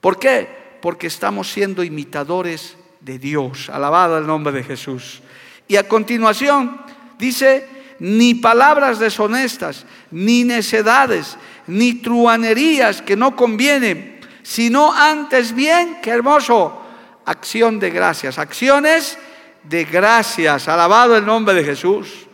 ¿Por 0.01 0.19
qué? 0.19 0.78
Porque 0.82 1.07
estamos 1.07 1.51
siendo 1.51 1.84
imitadores 1.84 2.78
de 2.99 3.19
Dios. 3.19 3.69
Alabado 3.69 4.17
el 4.17 4.28
nombre 4.28 4.53
de 4.53 4.63
Jesús. 4.63 5.21
Y 5.67 5.75
a 5.75 5.88
continuación 5.88 6.82
dice, 7.17 7.67
ni 7.99 8.36
palabras 8.36 8.99
deshonestas, 8.99 9.86
ni 10.11 10.43
necedades, 10.43 11.38
ni 11.67 11.95
truanerías 11.95 13.01
que 13.01 13.15
no 13.15 13.36
convienen 13.36 14.17
sino 14.47 14.93
antes 14.93 15.53
bien, 15.53 15.97
qué 16.01 16.11
hermoso, 16.11 16.82
acción 17.25 17.82
de 17.82 17.89
gracias, 17.89 18.39
acciones 18.39 19.19
de 19.63 19.84
gracias, 19.84 20.69
alabado 20.69 21.17
el 21.17 21.25
nombre 21.25 21.53
de 21.53 21.65
Jesús. 21.65 22.28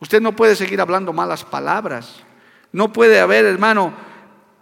Usted 0.00 0.20
no 0.20 0.36
puede 0.36 0.54
seguir 0.54 0.82
hablando 0.82 1.14
malas 1.14 1.46
palabras, 1.46 2.16
no 2.72 2.92
puede 2.92 3.20
haber, 3.20 3.44
hermano, 3.44 3.92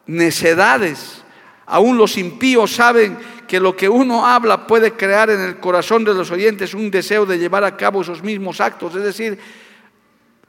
necedades. 0.06 1.22
Aún 1.66 1.98
los 1.98 2.16
impíos 2.16 2.74
saben 2.74 3.18
que 3.46 3.60
lo 3.60 3.76
que 3.76 3.88
uno 3.88 4.26
habla 4.26 4.66
puede 4.66 4.92
crear 4.92 5.30
en 5.30 5.40
el 5.40 5.58
corazón 5.58 6.04
de 6.04 6.14
los 6.14 6.30
oyentes 6.30 6.74
un 6.74 6.90
deseo 6.90 7.26
de 7.26 7.38
llevar 7.38 7.64
a 7.64 7.76
cabo 7.76 8.02
esos 8.02 8.22
mismos 8.22 8.60
actos. 8.60 8.94
Es 8.94 9.02
decir, 9.02 9.38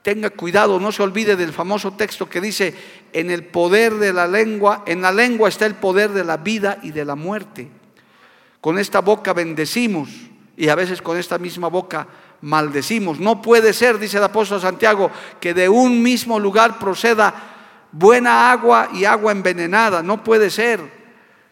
tenga 0.01 0.29
cuidado, 0.29 0.79
no 0.79 0.91
se 0.91 1.03
olvide 1.03 1.35
del 1.35 1.53
famoso 1.53 1.93
texto 1.93 2.29
que 2.29 2.41
dice, 2.41 2.73
en 3.13 3.29
el 3.29 3.43
poder 3.43 3.95
de 3.95 4.13
la 4.13 4.27
lengua, 4.27 4.83
en 4.85 5.01
la 5.01 5.11
lengua 5.11 5.49
está 5.49 5.65
el 5.65 5.75
poder 5.75 6.11
de 6.11 6.23
la 6.23 6.37
vida 6.37 6.79
y 6.81 6.91
de 6.91 7.05
la 7.05 7.15
muerte. 7.15 7.67
Con 8.61 8.79
esta 8.79 9.01
boca 9.01 9.33
bendecimos 9.33 10.09
y 10.55 10.69
a 10.69 10.75
veces 10.75 11.01
con 11.01 11.17
esta 11.17 11.37
misma 11.37 11.67
boca 11.67 12.07
maldecimos. 12.41 13.19
No 13.19 13.41
puede 13.41 13.73
ser, 13.73 13.97
dice 13.97 14.17
el 14.17 14.23
apóstol 14.23 14.61
Santiago, 14.61 15.11
que 15.39 15.53
de 15.53 15.69
un 15.69 16.01
mismo 16.01 16.39
lugar 16.39 16.79
proceda 16.79 17.33
buena 17.91 18.51
agua 18.51 18.89
y 18.93 19.05
agua 19.05 19.31
envenenada. 19.31 20.03
No 20.03 20.23
puede 20.23 20.49
ser. 20.49 20.97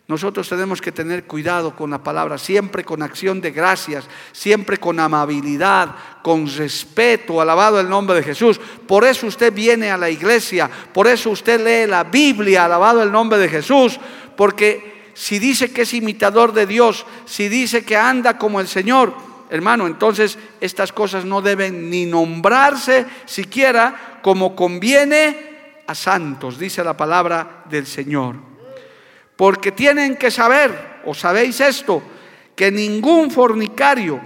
Nosotros 0.08 0.48
tenemos 0.48 0.82
que 0.82 0.92
tener 0.92 1.24
cuidado 1.24 1.76
con 1.76 1.90
la 1.90 2.04
palabra, 2.04 2.38
siempre 2.38 2.84
con 2.84 3.02
acción 3.02 3.42
de 3.42 3.50
gracias, 3.50 4.06
siempre 4.34 4.78
con 4.78 5.00
amabilidad, 5.00 5.96
con 6.22 6.48
respeto, 6.48 7.42
alabado 7.42 7.80
el 7.80 7.90
nombre 7.90 8.18
de 8.18 8.24
Jesús. 8.24 8.60
Por 8.88 9.04
eso 9.04 9.26
usted 9.26 9.52
viene 9.52 9.90
a 9.90 9.98
la 9.98 10.12
iglesia, 10.12 10.70
por 10.94 11.08
eso 11.08 11.32
usted 11.32 11.60
lee 11.60 11.90
la 11.90 12.04
Biblia, 12.04 12.66
alabado 12.66 13.02
el 13.02 13.12
nombre 13.12 13.40
de 13.40 13.50
Jesús, 13.50 14.00
porque 14.38 15.10
si 15.16 15.40
dice 15.40 15.72
que 15.74 15.82
es 15.82 15.94
imitador 15.96 16.54
de 16.54 16.68
Dios, 16.68 17.04
si 17.26 17.50
dice 17.50 17.84
que 17.84 17.98
anda 17.98 18.38
como 18.38 18.60
el 18.60 18.68
Señor, 18.68 19.12
hermano, 19.56 19.88
entonces 19.88 20.38
estas 20.62 20.92
cosas 20.92 21.26
no 21.26 21.42
deben 21.42 21.90
ni 21.90 22.06
nombrarse 22.06 23.06
siquiera 23.26 24.20
como 24.22 24.56
conviene 24.56 25.56
a 25.88 25.96
santos, 25.96 26.60
dice 26.60 26.84
la 26.84 26.96
palabra 26.96 27.64
del 27.70 27.86
Señor. 27.88 28.36
Porque 29.36 29.72
tienen 29.72 30.16
que 30.18 30.32
saber, 30.32 31.02
o 31.06 31.14
sabéis 31.14 31.60
esto, 31.62 32.02
que 32.56 32.72
ningún 32.72 33.32
fornicario 33.32 34.20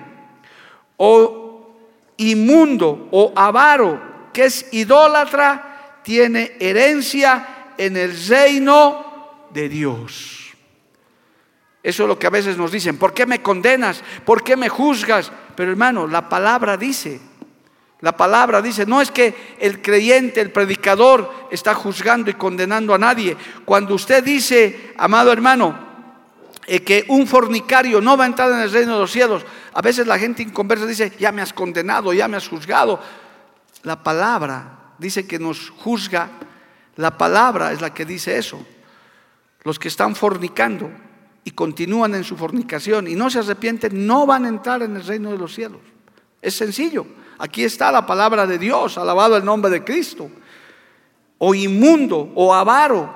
o 0.97 1.75
inmundo 2.17 3.07
o 3.11 3.33
avaro 3.35 4.29
que 4.33 4.45
es 4.45 4.67
idólatra 4.73 6.01
tiene 6.03 6.53
herencia 6.59 7.73
en 7.77 7.97
el 7.97 8.27
reino 8.27 9.47
de 9.51 9.69
Dios. 9.69 10.48
Eso 11.81 12.03
es 12.03 12.09
lo 12.09 12.19
que 12.19 12.27
a 12.27 12.31
veces 12.31 12.57
nos 12.57 12.71
dicen, 12.71 12.97
¿por 12.97 13.13
qué 13.13 13.25
me 13.25 13.41
condenas? 13.41 14.03
¿Por 14.25 14.43
qué 14.43 14.57
me 14.57 14.67
juzgas? 14.67 15.31
Pero 15.55 15.71
hermano, 15.71 16.07
la 16.07 16.27
palabra 16.27 16.75
dice, 16.75 17.21
la 18.01 18.15
palabra 18.15 18.61
dice, 18.61 18.85
no 18.85 19.01
es 19.01 19.11
que 19.11 19.55
el 19.59 19.81
creyente, 19.81 20.41
el 20.41 20.51
predicador 20.51 21.47
está 21.51 21.73
juzgando 21.73 22.29
y 22.29 22.33
condenando 22.33 22.93
a 22.93 22.97
nadie. 22.97 23.35
Cuando 23.63 23.95
usted 23.95 24.23
dice, 24.23 24.93
amado 24.97 25.31
hermano, 25.31 25.87
eh, 26.67 26.81
que 26.81 27.05
un 27.07 27.25
fornicario 27.27 28.01
no 28.01 28.17
va 28.17 28.25
a 28.25 28.27
entrar 28.27 28.51
en 28.51 28.59
el 28.59 28.71
reino 28.71 28.93
de 28.93 28.99
los 28.99 29.11
cielos, 29.11 29.45
a 29.73 29.81
veces 29.81 30.05
la 30.05 30.19
gente 30.19 30.43
inconversa 30.43 30.85
dice, 30.85 31.13
ya 31.17 31.31
me 31.31 31.41
has 31.41 31.53
condenado, 31.53 32.11
ya 32.13 32.27
me 32.27 32.35
has 32.37 32.47
juzgado. 32.47 33.01
La 33.83 34.03
palabra 34.03 34.93
dice 34.97 35.25
que 35.25 35.39
nos 35.39 35.69
juzga, 35.69 36.29
la 36.97 37.17
palabra 37.17 37.71
es 37.71 37.79
la 37.79 37.93
que 37.93 38.03
dice 38.03 38.37
eso. 38.37 38.65
Los 39.63 39.79
que 39.79 39.87
están 39.87 40.15
fornicando 40.15 40.91
y 41.43 41.51
continúan 41.51 42.15
en 42.15 42.23
su 42.23 42.35
fornicación 42.35 43.07
y 43.07 43.15
no 43.15 43.29
se 43.29 43.39
arrepienten, 43.39 44.05
no 44.05 44.25
van 44.25 44.45
a 44.45 44.49
entrar 44.49 44.83
en 44.83 44.95
el 44.95 45.05
reino 45.05 45.31
de 45.31 45.37
los 45.37 45.53
cielos. 45.53 45.81
Es 46.41 46.55
sencillo. 46.55 47.05
Aquí 47.39 47.63
está 47.63 47.91
la 47.91 48.05
palabra 48.05 48.45
de 48.45 48.57
Dios, 48.57 48.97
alabado 48.97 49.37
el 49.37 49.45
nombre 49.45 49.71
de 49.71 49.83
Cristo. 49.83 50.29
O 51.37 51.55
inmundo 51.55 52.31
o 52.35 52.53
avaro, 52.53 53.13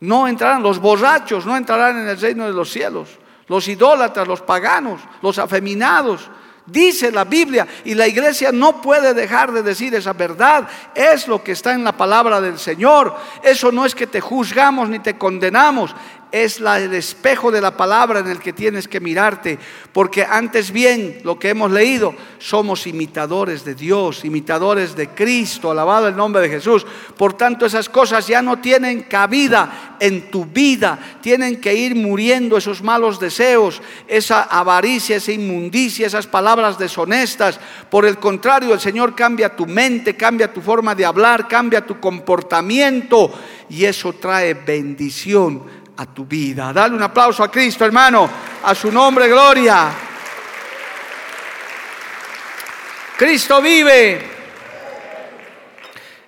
no 0.00 0.28
entrarán, 0.28 0.62
los 0.62 0.78
borrachos 0.78 1.44
no 1.44 1.56
entrarán 1.56 1.98
en 1.98 2.08
el 2.08 2.20
reino 2.20 2.46
de 2.46 2.52
los 2.52 2.70
cielos. 2.70 3.18
Los 3.48 3.66
idólatras, 3.68 4.26
los 4.26 4.40
paganos, 4.40 5.00
los 5.20 5.38
afeminados, 5.38 6.30
Dice 6.66 7.12
la 7.12 7.24
Biblia 7.24 7.66
y 7.84 7.94
la 7.94 8.06
iglesia 8.06 8.50
no 8.50 8.80
puede 8.80 9.12
dejar 9.12 9.52
de 9.52 9.62
decir 9.62 9.94
esa 9.94 10.14
verdad. 10.14 10.66
Es 10.94 11.28
lo 11.28 11.44
que 11.44 11.52
está 11.52 11.74
en 11.74 11.84
la 11.84 11.92
palabra 11.92 12.40
del 12.40 12.58
Señor. 12.58 13.14
Eso 13.42 13.70
no 13.70 13.84
es 13.84 13.94
que 13.94 14.06
te 14.06 14.22
juzgamos 14.22 14.88
ni 14.88 14.98
te 14.98 15.18
condenamos 15.18 15.94
es 16.34 16.58
el 16.58 16.92
espejo 16.94 17.52
de 17.52 17.60
la 17.60 17.76
palabra 17.76 18.18
en 18.18 18.26
el 18.26 18.40
que 18.40 18.52
tienes 18.52 18.88
que 18.88 18.98
mirarte, 18.98 19.56
porque 19.92 20.26
antes 20.28 20.72
bien, 20.72 21.20
lo 21.22 21.38
que 21.38 21.50
hemos 21.50 21.70
leído, 21.70 22.12
somos 22.38 22.88
imitadores 22.88 23.64
de 23.64 23.76
Dios, 23.76 24.24
imitadores 24.24 24.96
de 24.96 25.10
Cristo, 25.10 25.70
alabado 25.70 26.08
el 26.08 26.16
nombre 26.16 26.42
de 26.42 26.48
Jesús. 26.48 26.84
Por 27.16 27.34
tanto, 27.34 27.64
esas 27.64 27.88
cosas 27.88 28.26
ya 28.26 28.42
no 28.42 28.58
tienen 28.58 29.02
cabida 29.02 29.96
en 30.00 30.28
tu 30.32 30.44
vida, 30.44 30.98
tienen 31.22 31.60
que 31.60 31.72
ir 31.72 31.94
muriendo 31.94 32.56
esos 32.56 32.82
malos 32.82 33.20
deseos, 33.20 33.80
esa 34.08 34.42
avaricia, 34.42 35.18
esa 35.18 35.30
inmundicia, 35.30 36.08
esas 36.08 36.26
palabras 36.26 36.80
deshonestas. 36.80 37.60
Por 37.88 38.06
el 38.06 38.18
contrario, 38.18 38.74
el 38.74 38.80
Señor 38.80 39.14
cambia 39.14 39.54
tu 39.54 39.66
mente, 39.66 40.16
cambia 40.16 40.52
tu 40.52 40.60
forma 40.60 40.96
de 40.96 41.04
hablar, 41.04 41.46
cambia 41.46 41.86
tu 41.86 42.00
comportamiento 42.00 43.32
y 43.68 43.84
eso 43.84 44.12
trae 44.14 44.54
bendición 44.54 45.83
a 45.96 46.06
tu 46.06 46.26
vida. 46.26 46.72
Dale 46.72 46.94
un 46.94 47.02
aplauso 47.02 47.42
a 47.42 47.50
Cristo, 47.50 47.84
hermano, 47.84 48.28
a 48.62 48.74
su 48.74 48.90
nombre, 48.90 49.28
gloria. 49.28 49.92
Cristo 53.16 53.62
vive. 53.62 54.30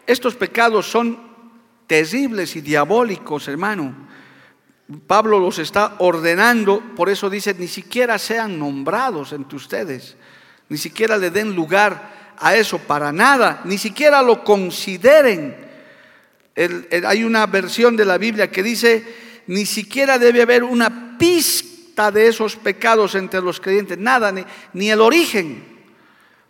Estos 0.06 0.36
pecados 0.36 0.86
son 0.86 1.18
terribles 1.86 2.54
y 2.56 2.60
diabólicos, 2.60 3.48
hermano. 3.48 4.06
Pablo 5.06 5.40
los 5.40 5.58
está 5.58 5.96
ordenando, 5.98 6.80
por 6.94 7.08
eso 7.08 7.28
dice, 7.28 7.54
ni 7.54 7.66
siquiera 7.66 8.18
sean 8.18 8.56
nombrados 8.56 9.32
entre 9.32 9.56
ustedes, 9.56 10.16
ni 10.68 10.76
siquiera 10.76 11.16
le 11.16 11.30
den 11.30 11.56
lugar 11.56 12.34
a 12.38 12.54
eso 12.54 12.78
para 12.78 13.10
nada, 13.10 13.62
ni 13.64 13.78
siquiera 13.78 14.22
lo 14.22 14.44
consideren. 14.44 15.56
hay 17.04 17.24
una 17.24 17.46
versión 17.46 17.96
de 17.96 18.04
la 18.04 18.16
Biblia 18.16 18.48
que 18.48 18.62
dice, 18.62 19.25
ni 19.46 19.66
siquiera 19.66 20.18
debe 20.18 20.42
haber 20.42 20.64
una 20.64 21.18
pista 21.18 22.10
de 22.10 22.28
esos 22.28 22.56
pecados 22.56 23.14
entre 23.14 23.40
los 23.40 23.60
creyentes, 23.60 23.98
nada, 23.98 24.32
ni, 24.72 24.90
el 24.90 25.00
origen. 25.00 25.64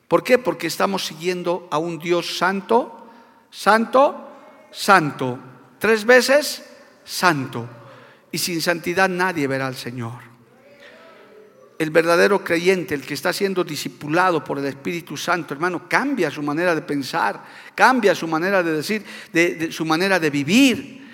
¿Por 0.08 0.22
qué? 0.22 0.38
Porque 0.38 0.66
estamos 0.66 1.04
siguiendo 1.04 1.68
a 1.70 1.78
un 1.78 1.98
Dios 1.98 2.38
santo, 2.38 3.08
santo, 3.50 4.28
santo. 4.70 5.38
Tres 5.78 6.04
veces 6.04 6.64
santo. 7.04 7.68
Y 8.32 8.38
sin 8.38 8.60
santidad 8.60 9.08
nadie 9.08 9.46
verá 9.46 9.66
al 9.66 9.76
Señor. 9.76 10.26
el 11.78 11.90
verdadero 11.90 12.42
creyente, 12.42 12.94
el 12.94 13.02
que 13.02 13.12
está 13.12 13.34
siendo 13.34 13.62
discipulado 13.62 14.42
por 14.42 14.58
el 14.58 14.64
Espíritu 14.64 15.14
Santo, 15.14 15.52
hermano, 15.52 15.86
cambia 15.86 16.30
su 16.30 16.42
manera 16.42 16.74
de 16.74 16.80
pensar, 16.80 17.44
cambia 17.74 18.14
su 18.14 18.26
manera 18.26 18.62
de 18.62 18.72
decir, 18.72 19.04
de, 19.30 19.70
su 19.70 19.84
manera 19.84 20.18
de 20.18 20.30
vivir. 20.30 21.06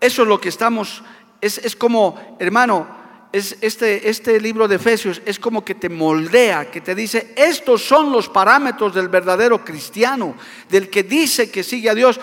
Eso 0.00 0.22
es 0.22 0.28
lo 0.28 0.40
que 0.40 0.48
estamos, 0.48 1.02
es, 1.40 1.58
es 1.58 1.76
como, 1.76 2.36
hermano, 2.38 2.98
es 3.32 3.56
este, 3.60 4.08
este 4.08 4.40
libro 4.40 4.66
de 4.68 4.76
Efesios 4.76 5.20
es 5.26 5.38
como 5.38 5.64
que 5.64 5.74
te 5.74 5.88
moldea, 5.88 6.70
que 6.70 6.80
te 6.80 6.94
dice, 6.94 7.34
estos 7.36 7.82
son 7.82 8.10
los 8.10 8.28
parámetros 8.28 8.94
del 8.94 9.08
verdadero 9.08 9.64
cristiano, 9.64 10.34
del 10.68 10.88
que 10.88 11.02
dice 11.02 11.50
que 11.50 11.62
sigue 11.62 11.90
a 11.90 11.94
Dios. 11.94 12.20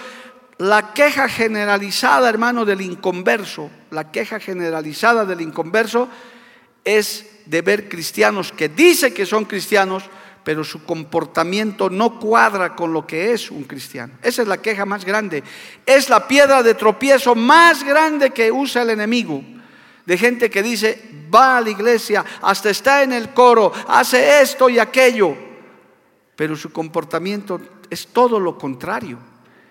La 0.57 0.93
queja 0.93 1.27
generalizada, 1.27 2.29
hermano, 2.29 2.65
del 2.65 2.81
inconverso, 2.81 3.69
la 3.91 4.11
queja 4.11 4.39
generalizada 4.39 5.25
del 5.25 5.41
inconverso 5.41 6.07
es 6.83 7.25
de 7.45 7.61
ver 7.61 7.89
cristianos 7.89 8.51
que 8.51 8.69
dicen 8.69 9.13
que 9.13 9.25
son 9.25 9.45
cristianos, 9.45 10.03
pero 10.45 10.63
su 10.63 10.85
comportamiento 10.85 11.89
no 11.89 12.19
cuadra 12.19 12.75
con 12.75 12.93
lo 12.93 13.05
que 13.05 13.33
es 13.33 13.49
un 13.49 13.63
cristiano. 13.63 14.13
Esa 14.21 14.43
es 14.43 14.47
la 14.47 14.61
queja 14.61 14.85
más 14.85 15.03
grande. 15.03 15.43
Es 15.83 16.07
la 16.07 16.27
piedra 16.27 16.61
de 16.61 16.75
tropiezo 16.75 17.33
más 17.33 17.83
grande 17.83 18.29
que 18.29 18.51
usa 18.51 18.83
el 18.83 18.91
enemigo. 18.91 19.43
De 20.05 20.15
gente 20.19 20.51
que 20.51 20.61
dice, 20.61 21.01
va 21.33 21.57
a 21.57 21.61
la 21.61 21.71
iglesia, 21.71 22.23
hasta 22.43 22.69
está 22.69 23.01
en 23.01 23.11
el 23.11 23.33
coro, 23.33 23.73
hace 23.87 24.39
esto 24.43 24.69
y 24.69 24.77
aquello, 24.77 25.35
pero 26.35 26.55
su 26.55 26.71
comportamiento 26.71 27.59
es 27.89 28.05
todo 28.07 28.39
lo 28.39 28.55
contrario. 28.55 29.17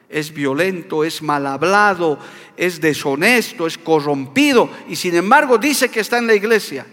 Es 0.09 0.35
violento, 0.35 1.05
es 1.05 1.22
mal 1.22 1.47
hablado, 1.47 2.18
es 2.57 2.81
deshonesto, 2.81 3.68
es 3.68 3.79
corrompido 3.79 4.68
y 4.89 4.97
sin 4.97 5.14
embargo 5.14 5.57
dice 5.57 5.89
que 5.89 6.01
está 6.01 6.18
en 6.18 6.27
la 6.27 6.35
iglesia. 6.35 6.85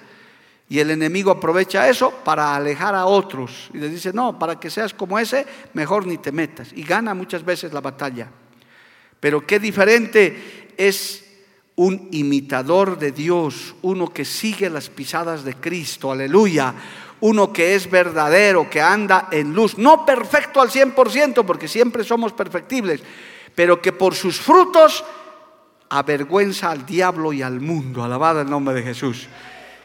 Y 0.71 0.79
el 0.79 0.89
enemigo 0.89 1.31
aprovecha 1.31 1.89
eso 1.89 2.11
para 2.23 2.55
alejar 2.55 2.95
a 2.95 3.05
otros. 3.05 3.69
Y 3.73 3.77
les 3.77 3.91
dice, 3.91 4.13
no, 4.13 4.39
para 4.39 4.57
que 4.57 4.69
seas 4.69 4.93
como 4.93 5.19
ese, 5.19 5.45
mejor 5.73 6.07
ni 6.07 6.17
te 6.17 6.31
metas. 6.31 6.69
Y 6.73 6.83
gana 6.83 7.13
muchas 7.13 7.43
veces 7.43 7.73
la 7.73 7.81
batalla. 7.81 8.29
Pero 9.19 9.45
qué 9.45 9.59
diferente 9.59 10.73
es 10.77 11.25
un 11.75 12.07
imitador 12.13 12.97
de 12.97 13.11
Dios, 13.11 13.75
uno 13.81 14.13
que 14.13 14.23
sigue 14.23 14.69
las 14.69 14.89
pisadas 14.89 15.43
de 15.43 15.55
Cristo, 15.55 16.09
aleluya. 16.09 16.73
Uno 17.19 17.51
que 17.51 17.75
es 17.75 17.91
verdadero, 17.91 18.69
que 18.69 18.79
anda 18.79 19.27
en 19.29 19.53
luz, 19.53 19.77
no 19.77 20.05
perfecto 20.05 20.61
al 20.61 20.69
100%, 20.69 21.43
porque 21.43 21.67
siempre 21.67 22.05
somos 22.05 22.31
perfectibles, 22.31 23.01
pero 23.53 23.81
que 23.81 23.91
por 23.91 24.15
sus 24.15 24.39
frutos 24.39 25.03
avergüenza 25.89 26.71
al 26.71 26.85
diablo 26.85 27.33
y 27.33 27.41
al 27.41 27.59
mundo. 27.59 28.05
Alabado 28.05 28.39
el 28.39 28.49
nombre 28.49 28.73
de 28.73 28.83
Jesús 28.83 29.27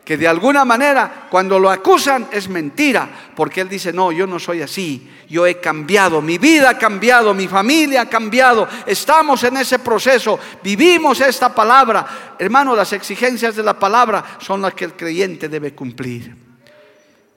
que 0.07 0.17
de 0.17 0.29
alguna 0.29 0.65
manera 0.65 1.27
cuando 1.29 1.59
lo 1.59 1.69
acusan 1.69 2.29
es 2.31 2.49
mentira, 2.49 3.09
porque 3.35 3.63
él 3.63 3.69
dice, 3.69 3.93
no, 3.93 4.13
yo 4.13 4.25
no 4.25 4.39
soy 4.39 4.63
así, 4.63 5.11
yo 5.29 5.45
he 5.49 5.59
cambiado, 5.61 6.23
mi 6.23 6.39
vida 6.39 6.71
ha 6.71 6.79
cambiado, 6.79 7.35
mi 7.35 7.49
familia 7.49 8.03
ha 8.03 8.09
cambiado, 8.09 8.69
estamos 8.87 9.43
en 9.43 9.57
ese 9.57 9.81
proceso, 9.81 10.39
vivimos 10.63 11.21
esta 11.21 11.53
palabra. 11.53 12.37
Hermano, 12.39 12.77
las 12.77 12.93
exigencias 12.93 13.57
de 13.57 13.65
la 13.65 13.77
palabra 13.81 14.25
son 14.39 14.63
las 14.63 14.75
que 14.75 14.85
el 14.85 14.93
creyente 14.93 15.49
debe 15.49 15.75
cumplir. 15.75 16.37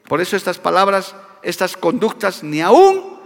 Por 0.07 0.22
eso 0.22 0.38
estas 0.38 0.59
palabras, 0.59 1.15
estas 1.41 1.76
conductas, 1.76 2.43
ni 2.43 2.61
aún 2.61 3.20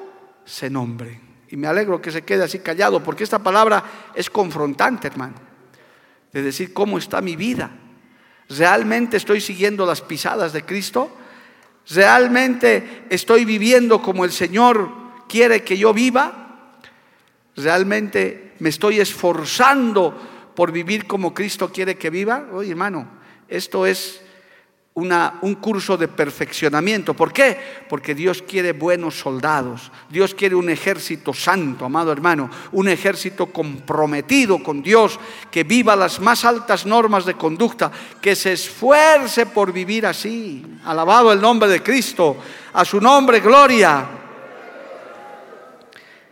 se 0.45 0.69
nombren. 0.69 1.19
Y 1.49 1.57
me 1.57 1.67
alegro 1.67 2.01
que 2.01 2.11
se 2.11 2.21
quede 2.21 2.45
así 2.45 2.59
callado, 2.59 3.03
porque 3.03 3.25
esta 3.25 3.39
palabra 3.39 3.83
es 4.15 4.29
confrontante, 4.29 5.07
hermano, 5.07 5.35
de 6.31 6.41
decir 6.41 6.73
cómo 6.73 6.97
está 6.97 7.19
mi 7.19 7.35
vida 7.35 7.82
¿Realmente 8.49 9.17
estoy 9.17 9.41
siguiendo 9.41 9.85
las 9.85 10.01
pisadas 10.01 10.53
de 10.53 10.63
Cristo? 10.63 11.15
¿Realmente 11.89 13.03
estoy 13.09 13.45
viviendo 13.45 14.01
como 14.01 14.25
el 14.25 14.31
Señor 14.31 14.89
quiere 15.27 15.63
que 15.63 15.77
yo 15.77 15.93
viva? 15.93 16.71
¿Realmente 17.55 18.53
me 18.59 18.69
estoy 18.69 18.99
esforzando 18.99 20.17
por 20.55 20.71
vivir 20.71 21.07
como 21.07 21.33
Cristo 21.33 21.71
quiere 21.71 21.97
que 21.97 22.09
viva? 22.09 22.47
Oye, 22.53 22.71
hermano, 22.71 23.07
esto 23.47 23.85
es 23.85 24.22
un 24.95 25.55
curso 25.55 25.97
de 25.97 26.07
perfeccionamiento. 26.07 27.15
¿Por 27.15 27.33
qué? 27.33 27.57
Porque 27.89 28.13
Dios 28.13 28.43
quiere 28.43 28.73
buenos 28.73 29.17
soldados. 29.17 29.91
Dios 30.09 30.35
quiere 30.35 30.55
un 30.55 30.69
ejército 30.69 31.33
santo, 31.33 31.85
amado 31.85 32.11
hermano, 32.11 32.49
un 32.73 32.87
ejército 32.87 33.47
comprometido 33.47 34.61
con 34.61 34.83
Dios, 34.83 35.19
que 35.49 35.63
viva 35.63 35.95
las 35.95 36.19
más 36.19 36.45
altas 36.45 36.85
normas 36.85 37.25
de 37.25 37.33
conducta, 37.33 37.91
que 38.21 38.35
se 38.35 38.53
esfuerce 38.53 39.47
por 39.47 39.73
vivir 39.73 40.05
así. 40.05 40.63
Alabado 40.85 41.33
el 41.33 41.41
nombre 41.41 41.69
de 41.69 41.81
Cristo, 41.81 42.37
a 42.73 42.85
su 42.85 43.01
nombre 43.01 43.39
gloria. 43.39 44.07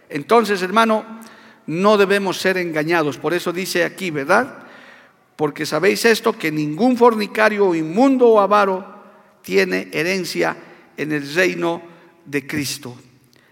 Entonces, 0.07 0.61
hermano, 0.61 1.21
no 1.65 1.97
debemos 1.97 2.37
ser 2.37 2.57
engañados. 2.57 3.17
Por 3.17 3.33
eso 3.33 3.51
dice 3.51 3.83
aquí, 3.83 4.11
¿verdad? 4.11 4.70
Porque 5.41 5.65
sabéis 5.65 6.05
esto, 6.05 6.37
que 6.37 6.51
ningún 6.51 6.95
fornicario 6.95 7.73
inmundo 7.73 8.29
o 8.29 8.39
avaro 8.39 8.85
tiene 9.41 9.89
herencia 9.91 10.55
en 10.95 11.11
el 11.11 11.33
reino 11.33 11.81
de 12.23 12.45
Cristo. 12.45 12.95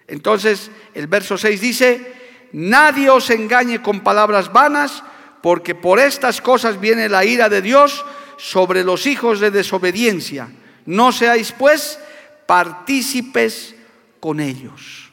Entonces, 0.06 0.70
el 0.94 1.08
verso 1.08 1.36
6 1.36 1.60
dice, 1.60 2.14
nadie 2.54 3.10
os 3.10 3.32
engañe 3.32 3.82
con 3.82 4.02
palabras 4.02 4.54
vanas, 4.54 5.02
porque 5.42 5.74
por 5.74 5.98
estas 6.00 6.42
cosas 6.42 6.80
viene 6.80 7.10
la 7.10 7.26
ira 7.26 7.50
de 7.50 7.64
Dios 7.64 8.06
sobre 8.38 8.84
los 8.84 9.08
hijos 9.08 9.40
de 9.40 9.50
desobediencia. 9.50 10.48
No 10.86 11.12
seáis 11.12 11.54
pues 11.54 11.98
partícipes 12.46 13.74
con 14.20 14.40
ellos. 14.40 15.10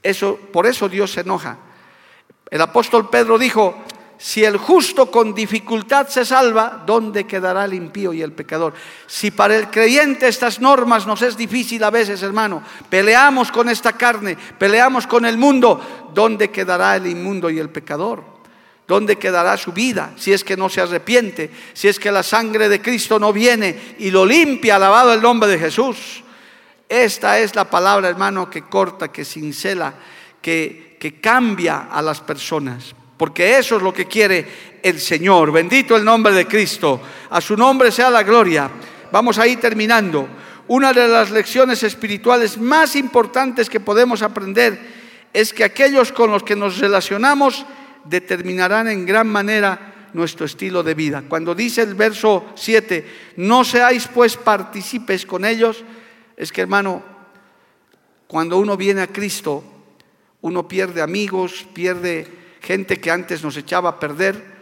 Eso, 0.00 0.38
por 0.52 0.64
eso 0.68 0.88
Dios 0.88 1.10
se 1.10 1.22
enoja. 1.22 1.58
El 2.48 2.60
apóstol 2.60 3.10
Pedro 3.10 3.36
dijo, 3.36 3.82
si 4.18 4.44
el 4.44 4.56
justo 4.56 5.12
con 5.12 5.32
dificultad 5.32 6.08
se 6.08 6.24
salva, 6.24 6.82
¿dónde 6.84 7.24
quedará 7.24 7.64
el 7.64 7.74
impío 7.74 8.12
y 8.12 8.20
el 8.20 8.32
pecador? 8.32 8.74
Si 9.06 9.30
para 9.30 9.56
el 9.56 9.70
creyente 9.70 10.26
estas 10.26 10.60
normas 10.60 11.06
nos 11.06 11.22
es 11.22 11.36
difícil 11.36 11.84
a 11.84 11.90
veces, 11.90 12.20
hermano, 12.24 12.60
peleamos 12.90 13.52
con 13.52 13.68
esta 13.68 13.92
carne, 13.92 14.36
peleamos 14.58 15.06
con 15.06 15.24
el 15.24 15.38
mundo, 15.38 16.10
¿dónde 16.12 16.50
quedará 16.50 16.96
el 16.96 17.06
inmundo 17.06 17.48
y 17.48 17.60
el 17.60 17.70
pecador? 17.70 18.24
¿Dónde 18.88 19.16
quedará 19.16 19.56
su 19.56 19.72
vida 19.72 20.12
si 20.16 20.32
es 20.32 20.42
que 20.42 20.56
no 20.56 20.68
se 20.68 20.80
arrepiente? 20.80 21.52
Si 21.72 21.86
es 21.86 22.00
que 22.00 22.10
la 22.10 22.24
sangre 22.24 22.68
de 22.68 22.82
Cristo 22.82 23.20
no 23.20 23.32
viene 23.32 23.94
y 23.98 24.10
lo 24.10 24.26
limpia, 24.26 24.76
alabado 24.76 25.12
el 25.12 25.22
nombre 25.22 25.48
de 25.48 25.60
Jesús. 25.60 26.24
Esta 26.88 27.38
es 27.38 27.54
la 27.54 27.70
palabra, 27.70 28.08
hermano, 28.08 28.50
que 28.50 28.62
corta, 28.62 29.12
que 29.12 29.24
cincela, 29.24 29.94
que, 30.42 30.96
que 30.98 31.20
cambia 31.20 31.88
a 31.92 32.02
las 32.02 32.20
personas 32.20 32.96
porque 33.18 33.58
eso 33.58 33.76
es 33.76 33.82
lo 33.82 33.92
que 33.92 34.06
quiere 34.06 34.78
el 34.82 35.00
Señor. 35.00 35.50
Bendito 35.50 35.96
el 35.96 36.04
nombre 36.04 36.32
de 36.32 36.46
Cristo. 36.46 37.00
A 37.30 37.40
su 37.40 37.56
nombre 37.56 37.90
sea 37.90 38.10
la 38.10 38.22
gloria. 38.22 38.70
Vamos 39.10 39.38
ahí 39.38 39.56
terminando. 39.56 40.28
Una 40.68 40.92
de 40.92 41.08
las 41.08 41.30
lecciones 41.30 41.82
espirituales 41.82 42.58
más 42.58 42.94
importantes 42.94 43.68
que 43.68 43.80
podemos 43.80 44.22
aprender 44.22 44.78
es 45.32 45.52
que 45.52 45.64
aquellos 45.64 46.12
con 46.12 46.30
los 46.30 46.44
que 46.44 46.54
nos 46.54 46.78
relacionamos 46.78 47.66
determinarán 48.04 48.86
en 48.88 49.04
gran 49.04 49.26
manera 49.26 50.08
nuestro 50.12 50.46
estilo 50.46 50.82
de 50.82 50.94
vida. 50.94 51.24
Cuando 51.28 51.54
dice 51.54 51.82
el 51.82 51.94
verso 51.94 52.52
7, 52.54 53.34
no 53.36 53.64
seáis 53.64 54.08
pues 54.08 54.36
partícipes 54.36 55.26
con 55.26 55.44
ellos, 55.44 55.84
es 56.36 56.52
que 56.52 56.62
hermano, 56.62 57.02
cuando 58.26 58.58
uno 58.58 58.76
viene 58.76 59.02
a 59.02 59.08
Cristo, 59.08 59.64
uno 60.40 60.68
pierde 60.68 61.02
amigos, 61.02 61.66
pierde 61.74 62.37
gente 62.60 63.00
que 63.00 63.10
antes 63.10 63.42
nos 63.42 63.56
echaba 63.56 63.90
a 63.90 64.00
perder, 64.00 64.58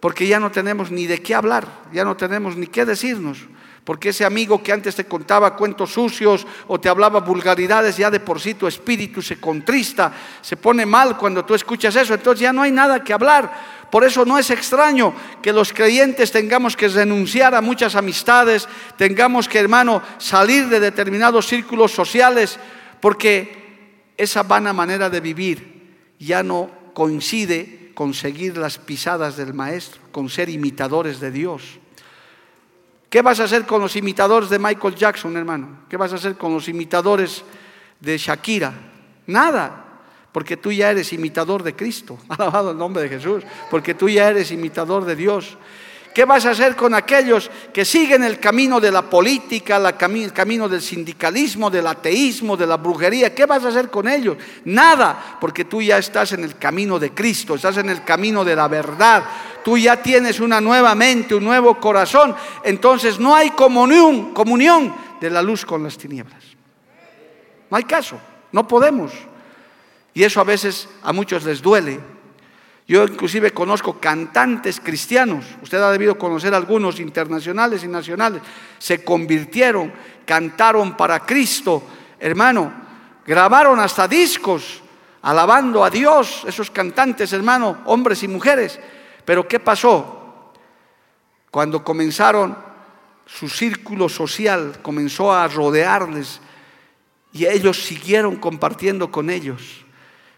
porque 0.00 0.26
ya 0.26 0.40
no 0.40 0.50
tenemos 0.50 0.90
ni 0.90 1.06
de 1.06 1.22
qué 1.22 1.34
hablar, 1.34 1.66
ya 1.92 2.04
no 2.04 2.16
tenemos 2.16 2.56
ni 2.56 2.66
qué 2.66 2.84
decirnos, 2.84 3.46
porque 3.84 4.10
ese 4.10 4.24
amigo 4.24 4.62
que 4.62 4.72
antes 4.72 4.94
te 4.94 5.04
contaba 5.04 5.56
cuentos 5.56 5.92
sucios 5.92 6.46
o 6.68 6.78
te 6.78 6.88
hablaba 6.88 7.20
vulgaridades, 7.20 7.96
ya 7.96 8.10
de 8.10 8.20
por 8.20 8.40
sí 8.40 8.54
tu 8.54 8.66
espíritu 8.66 9.20
se 9.20 9.40
contrista, 9.40 10.12
se 10.40 10.56
pone 10.56 10.86
mal 10.86 11.16
cuando 11.16 11.44
tú 11.44 11.54
escuchas 11.54 11.96
eso, 11.96 12.14
entonces 12.14 12.40
ya 12.40 12.52
no 12.52 12.62
hay 12.62 12.72
nada 12.72 13.02
que 13.02 13.12
hablar. 13.12 13.80
Por 13.90 14.04
eso 14.04 14.24
no 14.24 14.38
es 14.38 14.50
extraño 14.50 15.12
que 15.42 15.52
los 15.52 15.72
creyentes 15.72 16.30
tengamos 16.30 16.76
que 16.76 16.88
renunciar 16.88 17.54
a 17.54 17.60
muchas 17.60 17.96
amistades, 17.96 18.68
tengamos 18.96 19.48
que, 19.48 19.58
hermano, 19.58 20.02
salir 20.18 20.68
de 20.68 20.78
determinados 20.78 21.46
círculos 21.46 21.90
sociales, 21.90 22.58
porque 23.00 24.12
esa 24.16 24.44
vana 24.44 24.72
manera 24.72 25.10
de 25.10 25.20
vivir 25.20 26.14
ya 26.18 26.42
no 26.42 26.70
coincide 27.00 27.92
con 27.94 28.12
seguir 28.12 28.58
las 28.58 28.76
pisadas 28.76 29.34
del 29.34 29.54
Maestro, 29.54 30.02
con 30.12 30.28
ser 30.28 30.50
imitadores 30.50 31.18
de 31.18 31.30
Dios. 31.30 31.78
¿Qué 33.08 33.22
vas 33.22 33.40
a 33.40 33.44
hacer 33.44 33.64
con 33.64 33.80
los 33.80 33.96
imitadores 33.96 34.50
de 34.50 34.58
Michael 34.58 34.94
Jackson, 34.96 35.34
hermano? 35.34 35.86
¿Qué 35.88 35.96
vas 35.96 36.12
a 36.12 36.16
hacer 36.16 36.36
con 36.36 36.52
los 36.52 36.68
imitadores 36.68 37.42
de 38.00 38.18
Shakira? 38.18 38.74
Nada, 39.26 40.02
porque 40.30 40.58
tú 40.58 40.70
ya 40.70 40.90
eres 40.90 41.10
imitador 41.14 41.62
de 41.62 41.74
Cristo. 41.74 42.18
Alabado 42.28 42.72
el 42.72 42.76
nombre 42.76 43.04
de 43.04 43.08
Jesús, 43.08 43.44
porque 43.70 43.94
tú 43.94 44.06
ya 44.10 44.28
eres 44.28 44.50
imitador 44.50 45.06
de 45.06 45.16
Dios. 45.16 45.56
¿Qué 46.14 46.24
vas 46.24 46.44
a 46.44 46.50
hacer 46.50 46.74
con 46.74 46.92
aquellos 46.92 47.48
que 47.72 47.84
siguen 47.84 48.24
el 48.24 48.40
camino 48.40 48.80
de 48.80 48.90
la 48.90 49.02
política, 49.02 49.76
el 49.76 50.32
camino 50.32 50.68
del 50.68 50.82
sindicalismo, 50.82 51.70
del 51.70 51.86
ateísmo, 51.86 52.56
de 52.56 52.66
la 52.66 52.76
brujería? 52.76 53.32
¿Qué 53.32 53.46
vas 53.46 53.64
a 53.64 53.68
hacer 53.68 53.90
con 53.90 54.08
ellos? 54.08 54.36
Nada, 54.64 55.38
porque 55.40 55.64
tú 55.64 55.80
ya 55.80 55.98
estás 55.98 56.32
en 56.32 56.42
el 56.42 56.56
camino 56.56 56.98
de 56.98 57.12
Cristo, 57.14 57.54
estás 57.54 57.76
en 57.76 57.90
el 57.90 58.02
camino 58.02 58.44
de 58.44 58.56
la 58.56 58.66
verdad. 58.66 59.22
Tú 59.64 59.78
ya 59.78 60.02
tienes 60.02 60.40
una 60.40 60.60
nueva 60.60 60.96
mente, 60.96 61.36
un 61.36 61.44
nuevo 61.44 61.78
corazón. 61.78 62.34
Entonces 62.64 63.20
no 63.20 63.34
hay 63.34 63.50
comunión, 63.50 64.94
de 65.20 65.30
la 65.30 65.42
luz 65.42 65.64
con 65.64 65.84
las 65.84 65.96
tinieblas. 65.96 66.42
No 67.70 67.76
hay 67.76 67.84
caso, 67.84 68.18
no 68.50 68.66
podemos. 68.66 69.12
Y 70.12 70.24
eso 70.24 70.40
a 70.40 70.44
veces 70.44 70.88
a 71.02 71.12
muchos 71.12 71.44
les 71.44 71.62
duele. 71.62 72.00
Yo 72.90 73.04
inclusive 73.04 73.52
conozco 73.52 74.00
cantantes 74.00 74.80
cristianos, 74.80 75.44
usted 75.62 75.80
ha 75.80 75.92
debido 75.92 76.18
conocer 76.18 76.52
algunos 76.52 76.98
internacionales 76.98 77.84
y 77.84 77.86
nacionales, 77.86 78.42
se 78.80 79.04
convirtieron, 79.04 79.92
cantaron 80.26 80.96
para 80.96 81.20
Cristo, 81.20 81.84
hermano, 82.18 82.72
grabaron 83.24 83.78
hasta 83.78 84.08
discos 84.08 84.82
alabando 85.22 85.84
a 85.84 85.90
Dios, 85.90 86.42
esos 86.48 86.68
cantantes, 86.72 87.32
hermano, 87.32 87.78
hombres 87.84 88.24
y 88.24 88.28
mujeres. 88.28 88.80
Pero 89.24 89.46
¿qué 89.46 89.60
pasó? 89.60 90.50
Cuando 91.52 91.84
comenzaron, 91.84 92.58
su 93.24 93.48
círculo 93.48 94.08
social 94.08 94.80
comenzó 94.82 95.32
a 95.32 95.46
rodearles 95.46 96.40
y 97.32 97.46
ellos 97.46 97.84
siguieron 97.84 98.34
compartiendo 98.34 99.12
con 99.12 99.30
ellos, 99.30 99.84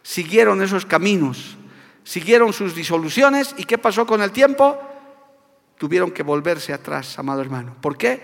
siguieron 0.03 0.61
esos 0.61 0.85
caminos 0.85 1.57
siguieron 2.05 2.53
sus 2.53 2.75
disoluciones 2.75 3.55
y 3.57 3.65
¿qué 3.65 3.79
pasó 3.79 4.07
con 4.07 4.23
el 4.23 4.33
tiempo? 4.33 4.79
Tuvieron 5.79 6.11
que 6.11 6.23
volverse 6.23 6.73
atrás, 6.73 7.19
amado 7.19 7.41
hermano. 7.41 7.77
¿Por 7.81 7.97
qué? 7.97 8.23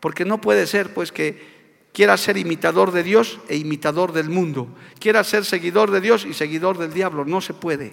Porque 0.00 0.24
no 0.24 0.40
puede 0.40 0.66
ser 0.66 0.94
pues 0.94 1.12
que 1.12 1.60
quiera 1.92 2.16
ser 2.16 2.36
imitador 2.36 2.92
de 2.92 3.02
Dios 3.02 3.40
e 3.48 3.56
imitador 3.56 4.12
del 4.12 4.30
mundo, 4.30 4.68
quiera 4.98 5.24
ser 5.24 5.44
seguidor 5.44 5.90
de 5.90 6.00
Dios 6.00 6.24
y 6.24 6.34
seguidor 6.34 6.78
del 6.78 6.92
diablo, 6.92 7.24
no 7.24 7.40
se 7.40 7.54
puede. 7.54 7.92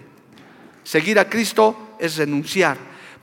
Seguir 0.84 1.18
a 1.18 1.28
Cristo 1.28 1.96
es 1.98 2.16
renunciar. 2.16 2.78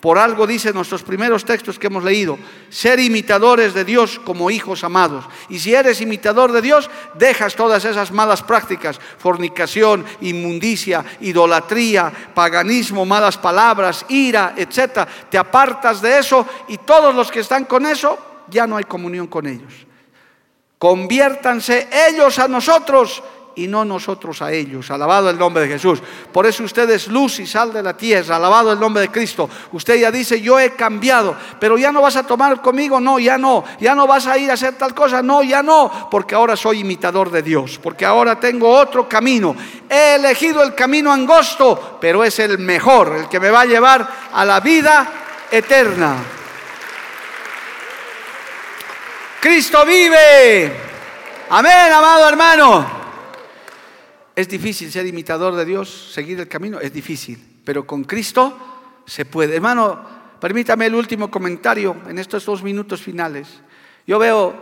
Por 0.06 0.20
algo 0.20 0.46
dicen 0.46 0.76
nuestros 0.76 1.02
primeros 1.02 1.46
textos 1.46 1.80
que 1.80 1.88
hemos 1.88 2.04
leído, 2.04 2.38
ser 2.70 3.00
imitadores 3.00 3.74
de 3.74 3.84
Dios 3.84 4.22
como 4.24 4.52
hijos 4.52 4.84
amados. 4.84 5.26
Y 5.50 5.58
si 5.58 5.74
eres 5.74 6.00
imitador 6.00 6.52
de 6.52 6.62
Dios, 6.62 6.92
dejas 7.16 7.56
todas 7.56 7.84
esas 7.86 8.12
malas 8.12 8.44
prácticas, 8.44 9.00
fornicación, 9.18 10.06
inmundicia, 10.22 11.04
idolatría, 11.22 12.14
paganismo, 12.36 13.04
malas 13.04 13.40
palabras, 13.40 14.06
ira, 14.10 14.54
etc. 14.56 15.10
Te 15.32 15.40
apartas 15.40 16.04
de 16.04 16.20
eso 16.20 16.46
y 16.68 16.78
todos 16.78 17.16
los 17.16 17.32
que 17.32 17.40
están 17.40 17.66
con 17.66 17.88
eso, 17.88 18.44
ya 18.48 18.68
no 18.68 18.78
hay 18.78 18.84
comunión 18.84 19.26
con 19.26 19.48
ellos. 19.48 19.74
Conviértanse 20.78 21.90
ellos 22.08 22.38
a 22.38 22.48
nosotros 22.48 23.24
y 23.56 23.68
no 23.68 23.86
nosotros 23.86 24.42
a 24.42 24.52
ellos. 24.52 24.92
Alabado 24.92 25.30
el 25.30 25.38
nombre 25.38 25.64
de 25.64 25.70
Jesús. 25.70 26.02
Por 26.32 26.46
eso 26.46 26.64
usted 26.64 26.90
es 26.90 27.08
luz 27.08 27.40
y 27.40 27.48
sal 27.48 27.72
de 27.72 27.82
la 27.82 27.96
tierra. 27.96 28.36
Alabado 28.36 28.72
el 28.72 28.80
nombre 28.80 29.02
de 29.02 29.10
Cristo. 29.10 29.50
Usted 29.72 29.96
ya 29.96 30.12
dice, 30.12 30.42
yo 30.42 30.60
he 30.60 30.76
cambiado, 30.76 31.36
pero 31.60 31.78
ya 31.78 31.92
no 31.92 32.02
vas 32.02 32.16
a 32.18 32.24
tomar 32.24 32.62
conmigo. 32.62 33.00
No, 33.00 33.18
ya 33.18 33.38
no. 33.38 33.64
Ya 33.80 33.96
no 33.96 34.08
vas 34.08 34.28
a 34.28 34.38
ir 34.38 34.52
a 34.52 34.56
hacer 34.56 34.76
tal 34.76 34.94
cosa. 34.94 35.22
No, 35.22 35.42
ya 35.44 35.64
no. 35.64 36.10
Porque 36.12 36.36
ahora 36.36 36.56
soy 36.56 36.80
imitador 36.80 37.32
de 37.32 37.42
Dios. 37.42 37.80
Porque 37.82 38.06
ahora 38.06 38.40
tengo 38.40 38.70
otro 38.70 39.08
camino. 39.08 39.56
He 39.90 40.16
elegido 40.16 40.62
el 40.64 40.76
camino 40.76 41.12
angosto, 41.12 41.98
pero 42.02 42.24
es 42.24 42.40
el 42.40 42.58
mejor, 42.60 43.16
el 43.18 43.30
que 43.30 43.40
me 43.40 43.50
va 43.50 43.62
a 43.62 43.66
llevar 43.66 44.08
a 44.34 44.44
la 44.44 44.60
vida 44.60 45.08
eterna. 45.52 46.18
Cristo 49.40 49.86
vive. 49.86 50.76
Amén, 51.50 51.94
amado 51.94 52.28
hermano. 52.28 53.05
Es 54.36 54.50
difícil 54.50 54.92
ser 54.92 55.06
imitador 55.08 55.56
de 55.56 55.64
Dios, 55.64 56.12
seguir 56.14 56.40
el 56.42 56.50
camino, 56.50 56.80
es 56.82 56.92
difícil, 56.92 57.42
pero 57.64 57.88
con 57.88 58.04
Cristo 58.04 59.02
se 59.06 59.24
puede. 59.24 59.56
Hermano, 59.56 60.02
permítame 60.42 60.88
el 60.88 60.96
último 60.96 61.32
comentario 61.32 61.96
en 62.10 62.20
estos 62.20 62.46
dos 62.46 62.62
minutos 62.62 63.02
finales. 63.02 63.48
Yo 64.06 64.20
veo 64.20 64.54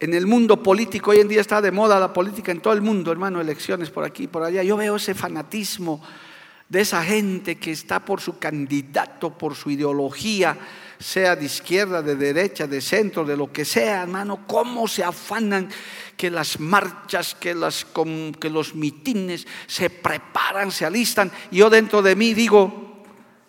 en 0.00 0.14
el 0.14 0.26
mundo 0.26 0.62
político, 0.62 1.10
hoy 1.10 1.18
en 1.18 1.28
día 1.28 1.42
está 1.42 1.60
de 1.60 1.70
moda 1.70 2.00
la 2.00 2.14
política 2.14 2.50
en 2.50 2.60
todo 2.60 2.72
el 2.72 2.80
mundo, 2.80 3.12
hermano, 3.12 3.42
elecciones 3.42 3.90
por 3.90 4.04
aquí, 4.04 4.26
por 4.26 4.42
allá. 4.42 4.62
Yo 4.62 4.76
veo 4.76 4.96
ese 4.96 5.14
fanatismo 5.14 6.02
de 6.68 6.80
esa 6.80 7.04
gente 7.04 7.56
que 7.56 7.72
está 7.72 8.04
por 8.04 8.22
su 8.22 8.38
candidato, 8.38 9.36
por 9.36 9.54
su 9.54 9.70
ideología, 9.70 10.56
sea 11.04 11.36
de 11.36 11.44
izquierda, 11.44 12.00
de 12.00 12.16
derecha, 12.16 12.66
de 12.66 12.80
centro, 12.80 13.26
de 13.26 13.36
lo 13.36 13.52
que 13.52 13.66
sea, 13.66 14.04
hermano, 14.04 14.46
cómo 14.46 14.88
se 14.88 15.04
afanan 15.04 15.68
que 16.16 16.30
las 16.30 16.58
marchas, 16.58 17.34
que, 17.34 17.54
las, 17.54 17.86
que 18.40 18.48
los 18.48 18.74
mitines 18.74 19.46
se 19.66 19.90
preparan, 19.90 20.72
se 20.72 20.86
alistan. 20.86 21.30
Y 21.50 21.58
yo 21.58 21.68
dentro 21.68 22.00
de 22.00 22.16
mí 22.16 22.32
digo, 22.32 23.02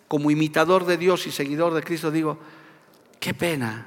como 0.06 0.30
imitador 0.30 0.84
de 0.84 0.98
Dios 0.98 1.26
y 1.26 1.32
seguidor 1.32 1.72
de 1.72 1.82
Cristo, 1.82 2.10
digo, 2.10 2.38
qué 3.18 3.32
pena 3.32 3.86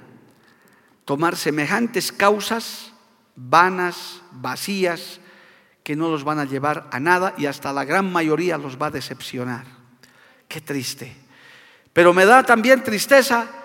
tomar 1.06 1.36
semejantes 1.36 2.12
causas 2.12 2.92
vanas, 3.36 4.24
vacías, 4.32 5.20
que 5.84 5.96
no 5.96 6.10
los 6.10 6.24
van 6.24 6.40
a 6.40 6.46
llevar 6.46 6.90
a 6.92 7.00
nada 7.00 7.36
y 7.38 7.46
hasta 7.46 7.72
la 7.72 7.86
gran 7.86 8.12
mayoría 8.12 8.58
los 8.58 8.82
va 8.82 8.88
a 8.88 8.92
decepcionar. 8.92 9.66
Qué 10.48 10.60
triste. 10.60 11.16
Pero 11.94 12.16
me 12.16 12.26
da 12.26 12.42
también 12.42 12.84
tristeza 12.84 13.59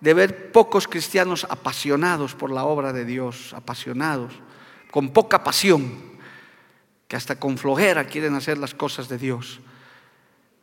de 0.00 0.14
ver 0.14 0.52
pocos 0.52 0.86
cristianos 0.86 1.46
apasionados 1.48 2.34
por 2.34 2.50
la 2.50 2.64
obra 2.64 2.92
de 2.92 3.04
Dios, 3.04 3.52
apasionados 3.54 4.32
con 4.90 5.10
poca 5.10 5.44
pasión, 5.44 5.98
que 7.06 7.16
hasta 7.16 7.38
con 7.38 7.58
flojera 7.58 8.04
quieren 8.04 8.34
hacer 8.34 8.58
las 8.58 8.74
cosas 8.74 9.08
de 9.08 9.18
Dios. 9.18 9.60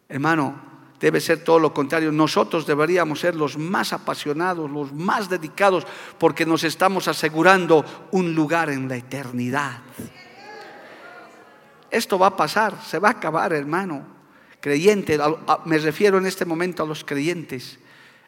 Hermano, 0.10 0.56
debe 1.00 1.20
ser 1.20 1.44
todo 1.44 1.60
lo 1.60 1.74
contrario. 1.74 2.12
Nosotros 2.12 2.66
deberíamos 2.66 3.20
ser 3.20 3.36
los 3.36 3.58
más 3.58 3.94
apasionados, 3.94 4.70
los 4.70 4.94
más 4.94 5.30
dedicados, 5.30 5.86
porque 6.20 6.46
nos 6.46 6.64
estamos 6.64 7.08
asegurando 7.08 7.84
un 8.12 8.34
lugar 8.36 8.70
en 8.70 8.88
la 8.88 8.96
eternidad. 8.96 9.80
Esto 11.90 12.20
va 12.20 12.28
a 12.28 12.38
pasar, 12.38 12.82
se 12.84 13.00
va 13.00 13.10
a 13.10 13.12
acabar, 13.12 13.54
hermano. 13.54 14.06
Creyente, 14.60 15.20
me 15.66 15.78
refiero 15.78 16.18
en 16.18 16.26
este 16.26 16.46
momento 16.46 16.84
a 16.84 16.88
los 16.88 17.04
creyentes. 17.04 17.80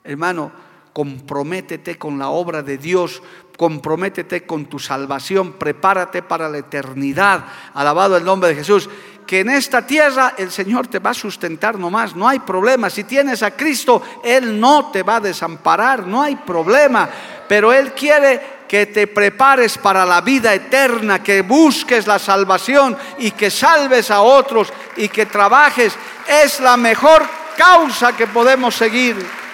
Hermano, 0.04 0.52
comprométete 0.98 1.96
con 1.96 2.18
la 2.18 2.30
obra 2.30 2.64
de 2.64 2.80
Dios, 2.80 3.22
comprométete 3.56 4.48
con 4.48 4.66
tu 4.66 4.80
salvación, 4.80 5.54
prepárate 5.54 6.24
para 6.24 6.50
la 6.50 6.58
eternidad. 6.58 7.46
Alabado 7.76 8.18
el 8.18 8.26
nombre 8.26 8.50
de 8.50 8.56
Jesús. 8.56 8.90
Que 9.28 9.42
en 9.42 9.52
esta 9.52 9.86
tierra 9.86 10.34
el 10.40 10.50
Señor 10.50 10.88
te 10.88 10.98
va 10.98 11.12
a 11.12 11.14
sustentar 11.14 11.78
nomás, 11.78 12.16
no 12.16 12.28
hay 12.28 12.40
problema. 12.40 12.90
Si 12.90 13.04
tienes 13.04 13.44
a 13.44 13.52
Cristo, 13.52 14.02
Él 14.24 14.60
no 14.60 14.90
te 14.90 15.04
va 15.04 15.18
a 15.18 15.20
desamparar, 15.20 16.08
no 16.08 16.24
hay 16.24 16.36
problema. 16.36 17.08
Pero 17.48 17.72
Él 17.72 17.94
quiere 17.94 18.64
que 18.68 18.88
te 18.88 19.06
prepares 19.06 19.78
para 19.78 20.04
la 20.04 20.22
vida 20.22 20.52
eterna, 20.52 21.22
que 21.22 21.42
busques 21.42 22.08
la 22.08 22.18
salvación 22.18 22.98
y 23.20 23.30
que 23.30 23.52
salves 23.52 24.10
a 24.10 24.22
otros 24.22 24.74
y 24.96 25.10
que 25.10 25.28
trabajes. 25.28 25.94
Es 26.28 26.60
la 26.60 26.76
mejor 26.76 27.22
causa 27.56 28.18
que 28.18 28.26
podemos 28.26 28.74
seguir. 28.74 29.47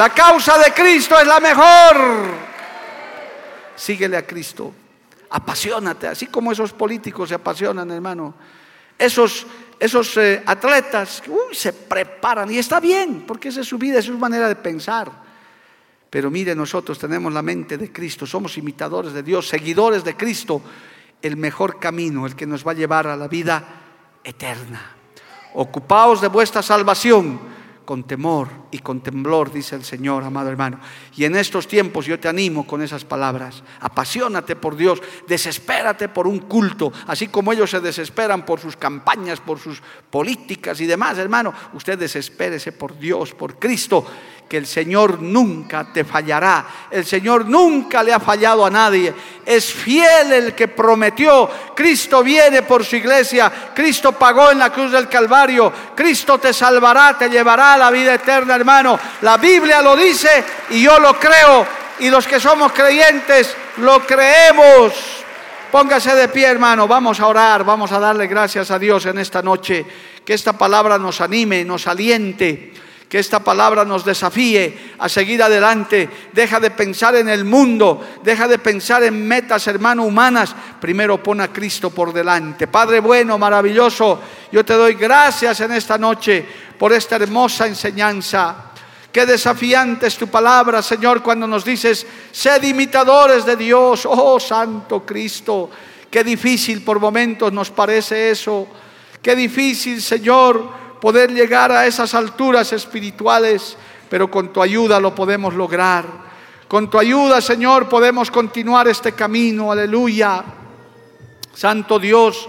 La 0.00 0.08
causa 0.14 0.56
de 0.56 0.72
Cristo 0.72 1.20
es 1.20 1.26
la 1.26 1.40
mejor 1.40 2.30
síguele 3.76 4.16
a 4.16 4.26
Cristo. 4.26 4.72
Apasionate, 5.28 6.08
así 6.08 6.28
como 6.28 6.52
esos 6.52 6.72
políticos 6.72 7.28
se 7.28 7.34
apasionan, 7.34 7.90
hermano. 7.90 8.32
Esos, 8.98 9.46
esos 9.78 10.16
eh, 10.16 10.42
atletas 10.46 11.22
se 11.52 11.74
preparan 11.74 12.50
y 12.50 12.56
está 12.56 12.80
bien, 12.80 13.24
porque 13.26 13.50
esa 13.50 13.60
es 13.60 13.66
su 13.66 13.76
vida, 13.76 13.98
esa 13.98 14.08
es 14.08 14.14
su 14.14 14.18
manera 14.18 14.48
de 14.48 14.56
pensar. 14.56 15.12
Pero 16.08 16.30
mire, 16.30 16.54
nosotros 16.54 16.98
tenemos 16.98 17.30
la 17.34 17.42
mente 17.42 17.76
de 17.76 17.92
Cristo, 17.92 18.24
somos 18.24 18.56
imitadores 18.56 19.12
de 19.12 19.22
Dios, 19.22 19.48
seguidores 19.48 20.02
de 20.02 20.16
Cristo, 20.16 20.62
el 21.20 21.36
mejor 21.36 21.78
camino, 21.78 22.24
el 22.24 22.34
que 22.34 22.46
nos 22.46 22.66
va 22.66 22.70
a 22.70 22.74
llevar 22.74 23.06
a 23.06 23.18
la 23.18 23.28
vida 23.28 23.62
eterna. 24.24 24.96
Ocupaos 25.52 26.22
de 26.22 26.28
vuestra 26.28 26.62
salvación 26.62 27.59
con 27.90 28.04
temor 28.04 28.46
y 28.70 28.78
con 28.78 29.00
temblor, 29.00 29.52
dice 29.52 29.74
el 29.74 29.82
Señor, 29.82 30.22
amado 30.22 30.48
hermano. 30.48 30.78
Y 31.16 31.24
en 31.24 31.34
estos 31.34 31.66
tiempos 31.66 32.06
yo 32.06 32.20
te 32.20 32.28
animo 32.28 32.64
con 32.64 32.82
esas 32.82 33.04
palabras. 33.04 33.64
Apasionate 33.80 34.54
por 34.54 34.76
Dios, 34.76 35.02
desespérate 35.26 36.08
por 36.08 36.28
un 36.28 36.38
culto, 36.38 36.92
así 37.08 37.26
como 37.26 37.52
ellos 37.52 37.68
se 37.68 37.80
desesperan 37.80 38.46
por 38.46 38.60
sus 38.60 38.76
campañas, 38.76 39.40
por 39.40 39.58
sus 39.58 39.82
políticas 40.08 40.80
y 40.80 40.86
demás, 40.86 41.18
hermano. 41.18 41.52
Usted 41.72 41.98
desespérese 41.98 42.70
por 42.70 42.96
Dios, 42.96 43.34
por 43.34 43.58
Cristo, 43.58 44.06
que 44.50 44.56
el 44.56 44.66
Señor 44.66 45.22
nunca 45.22 45.84
te 45.84 46.02
fallará. 46.02 46.66
El 46.90 47.06
Señor 47.06 47.46
nunca 47.46 48.02
le 48.02 48.12
ha 48.12 48.18
fallado 48.18 48.66
a 48.66 48.70
nadie. 48.70 49.14
Es 49.46 49.72
fiel 49.72 50.32
el 50.32 50.54
que 50.56 50.66
prometió. 50.66 51.48
Cristo 51.72 52.24
viene 52.24 52.62
por 52.62 52.84
su 52.84 52.96
iglesia. 52.96 53.70
Cristo 53.72 54.10
pagó 54.10 54.50
en 54.50 54.58
la 54.58 54.70
cruz 54.70 54.90
del 54.90 55.08
Calvario. 55.08 55.72
Cristo 55.94 56.38
te 56.38 56.52
salvará, 56.52 57.16
te 57.16 57.30
llevará 57.30 57.74
a 57.74 57.78
la 57.78 57.92
vida 57.92 58.12
eterna 58.12 58.56
hermano. 58.56 58.98
La 59.20 59.36
Biblia 59.36 59.80
lo 59.80 59.94
dice 59.94 60.44
y 60.70 60.82
yo 60.82 60.98
lo 60.98 61.14
creo. 61.14 61.64
Y 62.00 62.10
los 62.10 62.26
que 62.26 62.40
somos 62.40 62.72
creyentes 62.72 63.54
lo 63.76 64.04
creemos. 64.04 64.92
Póngase 65.70 66.12
de 66.16 66.26
pie, 66.26 66.48
hermano. 66.48 66.88
Vamos 66.88 67.20
a 67.20 67.28
orar, 67.28 67.62
vamos 67.62 67.92
a 67.92 68.00
darle 68.00 68.26
gracias 68.26 68.72
a 68.72 68.80
Dios 68.80 69.06
en 69.06 69.18
esta 69.20 69.42
noche. 69.42 69.86
Que 70.24 70.34
esta 70.34 70.54
palabra 70.54 70.98
nos 70.98 71.20
anime, 71.20 71.64
nos 71.64 71.86
aliente 71.86 72.72
que 73.10 73.18
esta 73.18 73.40
palabra 73.40 73.84
nos 73.84 74.04
desafíe 74.04 74.94
a 74.96 75.08
seguir 75.08 75.42
adelante. 75.42 76.08
Deja 76.32 76.60
de 76.60 76.70
pensar 76.70 77.16
en 77.16 77.28
el 77.28 77.44
mundo, 77.44 78.00
deja 78.22 78.46
de 78.46 78.60
pensar 78.60 79.02
en 79.02 79.26
metas, 79.26 79.66
hermano, 79.66 80.04
humanas. 80.04 80.54
Primero 80.80 81.20
pon 81.20 81.40
a 81.40 81.52
Cristo 81.52 81.90
por 81.90 82.12
delante. 82.12 82.68
Padre 82.68 83.00
bueno, 83.00 83.36
maravilloso, 83.36 84.20
yo 84.52 84.64
te 84.64 84.74
doy 84.74 84.94
gracias 84.94 85.58
en 85.58 85.72
esta 85.72 85.98
noche 85.98 86.46
por 86.78 86.92
esta 86.92 87.16
hermosa 87.16 87.66
enseñanza. 87.66 88.70
Qué 89.10 89.26
desafiante 89.26 90.06
es 90.06 90.16
tu 90.16 90.28
palabra, 90.28 90.80
Señor, 90.80 91.20
cuando 91.20 91.48
nos 91.48 91.64
dices, 91.64 92.06
sed 92.30 92.62
imitadores 92.62 93.44
de 93.44 93.56
Dios, 93.56 94.06
oh 94.06 94.38
Santo 94.38 95.04
Cristo. 95.04 95.68
Qué 96.08 96.22
difícil 96.22 96.84
por 96.84 97.00
momentos 97.00 97.52
nos 97.52 97.72
parece 97.72 98.30
eso. 98.30 98.68
Qué 99.20 99.34
difícil, 99.34 100.00
Señor, 100.00 100.79
poder 101.00 101.32
llegar 101.32 101.72
a 101.72 101.86
esas 101.86 102.14
alturas 102.14 102.72
espirituales, 102.72 103.76
pero 104.08 104.30
con 104.30 104.52
tu 104.52 104.62
ayuda 104.62 105.00
lo 105.00 105.14
podemos 105.14 105.54
lograr. 105.54 106.04
Con 106.68 106.88
tu 106.88 106.98
ayuda, 106.98 107.40
Señor, 107.40 107.88
podemos 107.88 108.30
continuar 108.30 108.86
este 108.86 109.12
camino. 109.12 109.72
Aleluya. 109.72 110.44
Santo 111.54 111.98
Dios, 111.98 112.48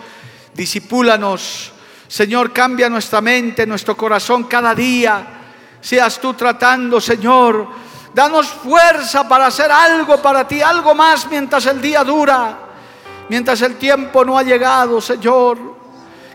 disipúlanos. 0.53 1.71
Señor, 2.07 2.51
cambia 2.51 2.89
nuestra 2.89 3.21
mente, 3.21 3.65
nuestro 3.65 3.95
corazón 3.95 4.43
cada 4.43 4.75
día. 4.75 5.25
Seas 5.79 6.19
tú 6.19 6.33
tratando, 6.33 6.99
Señor. 7.01 7.67
Danos 8.13 8.47
fuerza 8.47 9.27
para 9.27 9.47
hacer 9.47 9.71
algo 9.71 10.21
para 10.21 10.47
ti, 10.47 10.61
algo 10.61 10.93
más 10.93 11.25
mientras 11.27 11.65
el 11.65 11.81
día 11.81 12.03
dura, 12.03 12.59
mientras 13.29 13.61
el 13.61 13.77
tiempo 13.77 14.25
no 14.25 14.37
ha 14.37 14.43
llegado, 14.43 14.99
Señor 14.99 15.80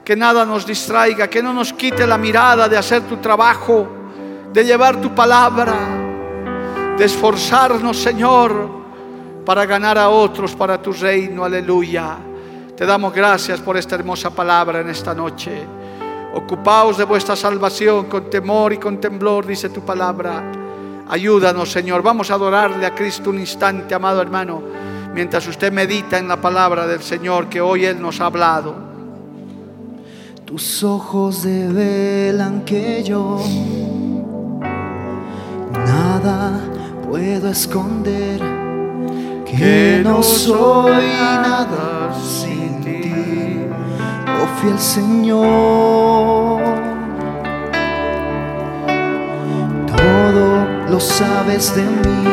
que 0.07 0.15
nada 0.15 0.47
nos 0.47 0.65
distraiga, 0.65 1.27
que 1.27 1.43
no 1.43 1.53
nos 1.53 1.73
quite 1.73 2.07
la 2.07 2.17
mirada 2.17 2.69
de 2.69 2.77
hacer 2.77 3.03
tu 3.09 3.17
trabajo, 3.17 3.89
de 4.53 4.65
llevar 4.65 5.01
tu 5.01 5.13
palabra, 5.13 5.75
de 6.97 7.05
esforzarnos, 7.05 7.97
Señor, 7.97 8.71
para 9.45 9.67
ganar 9.67 9.99
a 9.99 10.09
otros 10.09 10.55
para 10.55 10.81
tu 10.81 10.93
reino. 10.93 11.45
Aleluya. 11.45 12.19
Te 12.77 12.87
damos 12.87 13.13
gracias 13.13 13.61
por 13.61 13.77
esta 13.77 13.97
hermosa 13.97 14.31
palabra 14.31 14.81
en 14.81 14.91
esta 14.91 15.13
noche. 15.13 15.67
Ocupaos 16.35 16.99
de 16.99 17.05
vuestra 17.05 17.35
salvación 17.35 18.05
con 18.05 18.31
temor 18.31 18.75
y 18.75 18.79
con 18.79 19.01
temblor, 19.01 19.45
dice 19.45 19.71
tu 19.71 19.85
palabra. 19.85 20.41
Ayúdanos, 21.09 21.73
Señor. 21.73 22.01
Vamos 22.03 22.31
a 22.31 22.35
adorarle 22.35 22.87
a 22.87 22.95
Cristo 22.95 23.31
un 23.31 23.41
instante, 23.41 23.93
amado 23.93 24.23
hermano, 24.23 24.63
mientras 25.13 25.45
usted 25.49 25.73
medita 25.73 26.17
en 26.17 26.29
la 26.29 26.41
palabra 26.41 26.87
del 26.87 27.03
Señor 27.03 27.49
que 27.49 27.61
hoy 27.61 27.87
Él 27.87 28.01
nos 28.01 28.21
ha 28.21 28.27
hablado. 28.27 28.86
Tus 30.47 30.85
ojos 30.85 31.43
develan 31.43 32.61
que 32.65 33.03
yo 33.03 33.41
nada 35.73 36.61
puedo 37.05 37.51
esconder, 37.51 38.39
que 39.45 40.03
no 40.05 40.23
soy 40.23 41.03
nada 41.43 42.15
sin 42.23 42.81
ti, 42.81 43.59
oh 44.41 44.47
fiel 44.61 44.79
Señor. 44.79 46.63
Todo 49.97 50.65
lo 50.93 51.01
sabes 51.01 51.75
de 51.75 51.83
mí, 51.83 52.25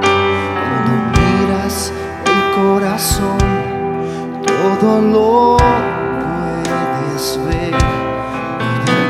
cuando 0.00 0.92
miras 1.12 1.92
el 2.24 2.42
corazón, 2.56 3.36
todo 4.46 5.02
lo 5.02 5.91